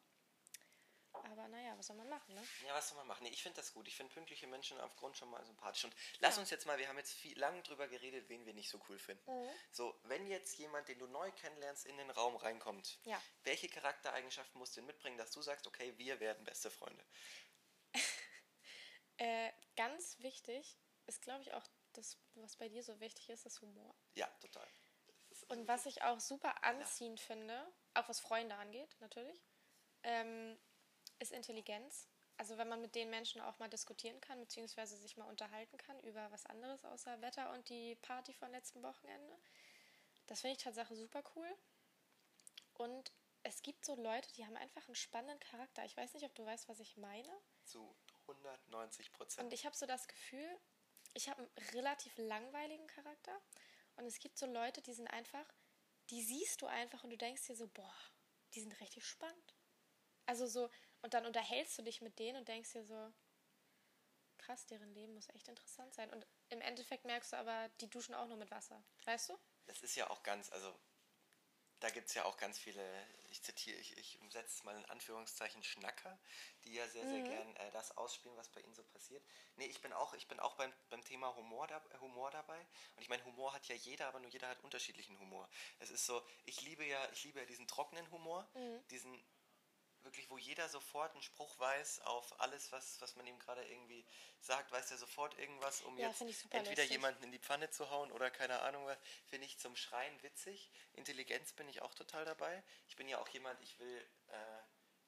Aber 1.25 1.47
naja, 1.47 1.77
was 1.77 1.87
soll 1.87 1.95
man 1.95 2.09
machen, 2.09 2.33
ne? 2.33 2.41
Ja, 2.65 2.73
was 2.73 2.89
soll 2.89 2.97
man 2.97 3.07
machen? 3.07 3.23
Nee, 3.23 3.29
ich 3.29 3.41
finde 3.43 3.57
das 3.57 3.73
gut. 3.73 3.87
Ich 3.87 3.95
finde 3.95 4.13
pünktliche 4.13 4.47
Menschen 4.47 4.79
aufgrund 4.81 5.17
schon 5.17 5.29
mal 5.29 5.43
sympathisch. 5.45 5.83
Und 5.85 5.95
lass 6.19 6.37
uns 6.37 6.49
jetzt 6.49 6.65
mal, 6.65 6.77
wir 6.77 6.87
haben 6.87 6.97
jetzt 6.97 7.13
viel 7.13 7.37
lang 7.37 7.61
drüber 7.63 7.87
geredet, 7.87 8.29
wen 8.29 8.45
wir 8.45 8.53
nicht 8.53 8.69
so 8.69 8.79
cool 8.89 8.99
finden. 8.99 9.29
Mhm. 9.31 9.49
So, 9.71 9.99
wenn 10.03 10.27
jetzt 10.27 10.57
jemand, 10.57 10.87
den 10.87 10.99
du 10.99 11.07
neu 11.07 11.31
kennenlernst, 11.31 11.85
in 11.85 11.97
den 11.97 12.09
Raum 12.11 12.35
reinkommt, 12.35 12.99
Ja. 13.03 13.21
welche 13.43 13.67
Charaktereigenschaften 13.69 14.57
musst 14.59 14.75
du 14.75 14.81
denn 14.81 14.87
mitbringen, 14.87 15.17
dass 15.17 15.31
du 15.31 15.41
sagst, 15.41 15.67
okay, 15.67 15.97
wir 15.97 16.19
werden 16.19 16.43
beste 16.45 16.69
Freunde? 16.71 17.03
Äh, 19.19 19.51
ganz 19.75 20.19
wichtig 20.19 20.77
ist, 21.07 21.23
glaube 21.23 21.41
ich, 21.41 21.51
auch 21.53 21.65
das, 21.93 22.17
was 22.35 22.55
bei 22.55 22.69
dir 22.69 22.83
so 22.83 22.99
wichtig 22.99 23.29
ist, 23.29 23.47
das 23.47 23.61
Humor. 23.61 23.95
Ja, 24.13 24.27
total. 24.39 24.67
Und 25.47 25.67
was 25.67 25.85
ich 25.85 26.03
auch 26.03 26.19
super 26.19 26.63
anziehend 26.63 27.19
finde, 27.19 27.67
auch 27.95 28.07
was 28.09 28.19
Freunde 28.19 28.55
angeht, 28.55 28.95
natürlich, 28.99 29.43
ähm, 30.03 30.59
ist 31.19 31.31
Intelligenz. 31.31 32.07
Also 32.37 32.57
wenn 32.57 32.69
man 32.69 32.81
mit 32.81 32.93
den 32.93 33.09
Menschen 33.09 33.41
auch 33.41 33.57
mal 33.57 33.69
diskutieren 33.69 34.21
kann, 34.21 34.39
beziehungsweise 34.39 34.95
sich 34.97 35.17
mal 35.17 35.27
unterhalten 35.27 35.77
kann 35.77 35.99
über 36.01 36.31
was 36.31 36.45
anderes 36.45 36.85
außer 36.85 37.21
Wetter 37.21 37.51
und 37.53 37.67
die 37.69 37.95
Party 37.95 38.33
von 38.33 38.51
letzten 38.51 38.83
Wochenende. 38.83 39.37
Das 40.27 40.41
finde 40.41 40.55
ich 40.57 40.63
tatsächlich 40.63 40.99
super 40.99 41.23
cool. 41.35 41.49
Und 42.73 43.11
es 43.41 43.63
gibt 43.63 43.85
so 43.85 43.95
Leute, 43.95 44.31
die 44.33 44.45
haben 44.45 44.57
einfach 44.57 44.85
einen 44.87 44.95
spannenden 44.95 45.39
Charakter. 45.39 45.83
Ich 45.85 45.97
weiß 45.97 46.13
nicht, 46.13 46.25
ob 46.25 46.35
du 46.35 46.45
weißt, 46.45 46.69
was 46.69 46.79
ich 46.79 46.97
meine. 46.97 47.31
zu 47.63 47.95
190 48.27 49.13
Prozent. 49.13 49.45
Und 49.45 49.53
ich 49.53 49.65
habe 49.65 49.75
so 49.75 49.85
das 49.85 50.07
Gefühl, 50.07 50.59
ich 51.13 51.29
habe 51.29 51.41
einen 51.41 51.69
relativ 51.73 52.15
langweiligen 52.17 52.85
Charakter. 52.87 53.35
Und 53.95 54.05
es 54.05 54.19
gibt 54.19 54.37
so 54.37 54.45
Leute, 54.45 54.81
die 54.81 54.93
sind 54.93 55.07
einfach, 55.07 55.45
die 56.09 56.21
siehst 56.21 56.61
du 56.61 56.67
einfach 56.67 57.03
und 57.03 57.09
du 57.09 57.17
denkst 57.17 57.47
dir 57.47 57.55
so, 57.55 57.67
boah, 57.67 57.97
die 58.53 58.61
sind 58.61 58.79
richtig 58.79 59.05
spannend. 59.05 59.55
Also 60.25 60.45
so, 60.45 60.69
und 61.01 61.13
dann 61.13 61.25
unterhältst 61.25 61.77
du 61.77 61.83
dich 61.83 62.01
mit 62.01 62.17
denen 62.19 62.39
und 62.39 62.47
denkst 62.47 62.73
dir 62.73 62.83
so, 62.83 63.13
krass, 64.37 64.65
deren 64.65 64.93
Leben 64.93 65.13
muss 65.13 65.29
echt 65.29 65.47
interessant 65.47 65.93
sein. 65.93 66.09
Und 66.11 66.25
im 66.49 66.61
Endeffekt 66.61 67.05
merkst 67.05 67.33
du 67.33 67.37
aber, 67.37 67.69
die 67.81 67.89
duschen 67.89 68.15
auch 68.15 68.27
nur 68.27 68.37
mit 68.37 68.51
Wasser. 68.51 68.83
Weißt 69.05 69.29
du? 69.29 69.37
Das 69.65 69.81
ist 69.83 69.95
ja 69.95 70.09
auch 70.09 70.23
ganz, 70.23 70.51
also 70.51 70.73
da 71.79 71.89
gibt 71.89 72.07
es 72.07 72.15
ja 72.15 72.25
auch 72.25 72.37
ganz 72.37 72.57
viele, 72.57 72.81
ich 73.29 73.43
zitiere, 73.43 73.77
ich, 73.79 73.97
ich 73.97 74.19
setze 74.29 74.55
es 74.55 74.63
mal 74.63 74.75
in 74.75 74.85
Anführungszeichen 74.85 75.63
Schnacker, 75.63 76.17
die 76.63 76.73
ja 76.73 76.87
sehr, 76.87 77.05
sehr 77.07 77.21
gern 77.21 77.55
äh, 77.57 77.71
das 77.71 77.95
ausspielen, 77.97 78.35
was 78.37 78.49
bei 78.49 78.61
ihnen 78.61 78.73
so 78.73 78.83
passiert. 78.83 79.23
Nee, 79.57 79.67
ich 79.67 79.81
bin 79.81 79.93
auch, 79.93 80.13
ich 80.13 80.27
bin 80.27 80.39
auch 80.39 80.55
beim, 80.55 80.73
beim 80.89 81.03
Thema 81.03 81.35
Humor, 81.35 81.67
da, 81.67 81.77
äh, 81.91 81.99
Humor 81.99 82.31
dabei. 82.31 82.59
Und 82.95 83.01
ich 83.01 83.09
meine, 83.09 83.23
Humor 83.25 83.53
hat 83.53 83.67
ja 83.67 83.75
jeder, 83.75 84.07
aber 84.07 84.19
nur 84.19 84.31
jeder 84.31 84.47
hat 84.47 84.63
unterschiedlichen 84.63 85.19
Humor. 85.19 85.47
Es 85.79 85.91
ist 85.91 86.05
so, 86.05 86.25
ich 86.45 86.61
liebe 86.61 86.83
ja, 86.85 87.11
ich 87.11 87.23
liebe 87.25 87.39
ja 87.39 87.45
diesen 87.45 87.67
trockenen 87.67 88.09
Humor, 88.11 88.47
diesen 88.89 89.23
wirklich, 90.07 90.29
wo 90.29 90.37
jeder 90.37 90.67
sofort 90.69 91.11
einen 91.11 91.21
Spruch 91.21 91.59
weiß 91.59 92.01
auf 92.01 92.39
alles, 92.39 92.71
was, 92.71 92.99
was 93.01 93.15
man 93.15 93.27
ihm 93.27 93.37
gerade 93.39 93.63
irgendwie 93.67 94.05
sagt, 94.39 94.71
weiß 94.71 94.89
er 94.91 94.97
sofort 94.97 95.37
irgendwas, 95.37 95.81
um 95.81 95.97
Ja, 95.97 96.07
jetzt 96.09 96.21
entweder 96.21 96.63
lustig. 96.69 96.89
jemanden 96.91 97.23
in 97.23 97.31
die 97.31 97.39
Pfanne 97.39 97.69
zu 97.69 97.89
hauen 97.89 98.11
oder 98.11 98.31
keine 98.31 98.61
Ahnung 98.61 98.85
was, 98.85 98.97
finde 99.25 99.45
ich 99.45 99.59
zum 99.59 99.75
Schreien 99.75 100.21
witzig. 100.23 100.71
Intelligenz 100.93 101.51
bin 101.53 101.67
ich 101.67 101.81
auch 101.81 101.93
total 101.93 102.23
dabei. 102.25 102.63
Ich 102.87 102.95
bin 102.95 103.07
ja 103.09 103.19
auch 103.19 103.27
jemand, 103.29 103.61
ich 103.61 103.77
will, 103.79 104.07
äh, 104.29 104.59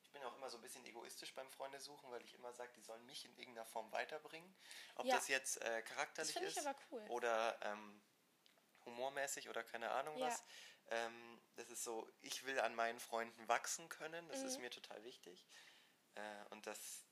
ich 0.03 0.11
bin 0.11 0.21
auch 0.23 0.35
immer 0.35 0.49
so 0.49 0.57
ein 0.57 0.61
bisschen 0.61 0.85
egoistisch 0.85 1.33
beim 1.33 1.49
Freunde 1.51 1.79
suchen, 1.79 2.11
weil 2.11 2.23
ich 2.25 2.33
immer 2.33 2.51
sage, 2.53 2.71
die 2.75 2.81
sollen 2.81 3.05
mich 3.05 3.23
in 3.25 3.35
irgendeiner 3.37 3.65
Form 3.67 3.91
weiterbringen. 3.91 4.53
Ob 4.95 5.05
Ja. 5.05 5.15
das 5.15 5.27
jetzt 5.27 5.61
äh, 5.61 5.81
charakterlich 5.83 6.33
Das 6.33 6.43
ist 6.43 6.65
aber 6.67 6.77
cool. 6.91 7.05
oder 7.09 7.57
ähm, 7.61 8.01
humormäßig 8.85 9.49
oder 9.49 9.63
keine 9.63 9.91
Ahnung 9.91 10.19
Ja. 10.19 10.27
was. 10.27 10.43
Ähm, 10.87 11.41
das 11.55 11.69
ist 11.69 11.83
so, 11.83 12.09
ich 12.21 12.45
will 12.45 12.59
an 12.59 12.75
meinen 12.75 12.99
Freunden 12.99 13.47
wachsen 13.47 13.89
können, 13.89 14.27
das 14.29 14.39
Mhm. 14.39 14.45
ist 14.47 14.57
mir 14.59 14.71
total 14.71 15.03
wichtig. 15.03 15.45
Äh, 16.15 16.45
und 16.49 16.65
das 16.67 17.05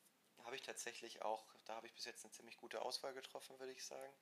habe 0.43 0.55
ich 0.55 0.61
tatsächlich 0.61 1.21
auch, 1.21 1.45
da 1.65 1.75
habe 1.75 1.87
ich 1.87 1.93
bis 1.93 2.05
jetzt 2.05 2.23
eine 2.23 2.31
ziemlich 2.31 2.57
gute 2.57 2.81
Auswahl 2.81 3.13
getroffen, 3.13 3.59
würde 3.59 3.73
ich 3.73 3.85
sagen. 3.85 4.13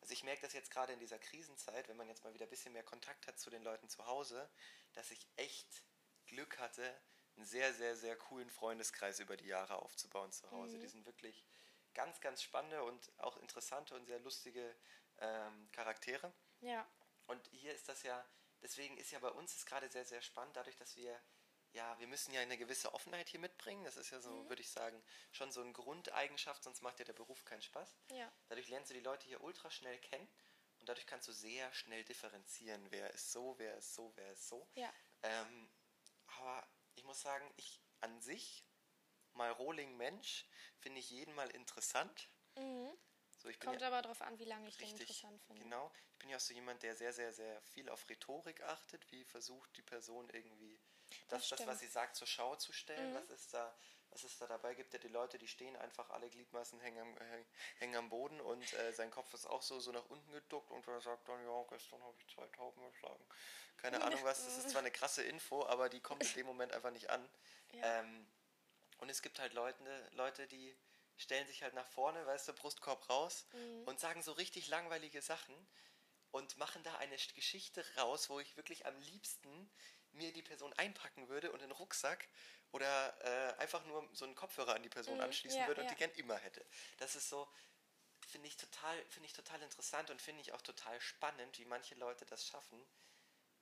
Also 0.00 0.12
ich 0.12 0.24
merke 0.24 0.42
das 0.42 0.52
jetzt 0.52 0.70
gerade 0.70 0.92
in 0.92 0.98
dieser 1.00 1.18
Krisenzeit, 1.18 1.88
wenn 1.88 1.96
man 1.96 2.08
jetzt 2.08 2.24
mal 2.24 2.34
wieder 2.34 2.46
ein 2.46 2.50
bisschen 2.50 2.72
mehr 2.72 2.82
Kontakt 2.84 3.26
hat 3.26 3.38
zu 3.38 3.50
den 3.50 3.62
Leuten 3.62 3.88
zu 3.88 4.06
Hause, 4.06 4.50
dass 4.92 5.10
ich 5.10 5.26
echt 5.36 5.82
Glück 6.26 6.58
hatte, 6.58 7.00
einen 7.36 7.46
sehr, 7.46 7.72
sehr, 7.74 7.96
sehr 7.96 8.16
coolen 8.16 8.50
Freundeskreis 8.50 9.20
über 9.20 9.36
die 9.36 9.46
Jahre 9.46 9.76
aufzubauen 9.76 10.32
zu 10.32 10.50
Hause. 10.50 10.76
Mhm. 10.76 10.80
Die 10.80 10.88
sind 10.88 11.06
wirklich 11.06 11.44
ganz, 11.94 12.20
ganz 12.20 12.42
spannende 12.42 12.82
und 12.82 13.12
auch 13.18 13.36
interessante 13.38 13.94
und 13.94 14.06
sehr 14.06 14.18
lustige 14.20 14.76
ähm, 15.20 15.68
Charaktere. 15.72 16.32
Ja. 16.60 16.86
Und 17.26 17.46
hier 17.48 17.74
ist 17.74 17.88
das 17.88 18.02
ja, 18.02 18.26
deswegen 18.62 18.96
ist 18.96 19.10
ja 19.10 19.18
bei 19.18 19.30
uns 19.30 19.54
es 19.54 19.66
gerade 19.66 19.88
sehr, 19.90 20.04
sehr 20.04 20.22
spannend, 20.22 20.56
dadurch, 20.56 20.76
dass 20.76 20.96
wir, 20.96 21.20
ja, 21.72 21.98
wir 21.98 22.06
müssen 22.06 22.32
ja 22.32 22.40
eine 22.40 22.56
gewisse 22.56 22.94
Offenheit 22.94 23.28
hier 23.28 23.40
mitbringen. 23.40 23.84
Das 23.84 23.96
ist 23.96 24.10
ja 24.10 24.20
so, 24.20 24.30
Mhm. 24.30 24.48
würde 24.48 24.62
ich 24.62 24.70
sagen, 24.70 25.02
schon 25.32 25.52
so 25.52 25.60
eine 25.60 25.72
Grundeigenschaft, 25.72 26.62
sonst 26.64 26.80
macht 26.82 26.98
ja 26.98 27.04
der 27.04 27.12
Beruf 27.12 27.44
keinen 27.44 27.62
Spaß. 27.62 27.94
Ja. 28.12 28.32
Dadurch 28.48 28.68
lernst 28.68 28.90
du 28.90 28.94
die 28.94 29.00
Leute 29.00 29.26
hier 29.26 29.42
ultra 29.42 29.70
schnell 29.70 29.98
kennen 29.98 30.28
und 30.80 30.88
dadurch 30.88 31.06
kannst 31.06 31.28
du 31.28 31.32
sehr 31.32 31.72
schnell 31.74 32.04
differenzieren, 32.04 32.90
wer 32.90 33.10
ist 33.12 33.32
so, 33.32 33.58
wer 33.58 33.76
ist 33.76 33.94
so, 33.94 34.12
wer 34.16 34.32
ist 34.32 34.48
so. 34.48 34.66
Ja. 34.74 34.92
Ähm, 35.22 35.70
aber 36.38 36.66
ich 36.94 37.04
muss 37.04 37.20
sagen, 37.20 37.52
ich 37.56 37.80
an 38.00 38.20
sich, 38.20 38.64
mal 39.34 39.50
Rohling 39.52 39.96
Mensch, 39.96 40.46
finde 40.78 41.00
ich 41.00 41.10
jeden 41.10 41.34
mal 41.34 41.50
interessant. 41.50 42.28
Mhm. 42.56 42.96
So, 43.54 43.60
bin 43.60 43.70
Kommt 43.70 43.80
ja, 43.80 43.88
aber 43.88 44.02
darauf 44.02 44.20
an, 44.22 44.38
wie 44.38 44.44
lange 44.44 44.68
ich 44.68 44.76
den 44.76 44.86
Richtig, 44.86 45.08
interessant 45.08 45.42
finde. 45.42 45.62
genau. 45.62 45.90
Ich 46.12 46.18
bin 46.18 46.30
ja 46.30 46.36
auch 46.36 46.40
so 46.40 46.52
jemand, 46.52 46.82
der 46.82 46.94
sehr, 46.94 47.12
sehr, 47.12 47.32
sehr 47.32 47.60
viel 47.62 47.88
auf 47.88 48.08
Rhetorik 48.08 48.62
achtet. 48.62 49.10
Wie 49.10 49.24
versucht 49.24 49.76
die 49.76 49.82
Person 49.82 50.28
irgendwie 50.30 50.78
das, 51.28 51.48
das, 51.48 51.58
stimmt. 51.58 51.68
was 51.68 51.80
sie 51.80 51.86
sagt, 51.86 52.16
zur 52.16 52.26
Schau 52.26 52.56
zu 52.56 52.72
stellen? 52.72 53.12
Mhm. 53.12 53.16
Was 53.16 53.30
ist 53.30 53.54
da, 53.54 53.74
was 54.10 54.24
ist 54.24 54.40
da 54.40 54.46
dabei? 54.46 54.74
Gibt 54.74 54.92
ja 54.92 54.98
die 54.98 55.08
Leute, 55.08 55.38
die 55.38 55.48
stehen 55.48 55.76
einfach, 55.76 56.10
alle 56.10 56.28
Gliedmaßen 56.28 56.80
hängen 56.80 56.98
am, 56.98 57.16
äh, 57.16 57.44
hängen 57.78 57.96
am 57.96 58.08
Boden 58.08 58.40
und 58.40 58.72
äh, 58.74 58.92
sein 58.92 59.10
Kopf 59.10 59.32
ist 59.32 59.46
auch 59.46 59.62
so, 59.62 59.80
so 59.80 59.92
nach 59.92 60.04
unten 60.06 60.30
geduckt 60.32 60.70
und 60.70 60.86
er 60.86 61.00
sagt 61.00 61.28
dann, 61.28 61.42
ja, 61.44 61.64
gestern 61.70 62.02
habe 62.02 62.16
ich 62.18 62.34
zwei 62.34 62.46
Tauben 62.48 62.82
geschlagen. 62.90 63.24
Keine 63.78 64.02
Ahnung 64.02 64.20
was, 64.24 64.44
das 64.44 64.58
ist 64.58 64.70
zwar 64.70 64.80
eine 64.80 64.90
krasse 64.90 65.22
Info, 65.22 65.64
aber 65.66 65.88
die 65.88 66.00
kommt 66.00 66.22
in 66.22 66.34
dem 66.34 66.46
Moment 66.46 66.72
einfach 66.72 66.90
nicht 66.90 67.08
an. 67.10 67.26
Ja. 67.72 68.00
Ähm, 68.00 68.26
und 68.98 69.08
es 69.08 69.22
gibt 69.22 69.38
halt 69.38 69.54
Leute, 69.54 70.10
Leute, 70.12 70.46
die 70.48 70.76
stellen 71.18 71.46
sich 71.46 71.62
halt 71.62 71.74
nach 71.74 71.88
vorne, 71.88 72.26
weißt 72.26 72.48
du, 72.48 72.52
Brustkorb 72.54 73.08
raus 73.10 73.46
Mhm. 73.52 73.86
und 73.86 74.00
sagen 74.00 74.22
so 74.22 74.32
richtig 74.32 74.68
langweilige 74.68 75.22
Sachen 75.22 75.54
und 76.30 76.56
machen 76.58 76.82
da 76.84 76.96
eine 76.98 77.16
Sch- 77.16 77.34
Geschichte 77.34 77.84
raus, 77.96 78.30
wo 78.30 78.40
ich 78.40 78.56
wirklich 78.56 78.86
am 78.86 78.98
liebsten 79.00 79.70
mir 80.12 80.32
die 80.32 80.42
Person 80.42 80.72
einpacken 80.74 81.28
würde 81.28 81.52
und 81.52 81.60
in 81.62 81.68
den 81.68 81.72
Rucksack 81.76 82.28
oder 82.72 83.18
äh, 83.24 83.58
einfach 83.60 83.84
nur 83.86 84.08
so 84.14 84.24
einen 84.24 84.34
Kopfhörer 84.34 84.74
an 84.74 84.82
die 84.82 84.88
Person 84.88 85.20
Mhm, 85.20 85.20
anschließen 85.20 85.66
ja, 85.66 85.66
würde 85.66 85.82
und 85.82 85.90
ja. 85.90 85.90
die 85.90 85.96
gern 85.96 86.10
immer 86.12 86.36
hätte. 86.36 86.66
Das 86.98 87.14
ist 87.16 87.28
so, 87.28 87.48
finde 88.26 88.48
ich 88.48 88.56
total, 88.56 89.04
finde 89.06 89.26
ich 89.26 89.32
total 89.34 89.62
interessant 89.62 90.10
und 90.10 90.22
finde 90.22 90.42
ich 90.42 90.52
auch 90.52 90.62
total 90.62 91.00
spannend, 91.00 91.58
wie 91.58 91.64
manche 91.66 91.94
Leute 91.96 92.26
das 92.26 92.46
schaffen, 92.46 92.86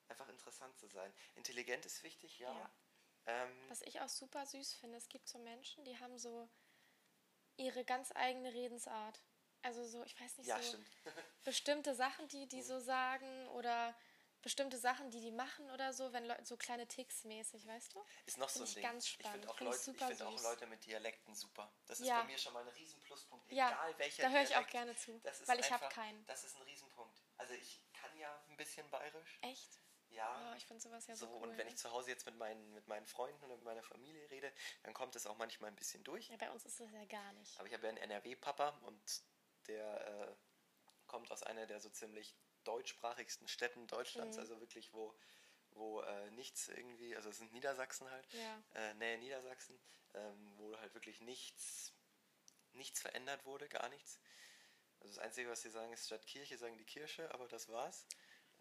einfach 0.09 0.29
interessant 0.29 0.79
zu 0.79 0.89
sein. 0.89 1.15
Intelligent 1.37 1.87
ist 1.87 2.03
wichtig, 2.03 2.39
ja. 2.39 2.55
Ja. 2.55 2.71
Ähm, 3.27 3.55
Was 3.69 3.83
ich 3.83 4.01
auch 4.01 4.09
super 4.09 4.47
süß 4.47 4.75
finde, 4.75 4.99
es 4.99 5.09
gibt 5.09 5.29
so 5.29 5.39
Menschen, 5.39 5.85
die 5.85 5.99
haben 5.99 6.19
so 6.19 6.49
ihre 7.57 7.85
ganz 7.85 8.13
eigene 8.15 8.53
Redensart. 8.53 9.23
Also 9.63 9.85
so, 9.85 10.05
ich 10.05 10.19
weiß 10.21 10.39
nicht, 10.39 10.47
ja, 10.47 10.61
so 10.63 10.69
stimmt. 10.69 10.89
bestimmte 11.45 11.95
Sachen, 11.95 12.29
die 12.29 12.47
die 12.47 12.63
so 12.63 12.79
sagen 12.79 13.49
oder 13.49 13.97
bestimmte 14.43 14.79
Sachen, 14.79 15.11
die 15.11 15.21
die 15.21 15.33
machen 15.33 15.69
oder 15.73 15.93
so, 15.93 16.13
wenn 16.13 16.25
Leute 16.25 16.45
so 16.45 16.57
kleine 16.57 16.87
Ticks 16.87 17.25
mäßig, 17.25 17.67
weißt 17.67 17.95
du? 17.95 18.05
Ist 18.27 18.39
noch 18.39 18.49
so 18.49 18.61
Find 18.61 18.63
ein 18.65 18.69
ich 18.69 18.75
Ding. 18.75 18.83
ganz 18.85 19.05
ich 19.07 19.11
spannend. 19.13 19.33
finde 19.33 19.49
auch, 19.51 19.57
Find 19.59 19.71
ich 19.75 19.87
Leute, 19.87 19.91
ich 20.05 20.07
find 20.19 20.23
auch. 20.23 20.43
Leute 20.43 20.67
mit 20.69 20.87
Dialekten 20.87 21.35
super. 21.35 21.73
Das 21.87 21.99
ist 21.99 22.07
Ja. 22.07 22.21
bei 22.21 22.27
mir 22.29 22.39
schon 22.39 22.53
mal 22.53 22.63
ein 22.63 22.69
Riesenpluspunkt. 22.69 23.51
Ja, 23.51 23.69
Egal 23.71 23.99
welcher 23.99 24.23
da 24.23 24.31
höre 24.31 24.43
ich 24.43 24.55
auch 24.57 24.67
gerne 24.69 24.95
zu, 24.95 25.19
das 25.25 25.41
ist 25.41 25.49
weil 25.49 25.59
ich 25.59 25.73
hab 25.73 25.83
einfach- 25.83 25.95
keinen. 25.97 26.25
Das 26.27 26.45
ist 26.45 26.55
ein 26.55 26.63
Riesenpunkt. 26.63 27.21
Also 27.39 27.55
ich 27.55 27.83
kann 27.93 28.17
ja 28.19 28.41
ein 28.49 28.57
bisschen 28.57 28.89
bayerisch. 28.91 29.39
Echt? 29.43 29.81
Ja. 30.11 30.53
Oh, 30.53 30.57
ich 30.57 30.67
finde 30.67 30.83
sowas 30.83 31.07
ja 31.07 31.17
so, 31.17 31.27
so, 31.27 31.33
cool. 31.33 31.49
und 31.49 31.59
wenn 31.59 31.67
ich 31.69 31.77
zu 31.77 31.91
Hause 31.91 32.11
jetzt 32.11 32.27
mit 32.27 32.37
meinen, 32.37 32.73
mit 32.73 32.87
meinen 32.89 33.07
Freunden 33.07 33.43
oder 33.45 33.57
mit 33.57 33.65
meiner 33.65 33.83
Familie 33.83 34.31
rede, 34.31 34.53
dann 34.83 34.95
kommt 34.95 35.17
es 35.17 35.27
auch 35.27 35.37
manchmal 35.37 35.71
ein 35.71 35.77
bisschen 35.77 36.03
durch. 36.05 36.29
ja, 36.29 36.37
bei 36.37 36.51
uns 36.51 36.65
ist 36.65 36.81
das 36.81 36.91
ja 36.93 37.05
gar 37.07 37.33
nicht. 37.35 37.59
Aber 37.59 37.67
ich 37.69 37.75
habe 37.75 37.83
ja 37.85 37.89
einen 37.91 37.99
NRW-Papa 37.99 38.71
und 38.87 39.23
der 39.67 40.29
äh, 40.31 40.35
kommt 41.07 41.31
aus 41.31 41.43
einer 41.43 41.67
der 41.67 41.81
so 41.81 41.91
ziemlich 41.91 42.37
deutschsprachigsten 42.65 43.49
Städten 43.49 43.87
Deutschlands, 43.87 44.37
Mhm. 44.37 44.41
also 44.43 44.61
wirklich, 44.61 44.93
wo, 44.93 45.15
wo 45.71 46.01
äh, 46.03 46.31
nichts 46.33 46.69
irgendwie, 46.69 47.15
also 47.17 47.31
es 47.31 47.39
sind 47.39 47.53
Niedersachsen 47.53 48.11
halt, 48.11 48.27
Ja. 48.33 48.63
äh, 48.75 48.95
Nähe 48.95 49.19
Niedersachsen, 49.19 49.79
ähm, 50.15 50.53
wo 50.57 50.77
halt 50.79 50.95
wirklich 50.95 51.21
nichts, 51.21 51.93
nichts 52.73 53.01
verändert 53.01 53.45
wurde, 53.45 53.69
gar 53.69 53.89
nichts. 53.89 54.19
Also 55.01 55.15
das 55.15 55.19
Einzige, 55.19 55.51
was 55.51 55.63
sie 55.63 55.71
sagen, 55.71 55.93
ist 55.93 56.07
statt 56.07 56.27
Kirche, 56.27 56.57
sagen 56.59 56.79
die 56.79 56.85
Kirche, 56.85 57.33
aber 57.35 57.47
das 57.49 57.69
war's. 57.69 58.07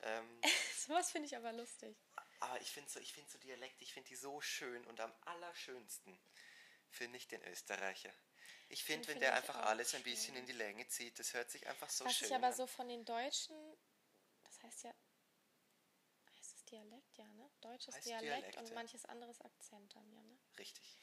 Ähm, 0.05 0.41
sowas 0.87 1.11
finde 1.11 1.27
ich 1.27 1.35
aber 1.35 1.51
lustig. 1.51 1.97
aber 2.39 2.61
ich 2.61 2.71
finde 2.71 2.89
so, 2.89 2.99
ich 2.99 3.11
finde 3.11 3.29
so 3.29 3.37
Dialekt, 3.39 3.81
ich 3.81 3.91
finde 3.93 4.07
die 4.09 4.15
so 4.15 4.39
schön 4.39 4.85
und 4.85 4.99
am 4.99 5.13
allerschönsten 5.21 6.17
finde 6.89 7.17
ich 7.17 7.27
den 7.27 7.43
Österreicher. 7.43 8.13
Ich 8.69 8.83
finde, 8.83 9.07
wenn 9.09 9.19
der 9.19 9.33
einfach 9.33 9.55
alles 9.57 9.93
ein 9.93 10.01
schön. 10.01 10.11
bisschen 10.11 10.35
in 10.35 10.45
die 10.45 10.53
Länge 10.53 10.87
zieht, 10.87 11.19
das 11.19 11.33
hört 11.33 11.49
sich 11.51 11.67
einfach 11.67 11.89
so 11.89 12.05
Was 12.05 12.13
schön 12.15 12.27
ich 12.27 12.35
aber 12.35 12.47
an. 12.47 12.53
so 12.53 12.67
von 12.67 12.87
den 12.87 13.03
Deutschen, 13.03 13.55
das 14.43 14.61
heißt 14.63 14.83
ja, 14.83 14.93
heißt 16.37 16.55
es 16.55 16.65
Dialekt, 16.65 17.17
ja, 17.17 17.27
ne? 17.33 17.51
Deutsches 17.61 17.95
Heißt 17.95 18.05
Dialekt 18.05 18.53
Dialekt, 18.53 18.57
und 18.57 18.73
manches 18.73 19.05
anderes 19.05 19.41
Akzent 19.41 19.95
dann, 19.95 20.11
ja, 20.11 20.23
ne? 20.23 20.37
Richtig. 20.57 20.97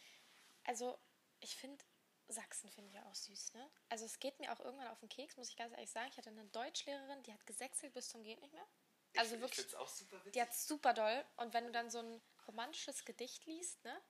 Also, 0.64 0.98
ich 1.40 1.56
finde, 1.56 1.84
Sachsen 2.28 2.70
finde 2.70 2.88
ich 2.88 2.94
ja 2.94 3.04
auch 3.06 3.14
süß, 3.14 3.54
ne? 3.54 3.70
Also, 3.88 4.04
es 4.04 4.18
geht 4.18 4.38
mir 4.38 4.52
auch 4.52 4.60
irgendwann 4.60 4.88
auf 4.88 5.00
den 5.00 5.08
Keks, 5.08 5.36
muss 5.36 5.48
ich 5.48 5.56
ganz 5.56 5.72
ehrlich 5.72 5.90
sagen. 5.90 6.08
Ich 6.10 6.16
hatte 6.16 6.30
eine 6.30 6.46
Deutschlehrerin, 6.46 7.22
die 7.24 7.32
hat 7.32 7.44
gesächselt 7.46 7.92
bis 7.92 8.08
zum 8.08 8.22
geht 8.22 8.40
nicht 8.40 8.54
mehr. 8.54 8.66
Also 9.16 9.34
ich, 9.36 9.40
wirklich, 9.40 9.58
Ich 9.60 9.66
es 9.66 9.74
auch 9.74 9.88
super 9.88 10.16
witzig. 10.18 10.32
die 10.32 10.42
hat 10.42 10.54
super 10.54 10.94
doll. 10.94 11.24
Und 11.36 11.52
wenn 11.54 11.66
du 11.66 11.72
dann 11.72 11.90
so 11.90 11.98
ein 11.98 12.20
romantisches 12.46 13.04
Gedicht 13.04 13.44
liest, 13.46 13.82
ne? 13.84 14.00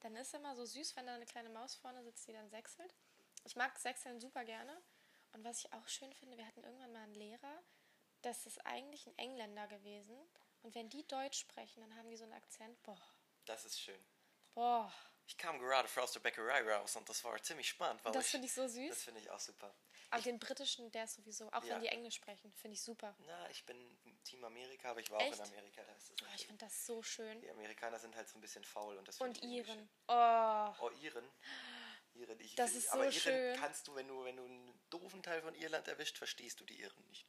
Dann 0.00 0.14
ist 0.16 0.32
immer 0.34 0.54
so 0.54 0.64
süß, 0.64 0.94
wenn 0.96 1.06
da 1.06 1.14
eine 1.14 1.26
kleine 1.26 1.48
Maus 1.50 1.74
vorne 1.74 2.02
sitzt, 2.04 2.26
die 2.28 2.32
dann 2.32 2.48
sechselt. 2.50 2.94
Ich 3.44 3.56
mag 3.56 3.76
Sechseln 3.78 4.20
super 4.20 4.44
gerne. 4.44 4.80
Und 5.32 5.44
was 5.44 5.58
ich 5.64 5.72
auch 5.72 5.88
schön 5.88 6.12
finde, 6.12 6.36
wir 6.36 6.46
hatten 6.46 6.62
irgendwann 6.62 6.92
mal 6.92 7.02
einen 7.02 7.14
Lehrer, 7.14 7.62
das 8.22 8.46
ist 8.46 8.64
eigentlich 8.64 9.06
ein 9.06 9.18
Engländer 9.18 9.66
gewesen. 9.68 10.16
Und 10.62 10.74
wenn 10.74 10.88
die 10.88 11.06
Deutsch 11.06 11.38
sprechen, 11.40 11.80
dann 11.80 11.96
haben 11.96 12.10
die 12.10 12.16
so 12.16 12.24
einen 12.24 12.32
Akzent. 12.32 12.80
Boah, 12.82 13.00
Das 13.44 13.64
ist 13.64 13.80
schön. 13.80 14.00
boah. 14.54 14.92
Ich 15.28 15.36
kam 15.36 15.58
gerade 15.58 15.88
aus 16.02 16.12
der 16.12 16.20
Bäckerei 16.20 16.62
raus 16.74 16.96
und 16.96 17.06
das 17.08 17.22
war 17.22 17.40
ziemlich 17.42 17.68
spannend. 17.68 18.02
Weil 18.04 18.12
Das 18.12 18.24
ich, 18.24 18.30
finde 18.32 18.46
ich 18.46 18.52
so 18.54 18.66
süß. 18.66 18.88
Das 18.88 19.04
finde 19.04 19.20
ich 19.20 19.30
auch 19.30 19.38
super. 19.38 19.72
Aber 20.10 20.22
den 20.22 20.38
britischen, 20.38 20.90
der 20.90 21.04
ist 21.04 21.16
sowieso, 21.16 21.52
auch 21.52 21.62
Ja. 21.64 21.74
wenn 21.74 21.82
die 21.82 21.88
Englisch 21.88 22.14
sprechen, 22.14 22.50
finde 22.54 22.74
ich 22.76 22.82
super. 22.82 23.14
Na, 23.18 23.50
ich 23.50 23.64
bin 23.66 23.76
Team 24.24 24.42
Amerika, 24.42 24.90
aber 24.90 25.00
ich 25.00 25.10
war 25.10 25.20
Echt? 25.20 25.34
auch 25.38 25.44
in 25.46 25.52
Amerika. 25.52 25.82
Da 25.84 25.92
ist 25.92 26.08
das 26.10 26.10
Oh, 26.10 26.14
ich 26.14 26.22
natürlich- 26.22 26.46
finde 26.46 26.64
das 26.64 26.86
so 26.86 27.02
schön. 27.02 27.40
die 27.42 27.50
Amerikaner 27.50 27.98
sind 27.98 28.16
halt 28.16 28.26
so 28.26 28.38
ein 28.38 28.40
bisschen 28.40 28.64
faul 28.64 28.96
und 28.96 29.06
das 29.06 29.20
Und 29.20 29.36
ich 29.36 29.44
Iren. 29.44 29.90
Oh, 30.08 30.74
Oh, 30.80 30.90
Iren. 31.02 31.30
Iren. 32.14 32.40
Ich, 32.40 32.54
Das 32.54 32.72
ist 32.72 32.88
aber 32.88 33.04
so 33.12 33.18
Iren 33.18 33.20
schön. 33.20 33.56
kannst 33.60 33.86
du, 33.86 33.94
wenn 33.94 34.08
du, 34.08 34.24
wenn 34.24 34.36
du 34.36 34.44
einen 34.46 34.80
doofen 34.88 35.22
Teil 35.22 35.42
von 35.42 35.54
Irland 35.54 35.86
erwischt, 35.88 36.16
verstehst 36.16 36.58
du 36.58 36.64
die 36.64 36.80
Iren 36.80 37.06
nicht. 37.08 37.28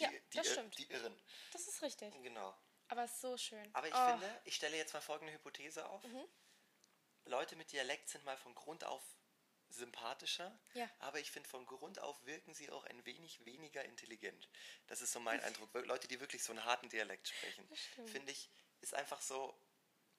Die, 0.00 0.02
Ja, 0.02 0.10
die, 0.10 0.20
das 0.34 0.46
Ir- 0.48 0.52
stimmt. 0.52 0.78
Die 0.78 0.90
Irren. 0.90 1.16
das 1.52 1.68
ist 1.68 1.80
richtig. 1.80 2.12
Genau. 2.24 2.58
Aber 2.88 3.04
es 3.04 3.12
ist 3.12 3.20
so 3.20 3.36
schön. 3.36 3.72
Aber 3.72 3.86
ich 3.86 3.94
oh, 3.94 4.10
finde, 4.10 4.40
ich 4.44 4.56
stelle 4.56 4.76
jetzt 4.76 4.92
mal 4.94 5.00
folgende 5.00 5.32
Hypothese 5.32 5.88
auf. 5.88 6.02
Mhm. 6.04 6.24
Leute 7.26 7.56
mit 7.56 7.72
Dialekt 7.72 8.08
sind 8.08 8.24
mal 8.24 8.36
von 8.36 8.54
Grund 8.54 8.84
auf 8.84 9.02
sympathischer, 9.68 10.56
Ja. 10.74 10.88
aber 11.00 11.18
ich 11.18 11.30
finde, 11.30 11.48
von 11.48 11.66
Grund 11.66 11.98
auf 11.98 12.24
wirken 12.24 12.54
sie 12.54 12.70
auch 12.70 12.84
ein 12.84 13.04
wenig 13.04 13.44
weniger 13.44 13.84
intelligent. 13.84 14.48
Das 14.86 15.00
ist 15.02 15.12
so 15.12 15.18
mein 15.20 15.40
Eindruck. 15.40 15.74
Leute, 15.86 16.06
die 16.08 16.20
wirklich 16.20 16.42
so 16.44 16.52
einen 16.52 16.64
harten 16.64 16.88
Dialekt 16.88 17.28
sprechen, 17.28 17.68
finde 18.06 18.30
ich, 18.32 18.48
ist 18.80 18.94
einfach 18.94 19.20
so, 19.20 19.60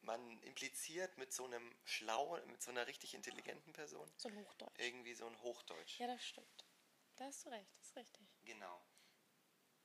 man 0.01 0.41
impliziert 0.43 1.17
mit 1.17 1.31
so 1.33 1.45
einem 1.45 1.75
schlauen, 1.85 2.45
mit 2.51 2.61
so 2.61 2.71
einer 2.71 2.87
richtig 2.87 3.13
intelligenten 3.13 3.71
Person 3.73 4.11
So 4.17 4.27
ein 4.27 4.35
Hochdeutsch. 4.37 4.79
irgendwie 4.79 5.13
so 5.15 5.25
ein 5.25 5.41
Hochdeutsch. 5.41 5.97
Ja, 5.99 6.07
das 6.07 6.23
stimmt. 6.23 6.65
Da 7.15 7.25
hast 7.25 7.45
du 7.45 7.49
recht, 7.49 7.71
das 7.79 7.87
ist 7.89 7.95
richtig. 7.95 8.27
Genau. 8.43 8.85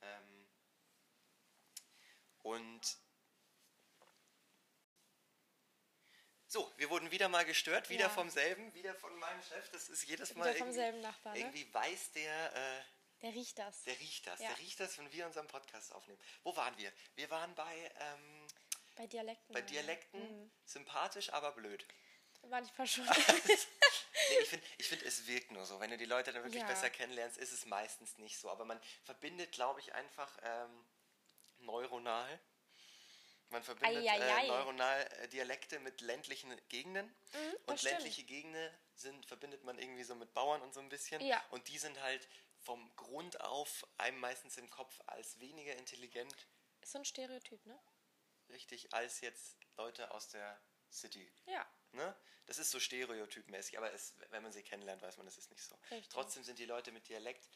Ähm, 0.02 0.48
und 2.42 2.98
so, 6.52 6.70
wir 6.76 6.90
wurden 6.90 7.10
wieder 7.10 7.28
mal 7.30 7.44
gestört, 7.46 7.88
wieder 7.88 8.04
Ja. 8.04 8.08
vom 8.10 8.28
selben, 8.28 8.72
wieder 8.74 8.94
von 8.94 9.16
meinem 9.18 9.42
Chef. 9.42 9.70
Das 9.70 9.88
ist 9.88 10.04
jedes 10.06 10.34
Mal 10.34 10.44
Wieder 10.50 10.58
vom 10.58 10.66
irgendwie, 10.68 10.74
selben 10.80 11.00
Nachbarn, 11.00 11.32
ne? 11.34 11.40
irgendwie 11.40 11.72
weiß 11.72 12.12
der, 12.12 12.54
äh, 12.54 12.82
Der 13.22 13.32
riecht 13.32 13.58
das. 13.58 13.82
der 13.84 13.98
riecht 13.98 14.26
das, 14.26 14.38
Ja. 14.40 14.48
der 14.48 14.58
riecht 14.58 14.79
das, 14.79 14.98
wenn 14.98 15.10
wir 15.12 15.24
unseren 15.27 15.46
Podcast 15.46 15.92
aufnehmen. 15.92 16.20
Wo 16.42 16.54
waren 16.54 16.77
wir? 16.77 16.92
Wir 17.14 17.31
waren 17.31 17.54
bei, 17.54 17.90
ähm, 18.00 18.46
Bei 18.96 19.06
Dialekten. 19.06 19.54
bei. 19.54 19.62
Dialekten, 19.62 20.20
Mhm. 20.42 20.50
sympathisch, 20.66 21.33
aber 21.33 21.52
blöd. 21.52 21.87
Manchmal 22.42 22.87
schon. 22.87 23.06
Nee, 24.29 24.38
ich 24.42 24.48
finde, 24.50 24.66
ich 24.79 24.88
find, 24.88 25.02
es 25.02 25.27
wirkt 25.27 25.50
nur 25.52 25.64
so. 25.64 25.81
Wenn 25.81 25.90
du 25.90 25.96
die 25.96 26.04
Leute 26.04 26.33
dann 26.33 26.42
wirklich 26.44 26.60
Ja. 26.62 26.68
besser 26.68 26.90
kennenlernst, 26.90 27.38
ist 27.38 27.50
es 27.52 27.64
meistens 27.64 28.18
nicht 28.18 28.38
so. 28.38 28.50
Aber 28.50 28.64
man 28.66 28.79
verbindet, 29.04 29.52
glaube 29.52 29.81
ich, 29.81 29.94
einfach 29.94 30.38
ähm, 30.42 30.85
neuronal. 31.60 32.38
Man 33.53 33.63
verbindet 33.63 34.05
äh, 34.05 34.46
neuronal 34.48 35.29
Dialekte 35.29 35.79
mit 35.79 36.00
ländlichen 36.00 36.55
Gegenden. 36.69 37.07
Mhm, 37.07 37.57
und 37.67 37.83
ländliche 37.83 38.25
Gegenden 38.25 38.71
sind, 38.94 39.27
verbindet 39.27 39.63
man 39.65 39.79
irgendwie 39.79 40.05
so 40.05 40.15
mit 40.15 40.33
Bauern 40.33 40.63
und 40.63 40.73
so 40.73 40.81
ein 40.81 40.88
bisschen. 40.88 41.21
Ja. 41.21 41.42
Und 41.50 41.69
die 41.69 41.79
sind 41.79 42.00
halt 42.00 42.27
vom 42.59 42.94
Grund 42.96 43.40
auf 43.42 43.87
einem 43.98 44.19
meistens 44.19 44.57
im 44.57 44.71
Kopf 44.71 45.00
als 45.07 45.38
weniger 45.40 45.77
intelligent, 45.77 46.35
Ist 46.81 46.92
so 46.92 46.98
ein 46.98 47.05
Stereotyp, 47.05 47.65
ne? 47.67 47.79
richtig, 48.48 48.92
als 48.94 49.21
jetzt 49.21 49.57
Leute 49.77 50.11
aus 50.13 50.29
der 50.29 50.61
City. 50.90 51.31
Ja. 51.46 51.67
Ne? 51.92 52.15
Das 52.46 52.59
ist 52.59 52.71
so 52.71 52.81
stereotypmäßig, 52.81 53.79
aber 53.79 53.92
es, 53.92 54.15
wenn 54.31 54.42
man 54.42 54.53
sie 54.53 54.63
kennenlernt, 54.63 55.03
weiß 55.03 55.17
man, 55.17 55.27
das 55.27 55.38
ist 55.38 55.50
nicht 55.50 55.63
so. 55.63 55.75
Richtig. 55.90 56.09
Trotzdem 56.09 56.42
sind 56.42 56.59
die 56.59 56.65
Leute 56.65 56.92
mit 56.92 57.09
Dialekt 57.09 57.48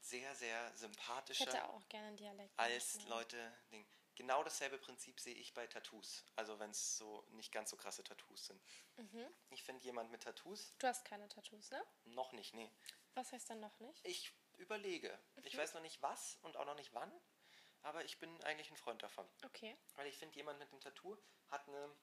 sehr, 0.00 0.34
sehr 0.34 0.70
Ich 0.74 0.80
sympathischer 0.80 1.46
hätte 1.46 1.68
auch 1.68 1.88
gerne 1.88 2.08
einen 2.08 2.16
Dialekt. 2.16 2.58
als. 2.58 3.02
Leute. 3.06 3.52
Ding. 3.70 3.86
Genau 4.16 4.42
dasselbe 4.42 4.78
Prinzip 4.78 5.20
sehe 5.20 5.34
ich 5.34 5.52
bei 5.54 5.66
Tattoos. 5.66 6.24
Also 6.36 6.58
wenn 6.58 6.70
es 6.70 6.96
so 6.96 7.22
nicht 7.32 7.52
ganz 7.52 7.70
so 7.70 7.76
krasse 7.76 8.02
Tattoos 8.02 8.46
sind. 8.46 8.62
Mhm. 8.96 9.26
Ich 9.50 9.62
finde 9.62 9.84
jemand 9.84 10.10
mit 10.10 10.22
Tattoos 10.22 10.74
Du 10.78 10.86
hast 10.86 11.04
keine 11.04 11.28
Tattoos, 11.28 11.70
ne? 11.70 11.84
noch 12.06 12.32
nicht, 12.32 12.54
nee. 12.54 12.70
Was 13.14 13.32
heißt 13.32 13.48
dann 13.50 13.60
noch 13.60 13.78
nicht? 13.78 14.04
Ich 14.06 14.32
überlege. 14.56 15.18
Ich 15.44 15.54
Mhm. 15.54 15.58
weiß 15.58 15.74
noch 15.74 15.82
nicht 15.82 16.00
was 16.02 16.38
und 16.42 16.56
auch 16.56 16.64
noch 16.64 16.74
nicht 16.76 16.94
wann, 16.94 17.12
aber 17.82 18.04
ich 18.04 18.18
bin 18.18 18.42
eigentlich 18.44 18.70
ein 18.70 18.76
Freund 18.76 19.02
davon. 19.02 19.28
Okay. 19.44 19.76
Weil 19.96 20.06
ich 20.06 20.16
finde, 20.16 20.34
jemand 20.36 20.58
mit 20.58 20.70
einem 20.72 20.80
Tattoo 20.80 21.16
hat 21.48 21.68
eine 21.68 21.94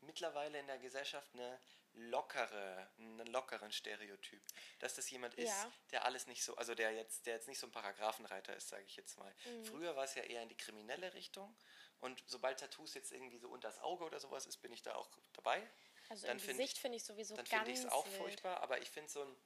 mittlerweile 0.00 0.58
in 0.58 0.66
der 0.66 0.78
Gesellschaft 0.78 1.32
eine 1.34 1.60
lockere, 1.92 2.90
einen 2.98 3.26
lockeren 3.26 3.72
Stereotyp. 3.72 4.42
Dass 4.78 4.94
das 4.94 5.10
jemand 5.10 5.34
ist, 5.34 5.48
Ja. 5.48 5.72
der 5.90 6.04
alles 6.04 6.26
nicht 6.26 6.44
so, 6.44 6.54
also 6.56 6.74
der 6.74 6.92
jetzt, 6.92 7.26
der 7.26 7.34
jetzt 7.34 7.48
nicht 7.48 7.58
so 7.58 7.66
ein 7.66 7.72
Paragraphenreiter 7.72 8.54
ist, 8.54 8.68
sage 8.68 8.84
ich 8.84 8.96
jetzt 8.96 9.16
mal. 9.18 9.34
Mhm. 9.44 9.64
Früher 9.64 9.96
war 9.96 10.04
es 10.04 10.14
ja 10.14 10.22
eher 10.22 10.42
in 10.42 10.48
die 10.48 10.56
kriminelle 10.56 11.14
Richtung. 11.14 11.56
Und 12.00 12.22
sobald 12.26 12.60
Tattoos 12.60 12.94
jetzt 12.94 13.10
irgendwie 13.10 13.38
so 13.38 13.48
unter 13.48 13.68
das 13.68 13.78
Auge 13.80 14.04
oder 14.04 14.20
sowas 14.20 14.46
ist, 14.46 14.58
bin 14.58 14.72
ich 14.72 14.82
da 14.82 14.94
auch 14.94 15.08
dabei. 15.32 15.68
Also 16.10 16.26
Dann 16.26 16.36
im 16.38 16.40
find 16.40 16.56
Gesicht 16.58 16.76
ich- 16.76 16.80
finde 16.80 16.96
ich 16.96 17.04
sowieso 17.04 17.34
Dann 17.34 17.44
ganz 17.46 17.64
finde 17.66 17.70
ich 17.72 17.78
es 17.86 17.90
auch 17.92 18.06
wild. 18.06 18.16
furchtbar, 18.16 18.60
aber 18.62 18.80
ich 18.80 18.90
finde 18.90 19.10
so 19.10 19.22
ein, 19.24 19.36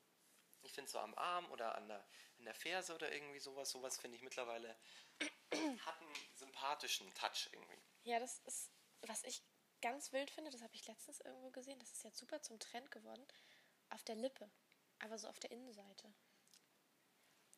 ich 0.62 0.72
finde 0.72 0.90
so 0.90 0.98
am 0.98 1.14
Arm 1.14 1.50
oder 1.50 1.74
an 1.76 1.88
der, 1.88 2.06
an 2.38 2.44
der 2.44 2.54
Ferse 2.54 2.94
oder 2.94 3.10
irgendwie 3.10 3.40
sowas, 3.40 3.70
sowas 3.70 3.96
finde 3.98 4.16
ich 4.16 4.22
mittlerweile 4.22 4.76
hat 5.86 6.00
einen 6.00 6.14
sympathischen 6.34 7.12
Touch 7.14 7.48
irgendwie. 7.52 7.78
Ja, 8.04 8.18
das 8.20 8.38
ist, 8.40 8.70
was 9.02 9.22
ich 9.24 9.42
ganz 9.82 10.12
wild 10.12 10.30
finde, 10.30 10.50
das 10.50 10.62
habe 10.62 10.74
ich 10.74 10.86
letztens 10.86 11.20
irgendwo 11.20 11.50
gesehen, 11.50 11.78
das 11.78 11.92
ist 11.92 12.04
jetzt 12.04 12.18
super 12.18 12.40
zum 12.40 12.58
Trend 12.58 12.90
geworden, 12.90 13.26
auf 13.90 14.02
der 14.04 14.14
Lippe, 14.14 14.50
aber 15.00 15.18
so 15.18 15.28
auf 15.28 15.38
der 15.38 15.50
Innenseite. 15.50 16.12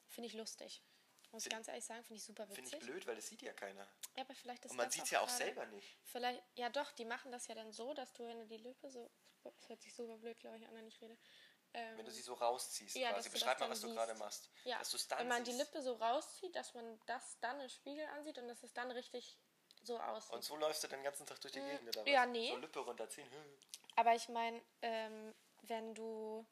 Finde 0.08 0.28
ich 0.28 0.34
lustig. 0.34 0.82
Muss 1.32 1.46
ich 1.46 1.50
ganz 1.50 1.66
ehrlich 1.66 1.84
sagen, 1.84 2.04
finde 2.04 2.18
ich 2.18 2.24
super 2.24 2.46
Finde 2.46 2.62
witzig. 2.62 2.78
ich 2.80 2.86
blöd, 2.86 3.06
weil 3.06 3.16
das 3.16 3.26
sieht 3.26 3.42
ja 3.42 3.52
keiner. 3.52 3.88
Ja, 4.16 4.22
aber 4.22 4.34
vielleicht 4.36 4.64
ist 4.64 4.70
Und 4.70 4.76
man 4.76 4.90
sieht 4.90 5.02
es 5.04 5.10
ja 5.10 5.20
auch 5.20 5.26
gerade- 5.26 5.38
selber 5.44 5.66
nicht. 5.66 5.98
Vielleicht, 6.04 6.42
ja 6.56 6.68
doch, 6.70 6.92
die 6.92 7.04
machen 7.04 7.32
das 7.32 7.48
ja 7.48 7.54
dann 7.56 7.72
so, 7.72 7.92
dass 7.94 8.12
du, 8.12 8.24
wenn 8.26 8.38
du 8.38 8.46
die 8.46 8.58
Lippe 8.58 8.88
so, 8.90 9.10
das 9.42 9.68
hört 9.68 9.82
sich 9.82 9.92
super 9.94 10.16
blöd, 10.18 10.38
glaube 10.38 10.58
ich, 10.58 10.66
an, 10.66 10.74
wenn 10.76 10.86
ich 10.86 11.00
rede. 11.00 11.18
Ähm, 11.76 11.98
Wenn 11.98 12.04
du 12.06 12.12
sie 12.12 12.22
so 12.22 12.34
rausziehst 12.34 12.94
Ja, 12.94 13.12
quasi. 13.12 13.30
Beschreib 13.30 13.58
mal, 13.58 13.68
was 13.68 13.80
du 13.80 13.88
siehst. 13.88 13.96
gerade 13.96 14.14
machst. 14.14 14.48
ja, 14.62 14.78
Dass 14.78 14.90
du 14.90 14.96
es 14.96 15.08
dann 15.08 15.18
wenn 15.18 15.26
man 15.28 15.42
die 15.42 15.50
siehst. 15.50 15.64
Lippe 15.66 15.82
so 15.82 15.94
rauszieht, 15.94 16.54
dass 16.54 16.72
man 16.72 17.00
das 17.06 17.36
dann 17.40 17.58
im 17.60 17.68
Spiegel 17.68 18.06
ansieht 18.06 18.38
und 18.38 18.46
dass 18.46 18.62
es 18.62 18.72
dann 18.72 18.92
richtig 18.92 19.36
so 19.86 19.98
aussieht. 19.98 20.32
Und 20.34 20.42
so 20.42 20.56
läufst 20.56 20.82
du 20.84 20.88
den 20.88 21.02
ganzen 21.02 21.26
Tag 21.26 21.40
durch 21.40 21.52
die 21.52 21.60
Gegend, 21.60 21.88
oder 21.88 22.02
was? 22.02 22.08
ja, 22.10 22.26
nee. 22.26 22.50
So 22.50 22.56
Lippe 22.56 22.80
runterziehen. 22.80 23.30
Hm. 23.30 23.58
Aber 23.96 24.14
ich 24.14 24.28
meine, 24.28 24.60
ähm, 24.82 25.34
wenn 25.62 25.94
du 25.94 26.46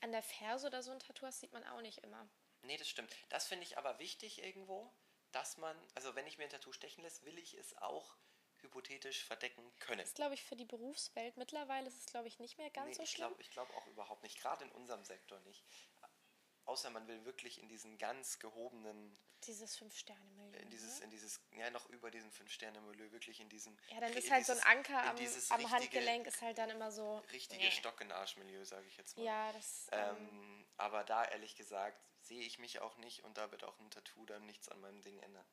an 0.00 0.12
der 0.12 0.22
Ferse 0.22 0.66
oder 0.66 0.82
so 0.82 0.90
ein 0.90 0.98
Tattoo 0.98 1.26
hast, 1.26 1.40
sieht 1.40 1.52
man 1.52 1.64
auch 1.66 1.80
nicht 1.80 1.98
immer. 1.98 2.28
Nee, 2.62 2.76
das 2.76 2.88
stimmt. 2.88 3.14
Das 3.28 3.46
finde 3.46 3.64
ich 3.64 3.78
aber 3.78 3.98
wichtig 3.98 4.42
irgendwo, 4.42 4.92
dass 5.32 5.56
man, 5.56 5.76
also 5.94 6.14
wenn 6.14 6.26
ich 6.26 6.38
mir 6.38 6.44
ein 6.44 6.50
Tattoo 6.50 6.72
stechen 6.72 7.02
lässt, 7.02 7.24
will 7.24 7.38
ich 7.38 7.54
es 7.54 7.76
auch 7.78 8.16
hypothetisch 8.58 9.24
verdecken 9.24 9.62
können. 9.78 9.98
Das 10.00 10.08
ist, 10.08 10.16
glaube 10.16 10.34
ich, 10.34 10.42
für 10.42 10.56
die 10.56 10.66
Berufswelt 10.66 11.36
mittlerweile 11.38 11.86
ist 11.88 11.98
es, 11.98 12.06
glaube 12.06 12.28
ich, 12.28 12.38
nicht 12.38 12.58
mehr 12.58 12.70
ganz 12.70 12.88
Nee, 12.88 12.94
so 12.94 13.02
ich 13.02 13.10
schlimm. 13.10 13.28
glaube 13.28 13.42
ich 13.42 13.50
glaub 13.50 13.70
auch 13.76 13.86
überhaupt 13.86 14.22
nicht. 14.22 14.38
Gerade 14.38 14.64
in 14.64 14.72
unserem 14.72 15.04
Sektor 15.04 15.40
nicht. 15.40 15.64
Außer 16.70 16.88
man 16.90 17.04
will 17.08 17.24
wirklich 17.24 17.58
in 17.58 17.68
diesen 17.68 17.98
ganz 17.98 18.38
gehobenen, 18.38 19.16
Dieses 19.44 19.76
Fünf-Sterne-Milieu. 19.76 20.56
in 20.60 20.70
dieses, 20.70 20.98
ne? 21.00 21.04
in 21.06 21.10
dieses, 21.10 21.40
ja 21.50 21.68
noch 21.70 21.88
über 21.90 22.12
diesen 22.12 22.30
Fünf-Sterne-Milieu, 22.30 23.10
wirklich 23.10 23.40
in 23.40 23.48
diesem. 23.48 23.76
Ja, 23.88 23.98
dann 23.98 24.12
ist 24.12 24.30
halt 24.30 24.46
so 24.46 24.52
ein 24.52 24.58
dieses- 24.58 24.70
Anker 24.70 25.02
am, 25.10 25.16
dieses 25.16 25.50
am 25.50 25.56
richtige- 25.56 25.74
Handgelenk, 25.76 26.26
ist 26.28 26.40
halt 26.42 26.58
dann 26.58 26.70
immer 26.70 26.92
so. 26.92 27.18
Richtige 27.32 27.64
Nee. 27.64 27.72
Stock 27.72 28.00
in 28.00 28.12
Arsch-Milieu, 28.12 28.64
sage 28.64 28.86
ich 28.86 28.96
jetzt 28.98 29.16
mal. 29.16 29.24
Ja, 29.24 29.52
das. 29.52 29.88
Ähm, 29.90 30.16
Ähm, 30.16 30.66
aber 30.76 31.02
da 31.02 31.24
ehrlich 31.24 31.56
gesagt 31.56 32.00
sehe 32.20 32.42
ich 32.42 32.60
mich 32.60 32.78
auch 32.78 32.96
nicht 32.98 33.24
und 33.24 33.36
da 33.36 33.50
wird 33.50 33.64
auch 33.64 33.76
ein 33.80 33.90
Tattoo 33.90 34.24
dann 34.26 34.46
nichts 34.46 34.68
an 34.68 34.80
meinem 34.80 35.02
Ding 35.02 35.18
ändern. 35.18 35.46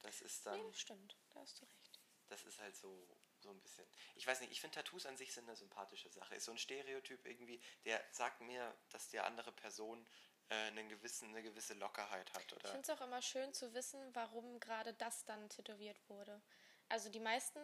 Das 0.00 0.22
ist 0.22 0.46
dann, 0.46 0.58
nee, 0.58 0.72
stimmt. 0.72 1.18
Da 1.34 1.40
hast 1.40 1.60
du 1.60 1.66
recht. 1.66 2.00
das 2.28 2.44
ist 2.44 2.58
halt 2.60 2.74
so, 2.76 3.06
so 3.40 3.50
ein 3.50 3.60
bisschen. 3.60 3.86
Ich 4.14 4.26
weiß 4.26 4.40
nicht, 4.40 4.50
ich 4.52 4.60
finde 4.62 4.76
Tattoos 4.76 5.04
an 5.04 5.18
sich 5.18 5.34
sind 5.34 5.44
eine 5.48 5.56
sympathische 5.56 6.08
Sache. 6.08 6.34
Ist 6.34 6.46
so 6.46 6.52
ein 6.52 6.56
Stereotyp 6.58 7.26
irgendwie, 7.26 7.60
der 7.84 8.02
sagt 8.10 8.40
mir, 8.40 8.74
dass 8.88 9.08
die 9.10 9.20
andere 9.20 9.52
Person 9.52 10.06
einen 10.48 10.88
gewissen, 10.88 11.28
eine 11.30 11.42
gewisse 11.42 11.74
Lockerheit 11.74 12.32
hat. 12.34 12.44
Ich 12.46 12.52
Oder? 12.52 12.68
finde 12.68 12.82
es 12.82 12.90
auch 12.90 13.00
immer 13.00 13.22
schön 13.22 13.52
zu 13.54 13.72
wissen, 13.74 14.14
warum 14.14 14.60
gerade 14.60 14.92
das 14.94 15.24
dann 15.24 15.48
tätowiert 15.48 15.98
wurde. 16.08 16.42
Also 16.88 17.08
die 17.08 17.20
meisten, 17.20 17.58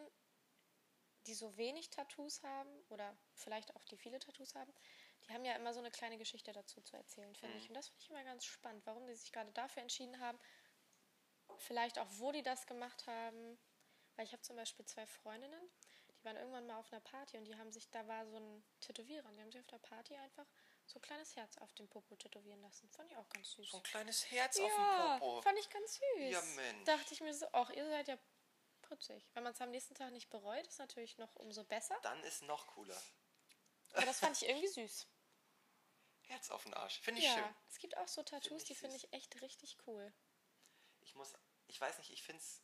die 1.27 1.35
so 1.35 1.57
wenig 1.57 1.91
Tattoos 1.91 2.43
haben, 2.43 2.71
oder 2.89 3.17
vielleicht 3.35 3.75
auch 3.77 3.85
die 3.85 3.99
viele 3.99 4.19
Tattoos 4.19 4.55
haben, 4.55 4.73
die 5.25 5.35
haben 5.35 5.45
ja 5.45 5.55
immer 5.57 5.75
so 5.75 5.81
eine 5.81 5.91
kleine 5.91 6.17
Geschichte 6.17 6.53
dazu 6.53 6.81
zu 6.81 6.97
erzählen, 6.97 7.35
finde 7.35 7.55
Mhm. 7.57 7.61
ich. 7.61 7.69
Und 7.69 7.75
das 7.75 7.89
finde 7.89 8.03
ich 8.03 8.11
immer 8.11 8.25
ganz 8.25 8.45
spannend, 8.45 8.87
warum 8.87 9.07
die 9.07 9.15
sich 9.15 9.33
gerade 9.33 9.53
dafür 9.53 9.83
entschieden 9.83 10.19
haben. 10.21 10.39
Vielleicht 11.59 11.99
auch, 11.99 12.07
wo 12.13 12.33
die 12.33 12.43
das 12.43 12.67
gemacht 12.67 13.07
haben. 13.07 13.59
Weil 14.17 14.25
ich 14.25 14.33
habe 14.33 14.43
zum 14.43 14.57
Beispiel 14.57 14.85
zwei 14.85 15.07
Freundinnen, 15.07 15.71
die 16.11 16.25
waren 16.25 16.37
irgendwann 16.37 16.67
mal 16.67 16.77
auf 16.79 16.93
einer 16.93 17.01
Party 17.01 17.37
und 17.37 17.45
die 17.45 17.57
haben 17.57 17.71
sich, 17.71 17.89
da 17.91 18.05
war 18.09 18.27
so 18.27 18.37
ein 18.37 18.65
Tätowierer, 18.81 19.29
und 19.29 19.37
die 19.37 19.43
haben 19.43 19.53
sich 19.53 19.61
auf 19.61 19.67
der 19.69 19.79
Party 19.79 20.17
einfach 20.17 20.47
so 20.89 20.99
ein 20.99 21.03
kleines 21.03 21.37
Herz 21.37 21.59
auf 21.59 21.73
den 21.75 21.89
Popo 21.89 22.17
tätowieren 22.17 22.61
lassen. 22.63 22.89
Fand 22.91 23.11
ich 23.11 23.17
auch 23.17 23.29
ganz 23.29 23.53
süß. 23.53 23.71
So 23.71 23.77
ein 23.77 23.83
kleines 23.83 24.31
Herz 24.31 24.59
auf 24.59 24.69
Ja, 24.69 25.15
dem 25.17 25.21
Popo. 25.21 25.43
fand 25.43 25.59
ich 25.59 25.69
ganz 25.71 25.95
süß. 25.95 26.31
Ja, 26.31 26.43
Mensch. 26.57 26.85
Dachte 26.85 27.15
ich 27.15 27.21
mir 27.21 27.35
so, 27.35 27.47
ach, 27.53 27.71
ihr 27.71 27.87
seid 27.89 28.09
ja 28.09 28.19
putzig. 28.83 29.29
Wenn 29.35 29.43
man 29.43 29.53
es 29.53 29.61
am 29.61 29.71
nächsten 29.71 29.95
Tag 29.95 30.13
nicht 30.13 30.31
bereut, 30.31 30.67
ist 30.67 30.79
natürlich 30.79 31.19
noch 31.19 31.37
umso 31.37 31.65
besser. 31.65 31.97
Dann 32.03 32.23
ist 32.25 32.43
noch 32.43 32.67
cooler. 32.69 33.01
Aber 33.93 34.07
das 34.07 34.21
fand 34.21 34.41
ich 34.41 34.49
irgendwie 34.49 34.69
süß. 34.69 35.07
Herz 36.23 36.51
auf 36.51 36.63
den 36.65 36.75
Arsch. 36.75 37.01
Finde 37.01 37.21
ich 37.21 37.27
ja, 37.27 37.35
schön. 37.35 37.55
es 37.71 37.79
gibt 37.79 37.97
auch 37.97 38.09
so 38.09 38.23
Tattoos, 38.23 38.63
ich 38.63 38.69
die 38.69 38.75
finde 38.75 38.97
ich 38.97 39.13
echt 39.13 39.41
richtig 39.41 39.77
cool. 39.87 40.13
ich 41.01 41.15
muss, 41.15 41.33
ich 41.69 41.81
weiß 41.81 41.97
nicht, 41.99 42.11
ich 42.11 42.23
finde 42.23 42.43
es, 42.43 42.63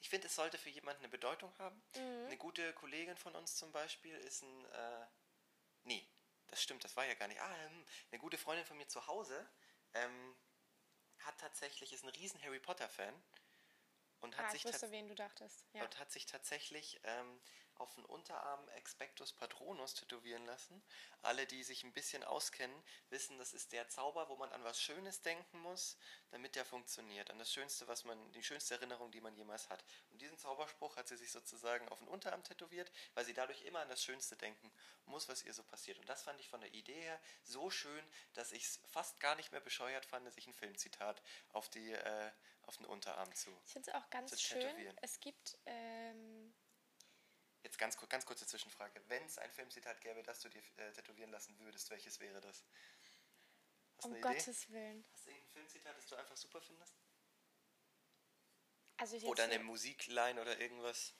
ich 0.00 0.08
finde, 0.10 0.26
es 0.28 0.34
sollte 0.36 0.58
für 0.58 0.70
jemanden 0.70 1.00
eine 1.00 1.08
Bedeutung 1.08 1.56
haben. 1.58 1.82
Mhm. 1.96 2.26
Eine 2.26 2.36
gute 2.36 2.72
Kollegin 2.74 3.16
von 3.16 3.34
uns 3.34 3.56
zum 3.56 3.72
Beispiel 3.72 4.16
ist 4.16 4.42
ein, 4.42 4.64
äh, 4.66 5.06
nee, 5.84 6.06
das 6.48 6.62
stimmt, 6.62 6.84
das 6.84 6.96
war 6.96 7.04
ja 7.06 7.14
gar 7.14 7.28
nicht. 7.28 7.40
Ah, 7.40 7.56
hm, 7.68 7.84
eine 8.10 8.18
gute 8.18 8.38
Freundin 8.38 8.66
von 8.66 8.76
mir 8.76 8.88
zu 8.88 9.06
Hause 9.06 9.48
ähm, 9.94 10.36
hat 11.20 11.38
tatsächlich, 11.38 11.92
ist 11.92 12.04
ein 12.04 12.10
riesen 12.10 12.40
Harry 12.42 12.60
Potter 12.60 12.88
Fan 12.88 13.14
und 14.20 14.36
hat 14.36 14.46
ah, 14.46 14.50
sich 14.50 14.64
ich 14.64 14.72
wusste, 14.72 14.90
wen 14.90 15.08
du 15.08 15.14
dachtest. 15.14 15.66
Ja. 15.72 15.84
und 15.84 15.98
hat 15.98 16.10
sich 16.10 16.26
tatsächlich 16.26 17.00
ähm, 17.04 17.40
auf 17.76 17.94
den 17.94 18.04
Unterarm 18.04 18.68
Expectus 18.70 19.32
Patronus 19.32 19.94
tätowieren 19.94 20.44
lassen. 20.46 20.82
Alle, 21.22 21.46
die 21.46 21.62
sich 21.62 21.84
ein 21.84 21.92
bisschen 21.92 22.22
auskennen, 22.22 22.76
wissen, 23.08 23.38
das 23.38 23.54
ist 23.54 23.72
der 23.72 23.88
Zauber, 23.88 24.28
wo 24.28 24.36
man 24.36 24.52
an 24.52 24.62
was 24.64 24.80
Schönes 24.80 25.22
denken 25.22 25.60
muss, 25.60 25.96
damit 26.30 26.54
der 26.54 26.64
funktioniert. 26.64 27.30
An 27.30 27.38
das 27.38 27.52
Schönste, 27.52 27.88
was 27.88 28.04
man, 28.04 28.32
die 28.32 28.42
schönste 28.42 28.74
Erinnerung, 28.74 29.10
die 29.10 29.20
man 29.20 29.34
jemals 29.34 29.70
hat. 29.70 29.84
Und 30.10 30.20
diesen 30.20 30.36
Zauberspruch 30.36 30.96
hat 30.96 31.08
sie 31.08 31.16
sich 31.16 31.30
sozusagen 31.30 31.88
auf 31.88 31.98
den 31.98 32.08
Unterarm 32.08 32.42
tätowiert, 32.42 32.90
weil 33.14 33.24
sie 33.24 33.34
dadurch 33.34 33.62
immer 33.62 33.80
an 33.80 33.88
das 33.88 34.02
Schönste 34.02 34.36
denken 34.36 34.70
muss, 35.06 35.28
was 35.28 35.44
ihr 35.44 35.54
so 35.54 35.62
passiert. 35.62 35.98
Und 35.98 36.08
das 36.08 36.22
fand 36.22 36.40
ich 36.40 36.48
von 36.48 36.60
der 36.60 36.74
Idee 36.74 37.00
her 37.00 37.20
so 37.42 37.70
schön, 37.70 38.04
dass 38.34 38.52
ich 38.52 38.64
es 38.64 38.80
fast 38.86 39.20
gar 39.20 39.34
nicht 39.36 39.52
mehr 39.52 39.60
bescheuert 39.60 40.04
fand, 40.04 40.24
sich 40.34 40.46
ein 40.46 40.54
Filmzitat 40.54 41.22
auf, 41.52 41.68
die, 41.68 41.92
äh, 41.92 42.30
auf 42.62 42.76
den 42.76 42.86
Unterarm 42.86 43.32
zu. 43.34 43.50
Ich 43.66 43.72
finde 43.72 43.90
es 43.90 43.94
auch 43.94 44.10
ganz 44.10 44.40
schön. 44.40 44.98
Es 45.02 45.20
gibt, 45.20 45.58
ähm, 45.66 46.33
Jetzt 47.64 47.78
ganz, 47.78 47.96
ganz 48.08 48.26
kurze 48.26 48.46
Zwischenfrage. 48.46 49.00
Wenn 49.08 49.24
es 49.24 49.38
ein 49.38 49.50
Filmzitat 49.50 49.98
gäbe, 50.02 50.22
das 50.22 50.38
du 50.40 50.50
dir 50.50 50.62
äh, 50.76 50.92
tätowieren 50.92 51.30
lassen 51.30 51.58
würdest, 51.58 51.88
welches 51.90 52.20
wäre 52.20 52.40
das? 52.42 52.62
Hast 53.96 54.04
um 54.04 54.12
eine 54.12 54.20
Idee? 54.20 54.28
Gottes 54.28 54.70
Willen. 54.70 55.04
Hast 55.12 55.26
du 55.26 55.30
irgendein 55.30 55.52
Filmzitat, 55.52 55.96
das 55.96 56.06
du 56.06 56.16
einfach 56.16 56.36
super 56.36 56.60
findest? 56.60 56.94
Also 58.98 59.16
Oder 59.26 59.44
eine 59.44 59.58
Musikline 59.60 60.40
oder 60.40 60.60
irgendwas? 60.60 61.14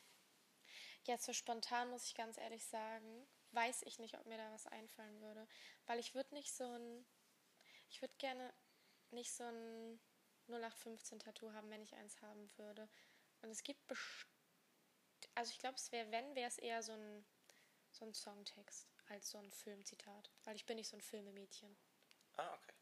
Jetzt 1.04 1.24
so 1.24 1.32
spontan 1.32 1.88
muss 1.88 2.04
ich 2.06 2.14
ganz 2.14 2.36
ehrlich 2.36 2.64
sagen, 2.66 3.26
weiß 3.52 3.82
ich 3.82 3.98
nicht, 3.98 4.16
ob 4.18 4.26
mir 4.26 4.36
da 4.36 4.52
was 4.52 4.66
einfallen 4.66 5.20
würde. 5.22 5.48
Weil 5.86 5.98
ich 5.98 6.14
würde 6.14 6.34
nicht 6.34 6.54
so 6.54 6.70
ein. 6.70 7.06
Ich 7.88 8.02
würde 8.02 8.14
gerne 8.18 8.52
nicht 9.10 9.32
so 9.32 9.44
ein 9.44 9.98
0815-Tattoo 10.48 11.52
haben, 11.52 11.70
wenn 11.70 11.82
ich 11.82 11.94
eins 11.94 12.20
haben 12.20 12.50
würde. 12.56 12.90
Und 13.40 13.50
es 13.50 13.62
gibt 13.62 13.86
best 13.86 14.26
Also 15.34 15.52
ich 15.52 15.58
glaube, 15.58 15.76
es 15.76 15.90
wäre, 15.92 16.10
wenn, 16.10 16.34
wäre 16.34 16.48
es 16.48 16.58
eher 16.58 16.82
so 16.82 16.92
ein, 16.92 17.24
so 17.90 18.04
ein 18.04 18.14
Songtext 18.14 18.88
als 19.08 19.30
so 19.30 19.38
ein 19.38 19.50
Filmzitat. 19.50 20.30
Weil 20.44 20.56
ich 20.56 20.66
bin 20.66 20.76
nicht 20.76 20.88
so 20.88 20.96
ein 20.96 21.02
Filmemädchen. 21.02 21.76
Ah, 22.36 22.54
okay. 22.54 22.72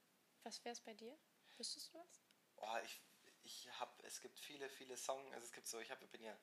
Was 0.44 0.64
wäre 0.64 0.72
es 0.72 0.80
bei 0.80 0.94
dir? 0.94 1.16
Wüsstest 1.56 1.92
du 1.92 1.98
was? 1.98 2.20
Oh, 2.56 2.76
ich, 2.84 3.02
ich 3.44 3.68
habe, 3.80 3.92
es 4.04 4.20
gibt 4.20 4.38
viele, 4.38 4.68
viele 4.68 4.96
Songs, 4.96 5.32
also 5.32 5.44
es 5.46 5.52
gibt 5.52 5.66
so, 5.66 5.78
ich 5.80 5.90
hab, 5.90 5.98
bin 6.12 6.22
ja 6.22 6.36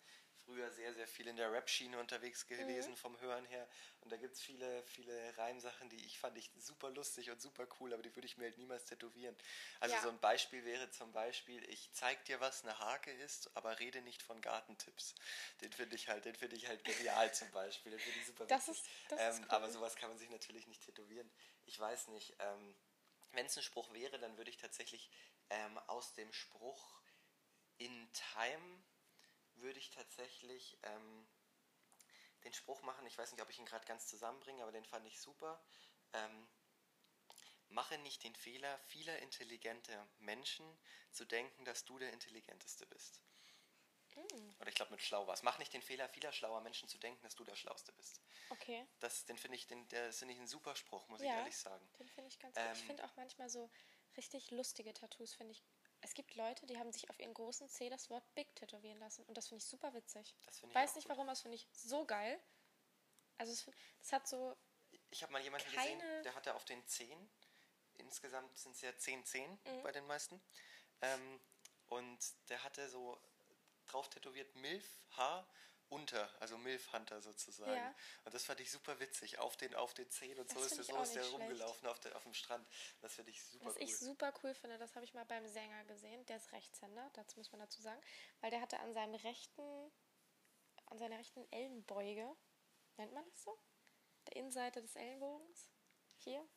früher 0.45 0.71
sehr, 0.71 0.93
sehr 0.93 1.07
viel 1.07 1.27
in 1.27 1.35
der 1.35 1.51
Rap-Schiene 1.51 1.99
unterwegs 1.99 2.47
gewesen 2.47 2.95
vom 2.95 3.19
Hören 3.19 3.45
her 3.45 3.67
und 4.01 4.11
da 4.11 4.17
gibt 4.17 4.35
es 4.35 4.41
viele, 4.41 4.83
viele 4.83 5.37
Reimsachen, 5.37 5.89
die 5.89 6.03
ich 6.05 6.17
fand 6.17 6.37
ich 6.37 6.49
super 6.57 6.89
lustig 6.89 7.29
und 7.29 7.39
super 7.41 7.67
cool, 7.79 7.93
aber 7.93 8.01
die 8.01 8.15
würde 8.15 8.25
ich 8.25 8.37
mir 8.37 8.45
halt 8.45 8.57
niemals 8.57 8.85
tätowieren. 8.85 9.35
Also 9.79 9.95
Ja. 9.95 10.01
so 10.01 10.09
ein 10.09 10.19
Beispiel 10.19 10.63
wäre 10.65 10.89
zum 10.91 11.11
Beispiel, 11.11 11.63
ich 11.69 11.91
zeig 11.93 12.23
dir, 12.25 12.39
was 12.39 12.63
eine 12.63 12.79
Hake 12.79 13.11
ist, 13.11 13.55
aber 13.55 13.79
rede 13.79 14.01
nicht 14.01 14.23
von 14.23 14.41
Gartentipps. 14.41 15.13
Den 15.61 15.71
finde 15.71 15.95
ich 15.95 16.07
halt, 16.07 16.25
den 16.25 16.35
finde 16.35 16.55
ich 16.55 16.67
halt 16.67 16.83
genial 16.83 17.31
zum 17.33 17.51
Beispiel, 17.51 17.91
den 17.91 17.99
finde 17.99 18.19
ich 18.19 18.25
super 18.25 18.47
Das 18.47 18.67
witzig. 18.67 18.81
ist- 18.81 18.89
das 19.09 19.21
ist 19.21 19.27
ähm, 19.37 19.43
cool. 19.43 19.49
Aber 19.51 19.69
sowas 19.69 19.95
kann 19.97 20.09
man 20.09 20.17
sich 20.17 20.29
natürlich 20.29 20.67
nicht 20.67 20.83
tätowieren. 20.83 21.29
Ich 21.65 21.79
weiß 21.79 22.07
nicht, 22.07 22.35
ähm, 22.39 22.75
wenn 23.33 23.45
es 23.45 23.55
ein 23.57 23.61
Spruch 23.63 23.93
wäre, 23.93 24.17
dann 24.17 24.37
würde 24.37 24.49
ich 24.49 24.57
tatsächlich 24.57 25.11
ähm, 25.49 25.77
aus 25.87 26.13
dem 26.13 26.31
Spruch 26.33 27.01
in 27.77 28.11
Time 28.13 28.83
würde 29.55 29.79
ich 29.79 29.89
tatsächlich 29.89 30.77
ähm, 30.83 31.27
den 32.43 32.53
Spruch 32.53 32.81
machen. 32.81 33.05
Ich 33.05 33.17
weiß 33.17 33.31
nicht, 33.31 33.41
ob 33.41 33.49
ich 33.49 33.59
ihn 33.59 33.65
gerade 33.65 33.85
ganz 33.85 34.07
zusammenbringe, 34.07 34.61
aber 34.63 34.71
den 34.71 34.85
fand 34.85 35.05
ich 35.05 35.19
super. 35.19 35.61
Ähm, 36.13 36.47
mache 37.69 37.97
nicht 37.99 38.23
den 38.23 38.35
Fehler 38.35 38.79
vieler 38.79 39.19
intelligenter 39.19 40.07
Menschen 40.19 40.65
zu 41.11 41.25
denken, 41.25 41.65
dass 41.65 41.85
du 41.85 41.99
der 41.99 42.13
Intelligenteste 42.13 42.85
bist. 42.87 43.21
Oder 44.59 44.69
ich 44.69 44.75
glaube 44.75 44.91
mit 44.91 45.01
schlau 45.01 45.27
was. 45.27 45.43
Mach 45.43 45.57
nicht 45.59 45.73
den 45.73 45.81
Fehler 45.81 46.09
vieler 46.09 46.31
schlauer 46.33 46.61
Menschen 46.61 46.89
zu 46.89 46.97
denken, 46.97 47.21
dass 47.23 47.35
du 47.35 47.43
der 47.43 47.55
Schlauste 47.55 47.91
bist. 47.93 48.21
Okay. 48.49 48.85
Das, 48.99 49.25
den 49.25 49.37
finde 49.37 49.55
ich, 49.55 49.67
den, 49.67 49.87
finde 49.87 50.33
ich 50.33 50.39
ein 50.39 50.47
super 50.47 50.75
Spruch, 50.75 51.07
muss 51.07 51.21
ich 51.21 51.27
Ja, 51.27 51.37
ehrlich 51.37 51.55
sagen. 51.55 51.87
den 51.99 52.09
finde 52.09 52.27
ich 52.27 52.39
ganz 52.39 52.55
gut. 52.55 52.65
Ich 52.73 52.79
Ähm, 52.79 52.87
finde 52.87 53.05
auch 53.05 53.15
manchmal 53.15 53.49
so 53.49 53.69
richtig 54.19 54.51
lustige 54.51 54.93
Tattoos, 54.93 55.33
finde 55.33 55.53
ich. 55.53 55.63
Es 56.01 56.13
gibt 56.13 56.35
Leute, 56.35 56.65
die 56.65 56.77
haben 56.77 56.91
sich 56.91 57.09
auf 57.09 57.17
ihren 57.19 57.33
großen 57.33 57.69
C 57.69 57.89
das 57.89 58.09
Wort 58.09 58.23
Big 58.35 58.53
tätowieren 58.55 58.99
lassen. 58.99 59.23
Und 59.25 59.37
das 59.37 59.47
finde 59.47 59.63
ich 59.63 59.69
super 59.69 59.93
witzig. 59.93 60.35
Ich 60.51 60.75
Weiß 60.75 60.95
nicht 60.95 61.05
gut. 61.05 61.11
warum, 61.11 61.27
aber 61.27 61.31
das 61.31 61.41
finde 61.41 61.55
ich 61.55 61.67
so 61.71 62.05
geil. 62.05 62.37
Also 63.37 63.53
es, 63.53 63.65
das 64.01 64.11
hat 64.11 64.27
so, 64.27 64.57
Ich 65.09 65.23
habe 65.23 65.31
mal 65.31 65.41
jemanden 65.41 65.69
gesehen, 65.71 66.01
der 66.23 66.35
hatte 66.35 66.53
auf 66.55 66.65
den 66.65 66.85
10, 66.85 67.29
insgesamt 67.97 68.57
sind 68.57 68.75
es 68.75 68.81
ja 68.81 68.95
10 68.97 69.25
10 69.25 69.51
Mhm. 69.65 69.83
bei 69.83 69.91
den 69.93 70.05
meisten, 70.07 70.41
ähm, 71.01 71.39
und 71.87 72.19
der 72.49 72.61
hatte 72.63 72.89
so 72.89 73.17
drauf 73.87 74.09
tätowiert 74.09 74.53
Milf 74.55 74.99
H 75.17 75.47
unter, 75.89 76.29
also 76.39 76.57
Milf 76.57 76.91
Hunter 76.93 77.21
sozusagen. 77.21 77.71
Ja. 77.73 77.95
Und 78.25 78.33
das 78.33 78.43
fand 78.45 78.59
ich 78.59 78.71
super 78.71 78.99
witzig, 78.99 79.39
auf 79.39 79.57
den, 79.57 79.73
auf 79.75 79.93
den 79.93 80.09
10 80.09 80.39
und 80.39 80.49
so 80.49 80.55
Das 80.55 80.71
ist, 80.71 80.75
find 80.75 80.87
der- 80.89 80.95
so 80.95 81.01
ist 81.01 81.15
der 81.15 81.21
schlecht. 81.23 81.33
rumgelaufen 81.33 81.87
auf, 81.87 81.99
der, 81.99 82.15
auf 82.15 82.23
dem 82.23 82.33
Strand. 82.33 82.67
Das 83.01 83.13
finde 83.15 83.31
ich 83.31 83.43
super 83.43 83.65
was 83.65 83.75
cool. 83.75 83.81
ich 83.83 83.97
super 83.97 84.33
cool 84.43 84.53
finde, 84.53 84.77
das 84.77 84.95
habe 84.95 85.05
ich 85.05 85.13
mal 85.13 85.25
beim 85.25 85.47
Sänger 85.47 85.83
gesehen. 85.85 86.25
Der 86.27 86.37
ist 86.37 86.51
Rechtshänder, 86.51 87.09
das 87.13 87.35
muss 87.35 87.51
man 87.51 87.59
dazu 87.61 87.81
sagen. 87.81 88.01
Weil 88.41 88.51
der 88.51 88.61
hatte 88.61 88.79
an 88.79 88.93
seinem 88.93 89.15
rechten, 89.15 89.91
an 90.87 90.99
seiner 90.99 91.17
rechten 91.17 91.45
Ellenbeuge, 91.51 92.35
nennt 92.97 93.13
man 93.13 93.25
das 93.29 93.43
so? 93.43 93.57
Der 94.27 94.35
Innenseite 94.35 94.81
des 94.81 94.95
Ellenbogens. 94.95 95.69
Hier. 96.17 96.47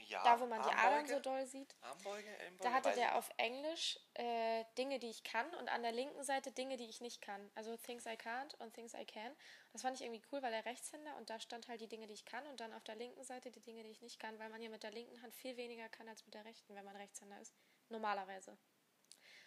Ja, 0.00 0.22
da, 0.22 0.40
wo 0.40 0.46
man 0.46 0.62
die 0.62 0.68
Adern 0.68 0.94
Armbeuge, 0.94 1.14
so 1.14 1.20
doll 1.20 1.46
sieht. 1.46 1.74
Armbeuge, 1.80 2.28
Ellenbeuge, 2.38 2.62
Da 2.62 2.72
hatte 2.72 2.92
der 2.94 3.16
auf 3.16 3.30
Englisch 3.36 3.98
äh, 4.14 4.64
Dinge, 4.76 4.98
die 4.98 5.10
ich 5.10 5.22
kann 5.22 5.52
und 5.56 5.68
an 5.68 5.82
der 5.82 5.92
linken 5.92 6.22
Seite 6.22 6.52
Dinge, 6.52 6.76
die 6.76 6.88
ich 6.88 7.00
nicht 7.00 7.20
kann. 7.20 7.50
Also 7.54 7.76
Things 7.76 8.06
I 8.06 8.10
can't 8.10 8.54
und 8.56 8.74
Things 8.74 8.94
I 8.94 9.04
can. 9.04 9.34
Das 9.72 9.82
fand 9.82 9.96
ich 9.96 10.02
irgendwie 10.02 10.22
cool, 10.32 10.42
weil 10.42 10.52
er 10.52 10.64
Rechtshänder 10.64 11.16
und 11.16 11.30
da 11.30 11.40
stand 11.40 11.68
halt 11.68 11.80
die 11.80 11.88
Dinge, 11.88 12.06
die 12.06 12.14
ich 12.14 12.24
kann 12.24 12.46
und 12.46 12.60
dann 12.60 12.72
auf 12.72 12.84
der 12.84 12.96
linken 12.96 13.24
Seite 13.24 13.50
die 13.50 13.62
Dinge, 13.62 13.82
die 13.84 13.90
ich 13.90 14.02
nicht 14.02 14.18
kann, 14.18 14.38
weil 14.38 14.50
man 14.50 14.60
hier 14.60 14.70
mit 14.70 14.82
der 14.82 14.92
linken 14.92 15.20
Hand 15.22 15.34
viel 15.34 15.56
weniger 15.56 15.88
kann 15.88 16.08
als 16.08 16.24
mit 16.24 16.34
der 16.34 16.44
rechten, 16.44 16.74
wenn 16.74 16.84
man 16.84 16.96
Rechtshänder 16.96 17.40
ist. 17.40 17.54
Normalerweise. 17.88 18.56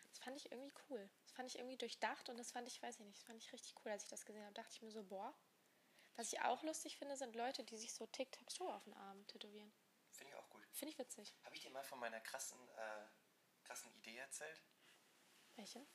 Das 0.09 0.19
fand 0.19 0.37
ich 0.37 0.51
irgendwie 0.51 0.73
cool. 0.89 1.09
Das 1.23 1.33
fand 1.33 1.49
ich 1.49 1.57
irgendwie 1.57 1.77
durchdacht 1.77 2.29
und 2.29 2.37
das 2.37 2.51
fand 2.51 2.67
ich, 2.67 2.81
weiß 2.81 2.99
ich 2.99 3.05
nicht, 3.05 3.17
das 3.17 3.25
fand 3.25 3.41
ich 3.41 3.51
richtig 3.51 3.75
cool, 3.83 3.91
als 3.91 4.03
ich 4.03 4.09
das 4.09 4.25
gesehen 4.25 4.43
habe. 4.43 4.53
Dachte 4.53 4.71
ich 4.73 4.81
mir 4.81 4.91
so, 4.91 5.03
boah. 5.03 5.33
Was 6.15 6.31
ich 6.31 6.41
auch 6.41 6.63
lustig 6.63 6.97
finde, 6.97 7.17
sind 7.17 7.35
Leute, 7.35 7.63
die 7.65 7.77
sich 7.77 7.93
so 7.93 8.05
Tic-Tac-Toe 8.05 8.73
auf 8.73 8.85
den 8.85 8.93
Arm 8.93 9.27
tätowieren. 9.27 9.73
Finde 10.76 10.91
ich 10.91 10.99
witzig. 10.99 11.34
Habe 11.43 11.55
ich 11.55 11.61
dir 11.61 11.71
mal 11.71 11.84
von 11.84 11.99
meiner 11.99 12.19
krassen, 12.19 12.59
äh, 12.69 13.05
krassen 13.63 13.91
Idee 13.93 14.17
erzählt? 14.17 14.61
Welche? 15.55 15.86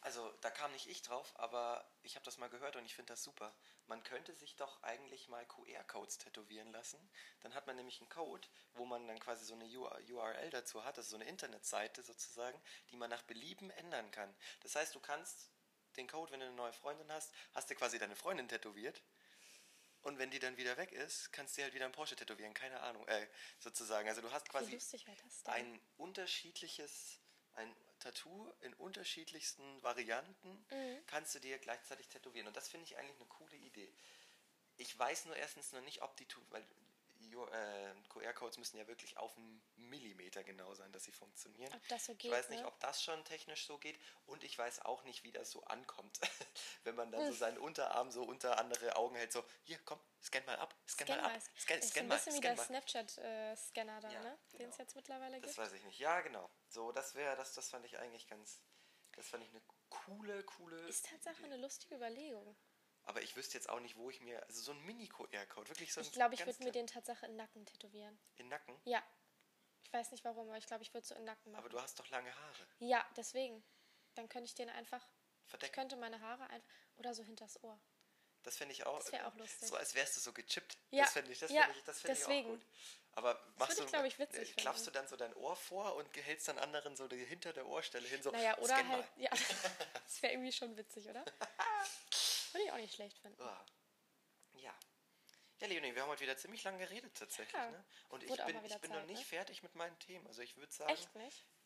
Also 0.00 0.28
da 0.40 0.50
kam 0.50 0.72
nicht 0.72 0.88
ich 0.88 1.02
drauf, 1.02 1.32
aber 1.38 1.88
ich 2.02 2.16
habe 2.16 2.24
das 2.24 2.36
mal 2.36 2.50
gehört 2.50 2.74
und 2.74 2.84
ich 2.84 2.96
finde 2.96 3.12
das 3.12 3.22
super. 3.22 3.54
Man 3.86 4.02
könnte 4.02 4.34
sich 4.34 4.56
doch 4.56 4.82
eigentlich 4.82 5.28
mal 5.28 5.46
QR-Codes 5.46 6.18
tätowieren 6.18 6.72
lassen. 6.72 6.98
Dann 7.40 7.54
hat 7.54 7.68
man 7.68 7.76
nämlich 7.76 8.00
einen 8.00 8.08
Code, 8.08 8.48
wo 8.72 8.84
man 8.84 9.06
dann 9.06 9.20
quasi 9.20 9.44
so 9.44 9.54
eine 9.54 9.66
URL 9.66 10.50
dazu 10.50 10.82
hat, 10.84 10.98
also 10.98 11.10
so 11.10 11.16
eine 11.16 11.26
Internetseite 11.26 12.02
sozusagen, 12.02 12.60
die 12.90 12.96
man 12.96 13.10
nach 13.10 13.22
Belieben 13.22 13.70
ändern 13.70 14.10
kann. 14.10 14.34
Das 14.60 14.74
heißt, 14.74 14.92
du 14.96 14.98
kannst 14.98 15.52
den 15.96 16.08
Code, 16.08 16.32
wenn 16.32 16.40
du 16.40 16.46
eine 16.46 16.56
neue 16.56 16.72
Freundin 16.72 17.12
hast, 17.12 17.32
hast 17.52 17.70
du 17.70 17.76
quasi 17.76 18.00
deine 18.00 18.16
Freundin 18.16 18.48
tätowiert. 18.48 19.00
Und 20.02 20.18
wenn 20.18 20.30
die 20.30 20.38
dann 20.40 20.56
wieder 20.56 20.76
weg 20.76 20.92
ist, 20.92 21.32
kannst 21.32 21.56
du 21.56 21.60
dir 21.60 21.64
halt 21.64 21.74
wieder 21.74 21.84
einen 21.84 21.94
Porsche 21.94 22.16
tätowieren, 22.16 22.54
keine 22.54 22.80
Ahnung, 22.80 23.06
äh, 23.06 23.26
sozusagen. 23.58 24.08
Also 24.08 24.20
du 24.20 24.30
hast 24.32 24.48
quasi 24.48 24.72
ein 25.52 25.80
unterschiedliches, 25.96 27.20
ein 27.54 27.74
Tattoo 28.00 28.52
in 28.60 28.74
unterschiedlichsten 28.74 29.82
Varianten 29.82 30.66
Mhm. 30.70 31.06
kannst 31.06 31.34
du 31.34 31.38
dir 31.38 31.58
gleichzeitig 31.58 32.08
tätowieren. 32.08 32.48
Und 32.48 32.56
das 32.56 32.68
finde 32.68 32.86
ich 32.86 32.96
eigentlich 32.96 33.16
eine 33.16 33.28
coole 33.28 33.56
Idee. 33.56 33.92
Ich 34.76 34.98
weiß 34.98 35.26
nur 35.26 35.36
erstens 35.36 35.70
noch 35.72 35.82
nicht, 35.82 36.02
ob 36.02 36.16
die, 36.16 36.26
weil 36.50 36.66
QR-Codes 37.30 38.58
müssen 38.58 38.76
ja 38.78 38.86
wirklich 38.86 39.16
auf 39.16 39.36
einen 39.36 39.62
Millimeter 39.76 40.42
genau 40.44 40.74
sein, 40.74 40.92
dass 40.92 41.04
sie 41.04 41.12
funktionieren. 41.12 41.72
Ob 41.74 41.88
das 41.88 42.06
so 42.06 42.12
ich 42.12 42.18
geht, 42.18 42.30
weiß 42.32 42.48
nicht, 42.50 42.60
ne? 42.62 42.66
ob 42.68 42.78
das 42.80 43.02
schon 43.02 43.24
technisch 43.24 43.66
so 43.66 43.78
geht 43.78 43.98
und 44.26 44.44
ich 44.44 44.56
weiß 44.58 44.80
auch 44.84 45.02
nicht, 45.04 45.24
wie 45.24 45.32
das 45.32 45.50
so 45.50 45.62
ankommt, 45.64 46.20
wenn 46.84 46.94
man 46.94 47.10
dann 47.12 47.26
so 47.26 47.32
seinen 47.32 47.58
Unterarm 47.58 48.10
so 48.10 48.22
unter 48.22 48.58
andere 48.58 48.96
Augen 48.96 49.16
hält, 49.16 49.32
so, 49.32 49.44
hier, 49.62 49.78
komm, 49.84 50.00
scan 50.22 50.44
mal 50.46 50.56
ab, 50.56 50.74
scan, 50.88 51.06
mal 51.08 51.20
ab, 51.20 51.40
scan, 51.58 51.74
ist 51.78 51.90
scan 51.90 52.00
ein 52.00 52.08
mal, 52.08 52.16
bisschen 52.16 52.34
wie 52.34 52.38
scan 52.38 52.56
der. 52.56 52.64
Snapchat-Scanner 52.64 54.00
da, 54.00 54.10
Ja, 54.10 54.22
ne? 54.22 54.38
Den 54.52 54.58
genau. 54.58 54.70
es 54.70 54.78
jetzt 54.78 54.96
mittlerweile 54.96 55.40
Das 55.40 55.50
gibt. 55.54 55.58
weiß 55.58 55.72
ich 55.72 55.84
nicht. 55.84 55.98
Ja, 55.98 56.20
genau. 56.20 56.50
So, 56.68 56.92
das 56.92 57.14
wäre, 57.14 57.36
das, 57.36 57.54
das 57.54 57.68
fand 57.70 57.84
ich 57.86 57.98
eigentlich 57.98 58.26
ganz, 58.28 58.60
das 59.12 59.26
fand 59.28 59.44
ich 59.44 59.50
eine 59.50 59.62
coole, 59.88 60.42
coole. 60.44 60.78
Ist 60.88 61.06
Tatsache 61.06 61.36
Idee. 61.40 61.52
eine 61.52 61.56
lustige 61.58 61.94
Überlegung. 61.96 62.56
Aber 63.04 63.20
ich 63.22 63.36
wüsste 63.36 63.54
jetzt 63.58 63.68
auch 63.68 63.80
nicht, 63.80 63.96
wo 63.96 64.10
ich 64.10 64.20
mir, 64.20 64.42
also 64.44 64.60
so 64.60 64.72
ein 64.72 64.84
Mini-QR-Code, 64.86 65.68
wirklich 65.70 65.92
so 65.92 66.00
ein 66.00 66.06
Ich 66.06 66.12
glaube, 66.12 66.34
ich 66.34 66.46
würde 66.46 66.62
mir 66.62 66.72
den 66.72 66.86
Tatsache 66.86 67.26
in 67.26 67.32
den 67.32 67.36
Nacken 67.38 67.66
tätowieren. 67.66 68.18
in 68.36 68.44
den 68.44 68.48
Nacken. 68.48 68.80
Ja. 68.84 69.02
Ich 69.84 69.92
weiß 69.92 70.12
nicht 70.12 70.24
warum, 70.24 70.48
aber 70.48 70.58
ich 70.58 70.66
glaube, 70.66 70.82
ich 70.82 70.94
würde 70.94 71.06
so 71.06 71.14
in 71.14 71.22
den 71.22 71.26
Nacken 71.26 71.52
machen. 71.52 71.60
Aber 71.60 71.68
du 71.68 71.80
hast 71.80 71.98
doch 71.98 72.08
lange 72.10 72.34
Haare. 72.34 72.66
ja, 72.78 73.04
deswegen. 73.16 73.62
Dann 74.14 74.28
könnte 74.28 74.46
ich 74.46 74.54
den 74.54 74.70
einfach. 74.70 75.04
Ich 75.44 75.50
Verdeckt. 75.50 75.74
könnte 75.74 75.96
meine 75.96 76.20
Haare 76.20 76.48
einfach. 76.48 76.68
Oder 76.96 77.14
so 77.14 77.22
hinters 77.24 77.62
Ohr. 77.62 77.80
Das 78.42 78.56
fände 78.56 78.72
ich 78.72 78.84
auch. 78.86 78.98
Das 78.98 79.12
wär 79.12 79.26
auch 79.26 79.34
lustig. 79.36 79.68
So 79.68 79.76
als 79.76 79.94
wärst 79.94 80.16
du 80.16 80.20
so 80.20 80.32
gechippt. 80.32 80.76
Ja, 80.90 81.04
Das 81.04 81.12
fände 81.12 81.32
ich, 81.32 81.38
das 81.38 81.50
ja, 81.50 81.62
fänd 81.62 81.76
ich, 81.76 81.84
das 81.84 82.00
fänd 82.00 82.18
ich 82.18 82.24
auch 82.24 82.44
gut. 82.44 82.66
Aber 83.12 83.34
machst 83.56 83.78
würde 83.78 83.82
du, 83.82 83.84
ich, 83.86 83.92
glaub 83.92 84.04
ich, 84.04 84.18
witzig 84.18 84.50
äh, 84.50 84.60
klappst 84.60 84.86
du 84.86 84.90
dann 84.90 85.06
so 85.06 85.16
dein 85.16 85.34
Ohr 85.34 85.54
vor 85.54 85.94
und 85.96 86.08
hältst 86.16 86.48
dann 86.48 86.58
anderen 86.58 86.96
so 86.96 87.06
die, 87.08 87.24
hinter 87.24 87.52
der 87.52 87.66
Ohrstelle 87.66 88.06
hin, 88.08 88.22
so 88.22 88.30
Naja, 88.30 88.56
oder 88.58 88.88
halt. 88.88 89.06
Ja, 89.16 89.30
das 90.04 90.22
wäre 90.22 90.32
irgendwie 90.32 90.52
schon 90.52 90.76
witzig, 90.76 91.08
oder? 91.08 91.24
Würde 92.52 92.64
ich 92.64 92.72
auch 92.72 92.76
nicht 92.76 92.94
schlecht 92.94 93.18
finden. 93.18 93.40
Ah. 93.42 93.64
Ja. 94.54 94.74
Ja, 95.60 95.68
Leonie, 95.68 95.94
wir 95.94 96.02
haben 96.02 96.08
heute 96.08 96.22
wieder 96.22 96.36
ziemlich 96.36 96.64
lange 96.64 96.78
geredet 96.78 97.14
tatsächlich. 97.14 97.54
Ja, 97.54 97.70
Ne? 97.70 97.84
Und 98.08 98.24
ich 98.24 98.30
bin, 98.30 98.64
ich 98.64 98.78
bin 98.78 98.90
noch 98.90 98.98
Zeit, 98.98 99.06
nicht 99.06 99.20
ne? 99.20 99.24
fertig 99.24 99.62
mit 99.62 99.74
meinen 99.76 99.96
Themen. 100.00 100.26
Also 100.26 100.42
ich 100.42 100.56
würde 100.56 100.72
sagen, 100.72 100.92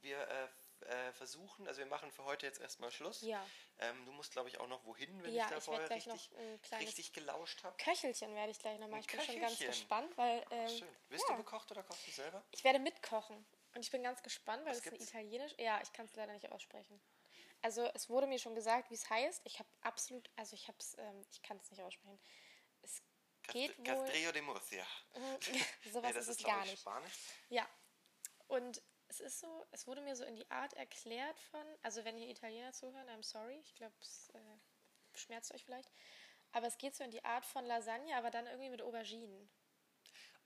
wir 0.02 0.18
äh, 0.28 0.48
äh, 0.86 1.12
versuchen, 1.14 1.66
also 1.66 1.78
wir 1.78 1.86
machen 1.86 2.12
für 2.12 2.24
heute 2.24 2.44
jetzt 2.44 2.60
erstmal 2.60 2.90
Schluss. 2.90 3.22
Ja. 3.22 3.44
Ähm, 3.78 4.04
du 4.04 4.12
musst, 4.12 4.32
glaube 4.32 4.50
ich, 4.50 4.60
auch 4.60 4.68
noch 4.68 4.84
wohin, 4.84 5.22
wenn 5.22 5.32
Ja, 5.32 5.44
ich 5.44 5.50
da 5.50 5.56
ich 5.56 5.64
vorher 5.64 5.88
richtig, 5.88 6.30
noch 6.30 6.78
richtig 6.78 7.12
gelauscht 7.14 7.64
habe. 7.64 7.74
Köchelchen 7.78 8.34
werde 8.34 8.50
ich 8.50 8.58
gleich 8.58 8.78
noch 8.78 8.88
machen. 8.88 8.96
Ein 8.96 9.00
Ich 9.00 9.06
bin 9.06 9.20
schon 9.22 9.40
ganz 9.40 9.58
gespannt, 9.58 10.16
weil. 10.18 10.44
Ähm, 10.50 10.68
Schön. 10.68 10.96
Wirst 11.08 11.24
ja. 11.28 11.34
du 11.34 11.42
bekocht 11.42 11.70
oder 11.70 11.82
kochst 11.82 12.06
du 12.06 12.10
selber? 12.10 12.44
Ich 12.50 12.64
werde 12.64 12.78
mitkochen. 12.78 13.46
Und 13.74 13.82
ich 13.82 13.90
bin 13.90 14.02
ganz 14.02 14.22
gespannt, 14.22 14.64
weil 14.64 14.72
es 14.72 14.84
ist 14.84 14.92
ein 14.92 15.00
italienisch. 15.00 15.54
Ja, 15.58 15.80
ich 15.82 15.92
kann 15.92 16.06
es 16.06 16.14
leider 16.14 16.32
nicht 16.32 16.50
aussprechen. 16.50 17.00
Also 17.66 17.82
es 17.94 18.08
wurde 18.08 18.28
mir 18.28 18.38
schon 18.38 18.54
gesagt, 18.54 18.90
wie 18.90 18.94
es 18.94 19.10
heißt. 19.10 19.40
Ich 19.42 19.58
habe 19.58 19.68
absolut, 19.80 20.30
also 20.36 20.54
ich 20.54 20.68
habe 20.68 20.78
es, 20.78 20.96
ähm, 20.98 21.20
ich 21.32 21.42
kann 21.42 21.56
es 21.56 21.68
nicht 21.68 21.82
aussprechen. 21.82 22.20
Es 22.82 23.02
geht 23.48 23.70
Cast- 23.72 23.78
wohl. 23.98 24.04
Castrillo 24.06 24.30
de 24.30 24.42
Murcia. 24.42 24.86
sowas 25.92 26.10
Nee, 26.10 26.12
das 26.12 26.28
ist 26.28 26.28
ist, 26.28 26.40
es 26.42 26.46
gar 26.46 26.62
ich, 26.64 26.70
nicht. 26.70 26.80
Spanisch. 26.80 27.12
Ja. 27.48 27.68
Und 28.46 28.80
es 29.08 29.18
ist 29.18 29.40
so, 29.40 29.66
es 29.72 29.84
wurde 29.88 30.00
mir 30.00 30.14
so 30.14 30.22
in 30.22 30.36
die 30.36 30.48
Art 30.48 30.74
erklärt 30.74 31.40
von, 31.40 31.66
also 31.82 32.04
wenn 32.04 32.16
hier 32.16 32.28
Italiener 32.28 32.72
zuhören, 32.72 33.08
I'm 33.08 33.24
sorry, 33.24 33.58
ich 33.58 33.74
glaube, 33.74 33.96
es 34.00 34.28
äh, 34.30 35.18
schmerzt 35.18 35.52
euch 35.52 35.64
vielleicht. 35.64 35.90
Aber 36.52 36.68
es 36.68 36.78
geht 36.78 36.94
so 36.94 37.02
in 37.02 37.10
die 37.10 37.24
Art 37.24 37.44
von 37.44 37.64
Lasagne, 37.64 38.16
aber 38.16 38.30
dann 38.30 38.46
irgendwie 38.46 38.70
mit 38.70 38.80
Auberginen. 38.80 39.50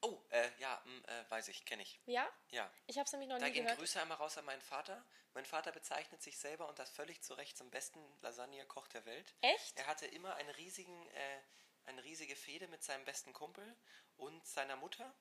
Oh, 0.03 0.19
äh, 0.31 0.49
ja, 0.59 0.81
m, 0.87 1.05
äh, 1.05 1.31
weiß 1.31 1.49
ich, 1.49 1.65
kenne 1.65 1.83
ich. 1.83 2.01
Ja? 2.07 2.27
Ja. 2.51 2.71
Ich 2.87 2.97
habe 2.97 3.05
es 3.07 3.13
nämlich 3.13 3.29
noch 3.29 3.39
Da 3.39 3.47
nie 3.47 3.53
gehen 3.53 3.65
gehört. 3.65 3.79
Grüße 3.79 4.01
einmal 4.01 4.17
raus 4.17 4.39
an 4.39 4.45
meinen 4.47 4.63
Vater. 4.63 5.05
Mein 5.35 5.45
Vater 5.45 5.73
bezeichnet 5.73 6.23
sich 6.23 6.39
selber 6.39 6.69
und 6.69 6.79
das 6.79 6.91
völlig 6.91 7.23
zu 7.23 7.35
Recht 7.35 7.57
zum 7.57 7.71
besten 7.71 8.01
Lasagne-Koch 8.23 8.89
der 8.89 9.05
Welt. 9.05 9.35
Echt? 9.43 9.79
Er 9.79 9.87
hatte 9.87 10.07
immer 10.07 10.35
einen 10.37 10.51
riesigen, 10.51 11.07
äh, 11.09 11.41
eine 11.87 12.03
riesige 12.03 12.35
Fehde 12.35 12.67
mit 12.69 12.83
seinem 12.83 13.05
besten 13.05 13.33
Kumpel 13.33 13.77
und 14.17 14.47
seiner 14.47 14.77
Mutter. 14.77 15.13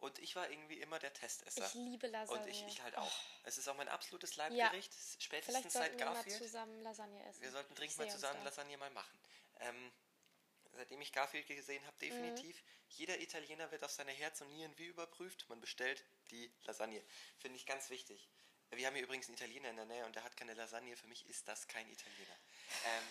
Und 0.00 0.18
ich 0.18 0.36
war 0.36 0.50
irgendwie 0.50 0.80
immer 0.80 0.98
der 0.98 1.12
Testesser. 1.12 1.66
Ich 1.66 1.74
liebe 1.74 2.08
Lasagne. 2.08 2.42
Und 2.42 2.48
ich, 2.48 2.64
ich 2.66 2.82
halt 2.82 2.96
auch. 2.96 3.12
Es 3.44 3.58
ist 3.58 3.68
auch 3.68 3.76
mein 3.76 3.88
absolutes 3.88 4.36
Ja. 4.36 4.48
Leibgericht. 4.48 4.92
Vielleicht 4.92 5.22
Spätestens 5.22 5.72
sollten 5.72 5.90
seit 5.90 5.98
wir 5.98 6.06
mal 6.06 6.14
Garfield. 6.14 6.38
zusammen 6.38 6.82
Lasagne 6.82 7.24
essen. 7.26 7.42
Wir 7.42 7.50
sollten 7.50 7.74
dringend 7.74 7.98
mal 7.98 8.10
zusammen 8.10 8.38
da. 8.40 8.44
Lasagne 8.46 8.76
mal 8.76 8.90
machen. 8.90 9.18
Ähm, 9.60 9.92
seitdem 10.74 11.00
ich 11.00 11.12
Garfield 11.12 11.46
gesehen 11.46 11.84
habe, 11.86 11.96
definitiv. 11.98 12.56
Mhm. 12.60 12.66
Jeder 12.90 13.20
Italiener 13.20 13.70
wird 13.70 13.82
auf 13.84 13.90
seine 13.90 14.12
Herz 14.12 14.40
und 14.40 14.50
Nieren 14.52 14.76
wie 14.78 14.86
überprüft. 14.86 15.48
Man 15.48 15.60
bestellt 15.60 16.04
die 16.30 16.52
Lasagne. 16.64 17.02
Finde 17.38 17.56
ich 17.56 17.66
ganz 17.66 17.90
wichtig. 17.90 18.28
Wir 18.70 18.86
haben 18.86 18.94
hier 18.94 19.04
übrigens 19.04 19.26
einen 19.28 19.36
Italiener 19.36 19.70
in 19.70 19.76
der 19.76 19.84
Nähe 19.84 20.04
und 20.04 20.14
der 20.16 20.24
hat 20.24 20.36
keine 20.36 20.54
Lasagne. 20.54 20.96
Für 20.96 21.06
mich 21.06 21.26
ist 21.28 21.46
das 21.48 21.66
kein 21.68 21.88
Italiener. 21.88 22.36
Ähm, 22.86 23.04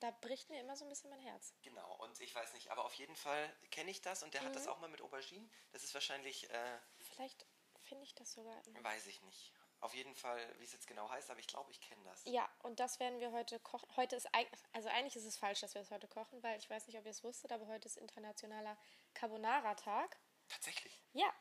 Da 0.00 0.10
bricht 0.12 0.48
mir 0.50 0.60
immer 0.60 0.76
so 0.76 0.84
ein 0.84 0.88
bisschen 0.88 1.10
mein 1.10 1.20
Herz. 1.20 1.52
genau, 1.62 1.94
und 1.96 2.18
ich 2.20 2.34
weiß 2.34 2.54
nicht, 2.54 2.70
aber 2.70 2.84
auf 2.84 2.94
jeden 2.94 3.16
Fall 3.16 3.54
kenne 3.70 3.90
ich 3.90 4.00
das 4.00 4.22
und 4.22 4.32
der 4.34 4.40
hat 4.42 4.50
Mhm. 4.50 4.54
das 4.54 4.68
auch 4.68 4.78
mal 4.78 4.88
mit 4.88 5.00
Auberginen. 5.02 5.50
Das 5.72 5.82
ist 5.84 5.92
wahrscheinlich, 5.94 6.48
äh, 6.50 6.78
Vielleicht 7.12 7.44
finde 7.82 8.04
ich 8.04 8.14
das 8.14 8.32
sogar. 8.32 8.62
weiß 8.82 9.06
ich 9.08 9.20
nicht. 9.22 9.52
Auf 9.80 9.94
jeden 9.94 10.14
Fall, 10.14 10.38
wie 10.58 10.64
es 10.64 10.72
jetzt 10.72 10.86
genau 10.86 11.08
heißt, 11.08 11.30
aber 11.30 11.40
ich 11.40 11.46
glaube, 11.46 11.70
ich 11.70 11.80
kenne 11.80 12.02
das. 12.04 12.22
Ja, 12.26 12.46
und 12.62 12.80
das 12.80 13.00
werden 13.00 13.18
wir 13.18 13.32
heute 13.32 13.58
kochen. 13.60 13.88
Heute 13.96 14.14
ist 14.16 14.28
eig- 14.34 14.46
also 14.72 14.88
eigentlich 14.90 15.16
ist 15.16 15.24
es 15.24 15.38
falsch, 15.38 15.60
dass 15.60 15.74
wir 15.74 15.80
es 15.80 15.90
heute 15.90 16.06
kochen, 16.06 16.42
weil 16.42 16.58
ich 16.58 16.68
weiß 16.68 16.86
nicht, 16.86 16.98
ob 16.98 17.04
ihr 17.06 17.10
es 17.10 17.24
wusstet, 17.24 17.50
aber 17.50 17.66
heute 17.66 17.86
ist 17.86 17.96
internationaler 17.96 18.76
Carbonara-Tag. 19.14 20.18
Tatsächlich. 20.48 21.02
Ja, 21.14 21.32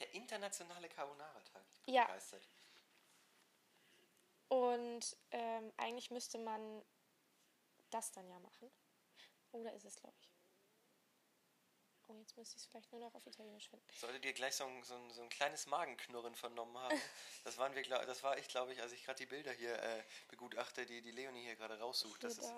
Der 0.00 0.12
internationale 0.14 0.88
Carbonara-Tag. 0.88 1.62
Ja. 1.86 2.04
begeistert. 2.06 2.48
und 4.48 5.16
ähm, 5.30 5.72
eigentlich 5.76 6.10
müsste 6.10 6.38
man 6.38 6.84
das 7.90 8.10
dann 8.12 8.28
ja 8.28 8.38
machen. 8.40 8.70
Oder 9.52 9.72
ist 9.72 9.84
es, 9.84 9.96
glaube 9.96 10.16
ich. 10.20 10.31
Oh, 12.12 12.18
jetzt 12.20 12.36
müsste 12.36 12.56
ich 12.56 12.62
es 12.62 12.68
vielleicht 12.68 12.92
nur 12.92 13.00
noch 13.00 13.14
auf 13.14 13.26
Italienisch 13.26 13.68
finden. 13.68 13.84
Solltet 13.98 14.24
ihr 14.24 14.32
gleich 14.32 14.54
so 14.54 14.64
ein, 14.64 14.82
so 14.82 14.94
ein, 14.94 15.10
so 15.10 15.22
ein 15.22 15.28
kleines 15.28 15.66
Magenknurren 15.66 16.34
vernommen 16.34 16.76
haben. 16.76 17.00
Das, 17.44 17.58
waren 17.58 17.74
wir, 17.74 17.82
das 17.82 18.22
war 18.22 18.38
ich, 18.38 18.46
glaube 18.46 18.72
ich, 18.72 18.80
als 18.80 18.92
ich 18.92 19.04
gerade 19.04 19.18
die 19.18 19.26
Bilder 19.26 19.50
hier 19.52 19.74
äh, 19.74 20.04
begutachte, 20.28 20.86
die, 20.86 21.02
die 21.02 21.10
Leonie 21.10 21.42
hier 21.42 21.56
gerade 21.56 21.76
raussucht. 21.76 22.22
Das 22.22 22.38
ist, 22.38 22.52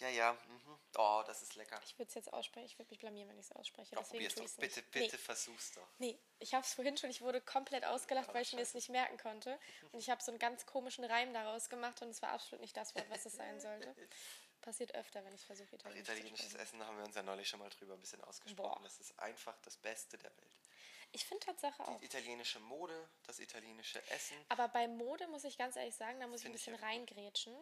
ja, 0.00 0.08
ja. 0.08 0.32
Mhm. 0.32 0.78
Oh, 0.96 1.22
das 1.26 1.42
ist 1.42 1.54
lecker. 1.54 1.80
Ich 1.84 1.98
würde 1.98 2.08
es 2.08 2.14
jetzt 2.14 2.32
aussprechen. 2.32 2.66
Ich 2.66 2.78
würde 2.78 2.90
mich 2.90 2.98
blamieren, 2.98 3.28
wenn 3.28 3.38
ich 3.38 3.46
es 3.46 3.52
ausspreche. 3.52 3.94
Oh, 3.96 4.00
Deswegen 4.00 4.26
probier's 4.28 4.54
doch. 4.54 4.60
Bitte, 4.60 4.82
bitte 4.82 5.16
Nee. 5.16 5.22
versuch's 5.22 5.72
doch. 5.72 5.86
Nee, 5.98 6.18
ich 6.38 6.54
habe 6.54 6.64
es 6.64 6.74
vorhin 6.74 6.96
schon, 6.96 7.10
ich 7.10 7.20
wurde 7.20 7.40
komplett 7.40 7.84
ausgelacht, 7.84 8.32
weil 8.34 8.42
ich 8.42 8.52
mir 8.52 8.62
es 8.62 8.74
nicht 8.74 8.88
merken 8.88 9.18
konnte. 9.18 9.58
Und 9.92 9.98
ich 10.00 10.10
habe 10.10 10.22
so 10.22 10.32
einen 10.32 10.38
ganz 10.38 10.66
komischen 10.66 11.04
Reim 11.04 11.32
daraus 11.32 11.68
gemacht 11.68 12.02
und 12.02 12.08
es 12.10 12.22
war 12.22 12.30
absolut 12.30 12.60
nicht 12.60 12.76
das 12.76 12.94
Wort, 12.94 13.08
was 13.10 13.26
es 13.26 13.34
sein 13.34 13.60
sollte. 13.60 13.94
Passiert 14.60 14.94
öfter, 14.94 15.24
wenn 15.24 15.34
ich 15.34 15.44
versuche, 15.44 15.74
Italienisch 15.74 16.08
italienisches 16.08 16.46
zu 16.46 16.50
sprechen. 16.50 16.62
Essen 16.62 16.86
haben 16.86 16.96
wir 16.98 17.04
uns 17.04 17.14
ja 17.14 17.22
neulich 17.22 17.48
schon 17.48 17.60
mal 17.60 17.70
drüber 17.70 17.94
ein 17.94 18.00
bisschen 18.00 18.22
ausgesprochen. 18.22 18.78
Boah. 18.78 18.80
Das 18.82 18.98
ist 19.00 19.18
einfach 19.18 19.58
das 19.62 19.76
Beste 19.76 20.18
der 20.18 20.30
Welt. 20.36 20.58
Ich 21.12 21.24
finde 21.24 21.46
Tatsache 21.46 21.86
auch. 21.88 21.98
Die 21.98 22.04
italienische 22.04 22.60
Mode, 22.60 23.08
das 23.24 23.40
italienische 23.40 24.00
Essen. 24.10 24.36
Aber 24.48 24.68
bei 24.68 24.86
Mode 24.86 25.26
muss 25.28 25.44
ich 25.44 25.58
ganz 25.58 25.76
ehrlich 25.76 25.94
sagen, 25.94 26.20
da 26.20 26.26
muss 26.26 26.40
ich 26.40 26.46
ein 26.46 26.52
ich 26.52 26.58
bisschen 26.58 26.74
gut. 26.74 26.82
reingrätschen. 26.84 27.56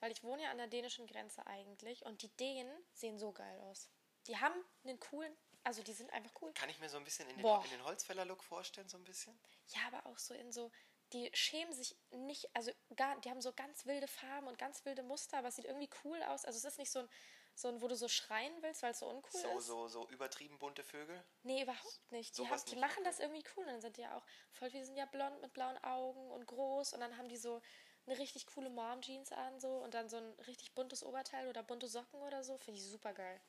Weil 0.00 0.10
ich 0.10 0.22
wohne 0.24 0.42
ja 0.42 0.50
an 0.50 0.58
der 0.58 0.66
dänischen 0.66 1.06
Grenze 1.06 1.46
eigentlich 1.46 2.04
und 2.04 2.22
die 2.22 2.28
Dänen 2.36 2.76
sehen 2.92 3.18
so 3.18 3.30
geil 3.32 3.60
aus. 3.60 3.88
Die 4.26 4.36
haben 4.36 4.54
einen 4.84 4.98
coolen, 4.98 5.36
also 5.62 5.82
die 5.82 5.92
sind 5.92 6.12
einfach 6.12 6.32
cool. 6.42 6.52
Kann 6.54 6.68
ich 6.70 6.80
mir 6.80 6.88
so 6.88 6.96
ein 6.96 7.04
bisschen 7.04 7.28
in 7.28 7.36
den, 7.36 7.42
Boah. 7.42 7.64
in 7.64 7.70
den 7.70 7.84
Holzfäller-Look 7.84 8.42
vorstellen, 8.42 8.88
so 8.88 8.96
ein 8.96 9.04
bisschen? 9.04 9.38
Ja, 9.68 9.80
aber 9.86 10.04
auch 10.06 10.18
so 10.18 10.34
in 10.34 10.50
so, 10.50 10.72
die 11.12 11.30
schämen 11.34 11.72
sich 11.72 11.96
nicht, 12.10 12.48
also 12.54 12.70
gar, 12.96 13.20
die 13.20 13.30
haben 13.30 13.40
so 13.40 13.52
ganz 13.52 13.86
wilde 13.86 14.08
Farben 14.08 14.46
und 14.46 14.58
ganz 14.58 14.84
wilde 14.84 15.02
Muster, 15.02 15.38
aber 15.38 15.48
es 15.48 15.56
sieht 15.56 15.64
irgendwie 15.66 15.90
cool 16.04 16.22
aus. 16.24 16.44
Also 16.44 16.58
es 16.58 16.64
ist 16.64 16.78
nicht 16.78 16.90
so 16.90 17.00
ein, 17.00 17.08
so 17.54 17.68
ein 17.68 17.80
wo 17.82 17.88
du 17.88 17.96
so 17.96 18.08
schreien 18.08 18.52
willst, 18.62 18.82
weil 18.82 18.92
es 18.92 19.00
so 19.00 19.08
uncool 19.08 19.40
So, 19.40 19.58
ist. 19.58 19.66
so, 19.66 19.88
so 19.88 20.08
übertrieben 20.08 20.58
bunte 20.58 20.82
Vögel. 20.82 21.22
Nee, 21.42 21.62
überhaupt 21.62 22.12
nicht. 22.12 22.32
Die, 22.32 22.42
Sowas 22.42 22.62
haben, 22.62 22.70
die 22.70 22.74
nicht, 22.76 22.80
machen 22.80 23.00
okay. 23.00 23.04
das 23.04 23.20
irgendwie 23.20 23.44
cool. 23.56 23.64
Und 23.64 23.70
dann 23.72 23.80
sind 23.80 23.96
die 23.96 24.02
ja 24.02 24.16
auch 24.16 24.24
voll, 24.52 24.70
die 24.70 24.84
sind 24.84 24.96
ja 24.96 25.04
blond 25.06 25.40
mit 25.42 25.52
blauen 25.52 25.76
Augen 25.84 26.30
und 26.30 26.46
groß. 26.46 26.94
Und 26.94 27.00
dann 27.00 27.16
haben 27.18 27.28
die 27.28 27.36
so 27.36 27.60
eine 28.06 28.18
richtig 28.18 28.46
coole 28.46 28.70
Mom-Jeans 28.70 29.32
an 29.32 29.60
so 29.60 29.68
und 29.68 29.94
dann 29.94 30.08
so 30.08 30.16
ein 30.16 30.32
richtig 30.46 30.72
buntes 30.74 31.04
Oberteil 31.04 31.48
oder 31.48 31.62
bunte 31.62 31.88
Socken 31.88 32.20
oder 32.22 32.42
so. 32.42 32.56
Finde 32.58 32.80
ich 32.80 32.86
super 32.86 33.12
geil. 33.12 33.40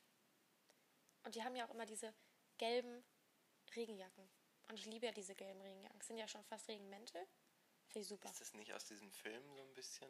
Und 1.24 1.36
die 1.36 1.44
haben 1.44 1.56
ja 1.56 1.66
auch 1.66 1.74
immer 1.74 1.86
diese 1.86 2.14
gelben 2.58 3.04
Regenjacken. 3.76 4.30
Und 4.70 4.78
ich 4.80 4.86
liebe 4.86 5.06
ja 5.06 5.12
diese 5.12 5.36
gelben 5.36 5.62
Regenjacken. 5.62 6.00
Das 6.00 6.08
sind 6.08 6.18
ja 6.18 6.28
schon 6.28 6.44
fast 6.44 6.68
Regenmäntel. 6.68 7.26
Finde 7.94 8.00
ich 8.06 8.08
super. 8.10 8.30
Ist 8.30 8.42
das 8.42 8.54
nicht 8.56 8.74
aus 8.74 8.86
diesem 8.86 9.12
Film 9.12 9.56
so 9.56 9.62
ein 9.62 9.74
bisschen 9.76 10.10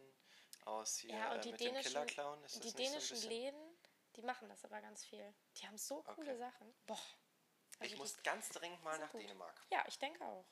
aus 0.65 0.97
hier 0.97 1.11
Ja, 1.13 1.31
äh, 1.31 1.36
und 1.36 1.43
die 1.45 1.51
mit 1.51 1.59
dem 1.59 1.67
dänischen, 1.73 1.91
Killer-Clown? 1.91 2.43
Ist 2.45 2.55
das 2.55 2.61
die 2.61 2.69
so 2.69 2.77
dänischen 2.77 3.09
bisschen? 3.15 3.29
Läden, 3.29 3.77
die 4.15 4.21
machen 4.21 4.47
das 4.47 4.63
aber 4.63 4.79
ganz 4.81 5.03
viel. 5.05 5.34
Die 5.57 5.67
haben 5.67 5.77
so 5.77 6.01
coole 6.03 6.31
Okay. 6.31 6.38
Sachen. 6.39 6.73
Boah. 6.86 6.99
Also 7.79 7.93
Ich 7.93 7.99
muss 7.99 8.15
ganz 8.23 8.49
dringend 8.49 8.81
mal 8.84 8.97
nach 8.99 9.11
gut. 9.11 9.21
Dänemark. 9.21 9.61
Ja, 9.69 9.84
ich 9.88 9.99
denke 9.99 10.23
auch. 10.23 10.45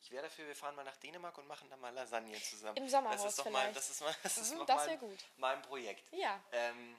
Ich 0.00 0.10
wäre 0.12 0.22
dafür, 0.24 0.46
wir 0.46 0.54
fahren 0.56 0.74
mal 0.76 0.84
nach 0.84 0.96
Dänemark 0.98 1.36
und 1.38 1.46
machen 1.48 1.68
da 1.68 1.76
mal 1.76 1.92
Lasagne 1.92 2.40
zusammen. 2.42 2.76
Im 2.76 2.88
Sommerhaus 2.88 3.22
das 3.22 3.30
ist 3.32 3.38
doch 3.38 3.50
mal, 3.50 3.60
vielleicht. 3.60 3.76
das 3.76 3.90
ist 3.90 4.00
mal, 4.00 4.16
das 4.22 4.36
ist 4.38 4.52
Mhm, 4.54 4.66
das 4.66 4.86
mal 4.86 4.98
gut. 4.98 5.18
mein 5.36 5.62
Projekt. 5.62 6.12
Ja. 6.12 6.40
Ähm, 6.52 6.96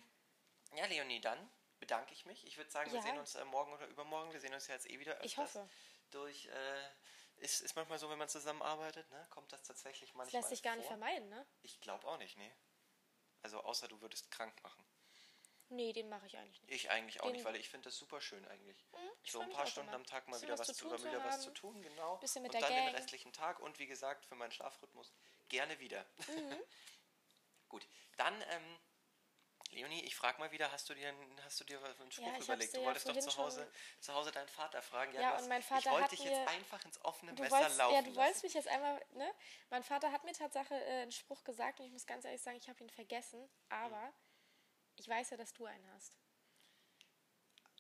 ja, 0.76 0.86
Leonie, 0.88 1.22
dann 1.22 1.50
bedanke 1.80 2.14
ich 2.14 2.26
mich. 2.26 2.46
Ich 2.48 2.58
würde 2.58 2.70
sagen, 2.72 2.92
wir 2.92 2.98
Ja. 3.00 3.02
sehen 3.06 3.18
uns 3.18 3.36
äh, 3.36 3.46
morgen 3.46 3.72
oder 3.74 3.88
übermorgen. 3.88 4.32
Wir 4.34 4.40
sehen 4.42 4.54
uns 4.54 4.68
ja 4.68 4.74
jetzt 4.76 4.90
eh 4.90 5.00
wieder 5.00 5.14
öfters. 5.14 5.26
Ich 5.26 5.38
hoffe. 5.38 5.70
Durch, 6.12 6.48
äh, 6.48 6.90
ist, 7.44 7.62
ist 7.62 7.76
manchmal 7.76 8.00
so, 8.00 8.10
wenn 8.10 8.18
man 8.18 8.30
zusammenarbeitet, 8.30 9.10
ne? 9.12 9.28
kommt 9.30 9.52
das 9.52 9.62
tatsächlich 9.64 10.10
Das 10.12 10.18
manchmal 10.18 10.40
lässt 10.42 10.50
sich 10.50 10.64
gar 10.64 10.76
nicht 10.76 10.88
vor. 10.88 10.98
vermeiden, 10.98 11.30
ne? 11.30 11.46
Ich 11.62 11.80
glaube 11.82 12.08
auch 12.08 12.18
nicht, 12.18 12.38
nee. 12.38 12.52
Also 13.42 13.60
außer 13.62 13.88
du 13.88 14.00
würdest 14.02 14.32
krank 14.32 14.62
machen. 14.64 14.84
Nee, 15.70 15.92
den 15.92 16.08
mache 16.08 16.28
ich 16.28 16.38
eigentlich 16.38 16.62
nicht. 16.62 16.72
Ich 16.74 16.90
eigentlich 16.92 17.20
auch 17.22 17.26
Den- 17.26 17.34
nicht, 17.34 17.46
weil 17.46 17.56
ich 17.56 17.70
finde 17.70 17.90
das 17.90 17.98
super 17.98 18.22
schön 18.22 18.46
eigentlich. 18.48 18.86
ich 19.24 19.32
so 19.32 19.40
ein 19.40 19.50
paar 19.50 19.66
Stunden 19.66 19.94
am 19.94 20.06
Tag 20.06 20.28
mal 20.28 20.40
wieder 20.42 20.54
was 20.54 20.68
was, 20.70 20.78
zu 20.78 20.88
tun 20.88 20.98
zu 20.98 21.06
wieder 21.06 21.24
was 21.24 21.42
zu 21.42 21.52
tun, 21.52 21.82
genau. 21.82 22.18
Bisschen 22.18 22.44
mit 22.44 22.54
und 22.54 22.62
der 22.62 22.70
dann 22.70 22.76
den 22.78 22.86
Gang. 22.86 22.96
restlichen 22.98 23.34
Tag 23.34 23.60
und 23.60 23.80
wie 23.80 23.88
gesagt, 23.88 24.26
für 24.26 24.36
meinen 24.36 24.52
Schlafrhythmus 24.52 25.12
gerne 25.50 25.80
wieder. 25.80 26.06
Mhm. 26.28 26.58
Gut, 27.70 27.88
dann, 28.18 28.40
ähm, 28.50 28.80
Leonie, 29.74 30.04
ich 30.06 30.16
frage 30.16 30.40
mal 30.40 30.52
wieder, 30.52 30.72
hast 30.72 30.90
du 30.90 30.94
dir, 30.94 31.10
einen- 31.10 31.44
hast 31.44 31.60
du 31.60 31.64
dir 31.64 31.84
einen 31.84 32.12
Spruch 32.12 32.28
hab's 32.28 32.46
überlegt? 32.46 32.74
Du 32.74 32.80
ja 32.80 32.86
wolltest 32.86 33.10
doch 33.10 33.18
zu 33.18 33.38
Hause, 33.38 33.72
zu 34.00 34.14
Hause 34.14 34.32
deinen 34.32 34.48
Vater 34.48 34.82
fragen. 34.82 35.14
Ja, 35.14 35.36
du 35.38 35.44
und 35.44 35.50
mein 35.50 35.62
Vater 35.64 35.80
Ich 35.80 35.90
wollte 35.92 36.10
dich 36.16 36.24
jetzt 36.26 36.48
einfach 36.48 36.84
ins 36.86 37.04
offene 37.04 37.34
Messer 37.34 37.50
wolltest, 37.52 37.78
laufen 37.78 37.96
ja, 37.96 38.02
du 38.02 38.16
wolltest 38.16 38.36
lassen. 38.36 38.46
mich 38.46 38.54
jetzt 38.54 38.68
einmal, 38.68 39.06
ne? 39.14 39.34
Mein 39.70 39.84
Vater 39.84 40.12
hat 40.12 40.24
mir 40.24 40.34
Tatsache 40.34 40.76
äh, 40.76 41.02
einen 41.02 41.12
Spruch 41.12 41.44
gesagt 41.44 41.80
und 41.80 41.86
ich 41.88 41.92
muss 41.92 42.06
ganz 42.06 42.26
ehrlich 42.26 42.42
sagen, 42.42 42.58
ich 42.58 42.70
habe 42.70 42.84
ihn 42.84 42.90
vergessen, 42.90 43.50
aber 43.70 44.02
Hm. 44.02 44.14
ich 44.98 45.08
weiß 45.08 45.32
ja, 45.32 45.38
dass 45.38 45.54
du 45.54 45.66
einen 45.66 45.88
hast. 45.94 46.18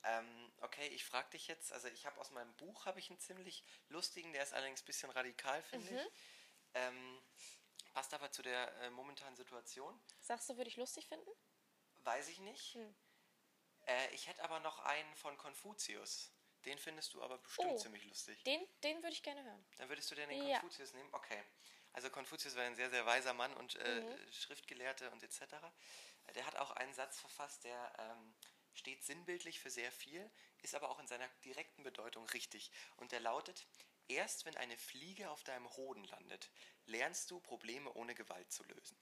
Ähm, 0.05 0.51
okay, 0.61 0.87
ich 0.89 1.05
frage 1.05 1.29
dich 1.31 1.47
jetzt, 1.47 1.71
also 1.71 1.87
ich 1.87 2.05
habe 2.05 2.19
aus 2.19 2.31
meinem 2.31 2.53
Buch 2.55 2.85
habe 2.85 2.99
ich 2.99 3.09
einen 3.09 3.19
ziemlich 3.19 3.63
lustigen, 3.87 4.33
der 4.33 4.43
ist 4.43 4.53
allerdings 4.53 4.81
ein 4.81 4.85
bisschen 4.85 5.09
radikal, 5.11 5.61
finde 5.63 5.91
Mhm. 5.91 5.97
ich. 5.97 6.11
Ähm, 6.73 7.23
passt 7.93 8.13
aber 8.13 8.31
zu 8.31 8.41
der 8.41 8.73
äh, 8.81 8.89
momentanen 8.89 9.35
Situation. 9.37 9.99
Sagst 10.21 10.49
du, 10.49 10.57
würde 10.57 10.69
ich 10.69 10.77
lustig 10.77 11.07
finden? 11.07 11.29
Weiß 12.03 12.27
ich 12.29 12.39
nicht. 12.39 12.73
Hm. 12.75 12.95
Äh, 13.87 14.13
ich 14.13 14.27
hätte 14.27 14.43
aber 14.43 14.59
noch 14.59 14.79
einen 14.79 15.15
von 15.15 15.37
Konfuzius. 15.37 16.31
Den 16.65 16.77
findest 16.77 17.13
du 17.13 17.21
aber 17.21 17.37
bestimmt 17.39 17.71
Oh. 17.71 17.77
ziemlich 17.77 18.05
lustig. 18.05 18.41
Den, 18.43 18.65
den 18.83 18.97
würde 19.03 19.13
ich 19.13 19.23
gerne 19.23 19.43
hören. 19.43 19.65
Dann 19.77 19.89
würdest 19.89 20.09
du 20.11 20.15
den, 20.15 20.29
den 20.29 20.47
Ja. 20.47 20.59
Konfuzius 20.59 20.93
nehmen? 20.93 21.09
Okay. 21.13 21.43
Also 21.91 22.09
Konfuzius 22.09 22.55
war 22.55 22.63
ein 22.63 22.75
sehr, 22.75 22.89
sehr 22.89 23.05
weiser 23.05 23.33
Mann 23.33 23.53
und 23.55 23.75
äh, 23.75 24.01
Mhm. 24.01 24.31
Schriftgelehrte 24.31 25.11
und 25.11 25.21
etc. 25.23 25.41
Der 26.35 26.45
hat 26.45 26.55
auch 26.55 26.71
einen 26.71 26.93
Satz 26.93 27.19
verfasst, 27.19 27.65
der 27.65 27.93
ähm, 27.99 28.33
steht 28.73 29.03
sinnbildlich 29.03 29.59
für 29.59 29.69
sehr 29.69 29.91
viel, 29.91 30.31
ist 30.61 30.73
aber 30.73 30.89
auch 30.89 30.99
in 30.99 31.07
seiner 31.07 31.27
direkten 31.45 31.83
Bedeutung 31.83 32.25
richtig. 32.29 32.71
Und 32.95 33.11
der 33.11 33.19
lautet, 33.19 33.67
erst 34.07 34.45
wenn 34.45 34.55
eine 34.57 34.77
Fliege 34.77 35.29
auf 35.29 35.43
deinem 35.43 35.69
Hoden 35.75 36.05
landet, 36.05 36.49
lernst 36.85 37.29
du 37.29 37.39
Probleme 37.41 37.91
ohne 37.93 38.15
Gewalt 38.15 38.51
zu 38.51 38.63
lösen. 38.63 38.97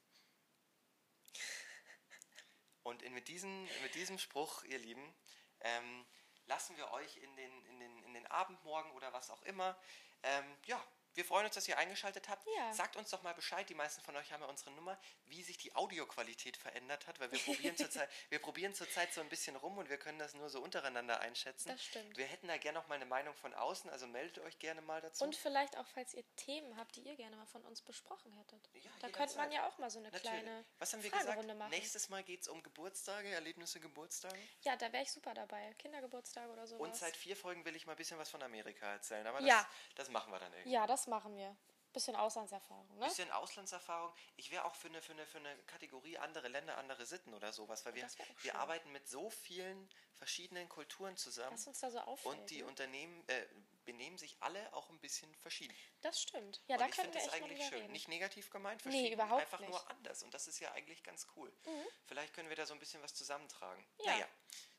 Und 2.83 3.01
in, 3.01 3.13
mit, 3.13 3.27
diesen, 3.27 3.63
mit 3.83 3.95
diesem 3.95 4.17
Spruch, 4.17 4.63
ihr 4.63 4.79
Lieben, 4.79 5.13
ähm, 5.61 6.05
lassen 6.47 6.75
wir 6.77 6.91
euch 6.91 7.17
in 7.17 7.35
den, 7.35 7.65
in, 7.65 7.79
den, 7.79 8.03
in 8.03 8.13
den 8.13 8.27
Abendmorgen 8.27 8.91
oder 8.91 9.13
was 9.13 9.29
auch 9.29 9.41
immer. 9.43 9.77
Ähm, 10.23 10.45
ja, 10.65 10.83
wir 11.13 11.25
freuen 11.25 11.45
uns, 11.45 11.55
dass 11.55 11.67
ihr 11.67 11.77
eingeschaltet 11.77 12.29
habt. 12.29 12.47
Ja. 12.57 12.73
Sagt 12.73 12.95
uns 12.95 13.09
doch 13.09 13.21
mal 13.23 13.33
Bescheid, 13.33 13.67
die 13.69 13.73
meisten 13.73 14.01
von 14.01 14.15
euch 14.15 14.31
haben 14.31 14.41
ja 14.41 14.47
unsere 14.47 14.71
Nummer, 14.71 14.97
wie 15.25 15.43
sich 15.43 15.57
die 15.57 15.75
Audioqualität 15.75 16.57
verändert 16.57 17.07
hat, 17.07 17.19
weil 17.19 17.31
wir 17.31 17.39
probieren 17.39 17.75
zurzeit, 17.77 18.09
wir 18.29 18.39
probieren 18.39 18.73
zurzeit 18.73 19.13
so 19.13 19.21
ein 19.21 19.29
bisschen 19.29 19.55
rum 19.55 19.77
und 19.77 19.89
wir 19.89 19.97
können 19.97 20.19
das 20.19 20.33
nur 20.33 20.49
so 20.49 20.61
untereinander 20.61 21.19
einschätzen. 21.19 21.69
Das 21.69 21.83
stimmt. 21.83 22.17
Wir 22.17 22.25
hätten 22.25 22.47
da 22.47 22.57
gerne 22.57 22.79
noch 22.79 22.87
mal 22.87 22.95
eine 22.95 23.05
Meinung 23.05 23.35
von 23.35 23.53
außen, 23.53 23.89
also 23.89 24.07
meldet 24.07 24.39
euch 24.39 24.57
gerne 24.59 24.81
mal 24.81 25.01
dazu. 25.01 25.23
Und 25.23 25.35
vielleicht 25.35 25.77
auch, 25.77 25.87
falls 25.87 26.13
ihr 26.13 26.23
Themen 26.35 26.77
habt, 26.77 26.95
die 26.95 27.01
ihr 27.01 27.15
gerne 27.15 27.35
mal 27.35 27.45
von 27.47 27.63
uns 27.65 27.81
besprochen 27.81 28.31
hättet. 28.33 28.69
Ja, 28.73 28.91
da 28.99 29.09
könnte 29.09 29.35
man 29.37 29.51
ja 29.51 29.67
auch 29.67 29.77
mal 29.77 29.89
so 29.89 29.99
eine 29.99 30.09
Natürlich. 30.09 30.29
kleine 30.31 30.65
Was 30.79 30.93
haben 30.93 31.03
wir 31.03 31.09
gesagt? 31.11 31.45
Machen. 31.47 31.69
Nächstes 31.71 32.09
Mal 32.09 32.23
geht 32.23 32.41
es 32.41 32.47
um 32.47 32.61
Geburtstage, 32.63 33.29
Erlebnisse 33.29 33.79
Geburtstage. 33.79 34.37
Ja, 34.61 34.75
da 34.75 34.91
wäre 34.93 35.03
ich 35.03 35.11
super 35.11 35.33
dabei. 35.33 35.73
Kindergeburtstage 35.79 36.49
oder 36.51 36.67
sowas. 36.67 36.81
Und 36.81 36.95
seit 36.95 37.15
vier 37.15 37.35
Folgen 37.35 37.65
will 37.65 37.75
ich 37.75 37.85
mal 37.85 37.93
ein 37.93 37.97
bisschen 37.97 38.17
was 38.17 38.29
von 38.29 38.41
Amerika 38.43 38.91
erzählen, 38.93 39.25
aber 39.27 39.41
Ja. 39.41 39.57
das, 39.95 40.05
das 40.05 40.09
machen 40.09 40.31
wir 40.31 40.39
dann 40.39 40.51
irgendwie. 40.53 40.71
ja, 40.71 40.87
das 40.87 41.00
machen 41.07 41.35
wir. 41.35 41.55
Bisschen 41.93 42.15
Auslandserfahrung, 42.15 42.97
ne? 42.97 43.05
Bisschen 43.05 43.29
Auslandserfahrung. 43.31 44.13
Ich 44.37 44.49
wäre 44.49 44.63
auch 44.63 44.75
für 44.75 44.87
eine, 44.87 45.01
für, 45.01 45.11
eine, 45.11 45.25
für 45.25 45.39
eine 45.39 45.57
Kategorie 45.63 46.17
andere 46.17 46.47
Länder, 46.47 46.77
andere 46.77 47.05
Sitten 47.05 47.33
oder 47.33 47.51
sowas, 47.51 47.85
weil 47.85 47.95
wir, 47.95 48.07
wir 48.43 48.55
arbeiten 48.55 48.93
mit 48.93 49.09
so 49.09 49.29
vielen 49.29 49.89
verschiedenen 50.13 50.69
Kulturen 50.69 51.17
zusammen. 51.17 51.53
Was 51.53 51.67
uns 51.67 51.79
da 51.81 51.91
so 51.91 51.99
auffällt. 51.99 52.39
Und 52.39 52.49
die 52.49 52.61
ne? 52.61 52.67
Unternehmen, 52.67 53.27
äh, 53.27 53.45
benehmen 53.85 54.17
sich 54.17 54.35
alle 54.41 54.73
auch 54.73 54.89
ein 54.89 54.99
bisschen 54.99 55.33
verschieden. 55.35 55.75
Das 56.01 56.21
stimmt. 56.21 56.61
Ja, 56.67 56.75
und 56.75 56.81
da 56.81 56.87
ich 56.87 56.95
finde 56.95 57.11
das 57.11 57.23
echt 57.25 57.33
eigentlich 57.33 57.63
schön. 57.67 57.79
reden. 57.81 57.91
Nicht 57.91 58.07
negativ 58.07 58.49
gemeint, 58.49 58.83
Nee, 58.85 58.91
verschieden, 58.91 59.13
überhaupt 59.13 59.41
einfach 59.41 59.59
nur 59.59 59.69
nicht. 59.69 59.85
Mhm. 59.85 59.91
anders. 59.91 60.23
Und 60.23 60.33
das 60.33 60.47
ist 60.47 60.59
ja 60.59 60.71
eigentlich 60.73 61.03
ganz 61.03 61.27
cool. 61.35 61.51
Vielleicht 62.05 62.33
können 62.33 62.49
wir 62.49 62.55
da 62.55 62.65
so 62.65 62.73
ein 62.73 62.79
bisschen 62.79 63.01
was 63.01 63.13
zusammentragen. 63.13 63.85
Ja. 63.99 64.11
Naja, 64.13 64.27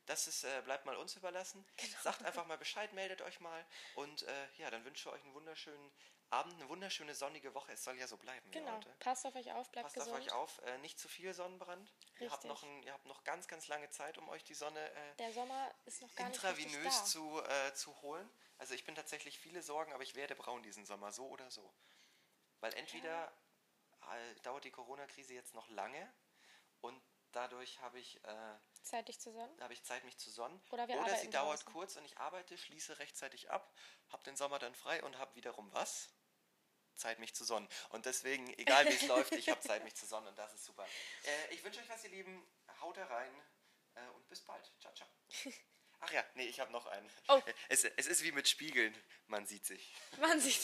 das 0.07 0.27
ist, 0.27 0.45
äh, 0.45 0.63
bleibt 0.65 0.85
mal 0.87 0.97
uns 0.97 1.15
überlassen. 1.17 1.65
Genau. 1.77 1.99
Sagt 2.03 2.25
einfach 2.25 2.47
mal 2.47 2.59
Bescheid, 2.59 2.93
meldet 2.93 3.23
euch 3.23 3.41
mal. 3.41 3.65
Und 3.95 4.23
äh, 4.23 4.49
ja, 4.59 4.71
dann 4.71 4.85
wünsche 4.85 5.09
ich 5.09 5.15
euch 5.15 5.23
einen 5.23 5.35
wunderschönen 5.35 5.93
Abend, 6.31 6.55
eine 6.55 6.69
wunderschöne 6.69 7.15
sonnige 7.15 7.55
Woche. 7.55 7.73
Es 7.73 7.85
soll 7.85 7.97
ja 7.99 8.07
so 8.07 8.17
bleiben 8.17 8.51
Genau. 8.53 8.81
Passt 9.01 9.27
auf 9.27 9.35
euch 9.35 9.53
auf, 9.53 9.71
bleibt 9.71 9.85
Passt 9.87 9.95
gesund. 9.97 10.15
auf 10.17 10.21
euch 10.21 10.33
auf, 10.33 10.59
äh, 10.65 10.79
nicht 10.79 10.99
zu 10.99 11.09
viel 11.09 11.35
Sonnenbrand. 11.35 11.93
Ihr 12.23 12.31
habt, 12.31 12.45
Richtig. 12.45 12.63
noch 12.63 12.63
ein, 12.63 12.83
ihr 12.85 12.93
habt 12.93 13.07
noch 13.07 13.25
ganz, 13.25 13.49
ganz 13.49 13.67
lange 13.69 13.91
Zeit, 13.91 14.17
um 14.19 14.29
euch 14.29 14.45
die 14.45 14.55
Sonne 14.55 14.81
äh, 14.93 15.15
richtig 15.87 16.19
intravenös 16.19 17.05
zu, 17.07 17.43
äh, 17.43 17.75
zu 17.75 18.01
holen. 18.03 18.29
Also 18.59 18.75
ich 18.75 18.85
bin 18.85 18.95
tatsächlich 18.95 19.39
viele 19.39 19.63
Sorgen, 19.63 19.93
aber 19.93 20.05
ich 20.05 20.15
werde 20.15 20.37
braun 20.37 20.63
diesen 20.63 20.87
Sommer, 20.87 21.11
so 21.11 21.27
oder 21.27 21.51
so. 21.51 21.75
Weil 22.61 22.73
entweder 22.75 23.33
äh, 24.03 24.41
dauert 24.43 24.65
die 24.65 24.71
Corona-Krise 24.71 25.35
jetzt 25.35 25.55
noch 25.55 25.69
lange 25.69 26.13
und 26.81 27.03
dadurch 27.33 27.81
habe 27.81 27.99
ich, 27.99 28.23
äh, 28.25 28.55
Zeit, 28.83 29.09
dich 29.09 29.19
zu 29.21 29.33
sonnen. 29.33 29.61
habe 29.61 29.73
ich 29.73 29.83
Zeit, 29.83 30.05
mich 30.05 30.19
zu 30.19 30.31
sonnen. 30.31 30.61
Oder 30.71 30.87
wir 30.87 31.01
sie 31.17 31.31
dauert 31.31 31.59
draußen. 31.59 31.73
kurz 31.73 31.97
und 31.97 32.05
ich 32.05 32.19
arbeite, 32.19 32.57
schließe 32.57 32.99
rechtzeitig 32.99 33.51
ab, 33.51 33.73
habe 34.11 34.23
den 34.25 34.37
Sommer 34.37 34.59
dann 34.59 34.75
frei 34.75 35.03
und 35.03 35.19
habe 35.19 35.35
wiederum 35.35 35.73
was? 35.73 36.13
Zeit, 37.03 37.19
mich 37.19 37.35
zu 37.35 37.45
sonnen. 37.45 37.69
Und 37.91 38.07
deswegen, 38.07 38.47
egal 38.59 38.87
wie 38.87 38.95
es 38.95 39.07
läuft, 39.07 39.33
ich 39.33 39.49
habe 39.49 39.61
Zeit, 39.69 39.85
mich 39.85 39.95
zu 39.95 40.07
sonnen 40.07 40.29
und 40.29 40.39
das 40.39 40.55
ist 40.55 40.65
super. 40.65 40.87
Äh, 41.25 41.55
ich 41.55 41.63
wünsche 41.65 41.81
euch 41.81 41.89
was, 41.89 42.05
ihr 42.05 42.11
Lieben. 42.11 42.47
Haut 42.81 42.97
da 42.97 43.05
rein 43.07 43.33
äh, 43.95 44.09
und 44.15 44.29
bis 44.29 44.41
bald. 44.41 44.65
Ciao, 44.81 44.93
ciao. 44.95 45.09
Ach 46.05 46.13
ja, 46.13 46.25
nee, 46.35 46.47
ich 46.47 46.59
habe 46.59 46.73
noch 46.73 46.87
einen. 46.87 47.09
Oh. 47.29 47.41
Es, 47.69 47.85
es 47.85 48.07
ist 48.09 48.25
wie 48.25 48.33
mit 48.33 48.49
Spiegeln, 48.49 48.93
man 49.29 49.47
sieht 49.47 49.65
sich. 49.65 49.95
Man 50.19 50.41
sieht. 50.41 50.61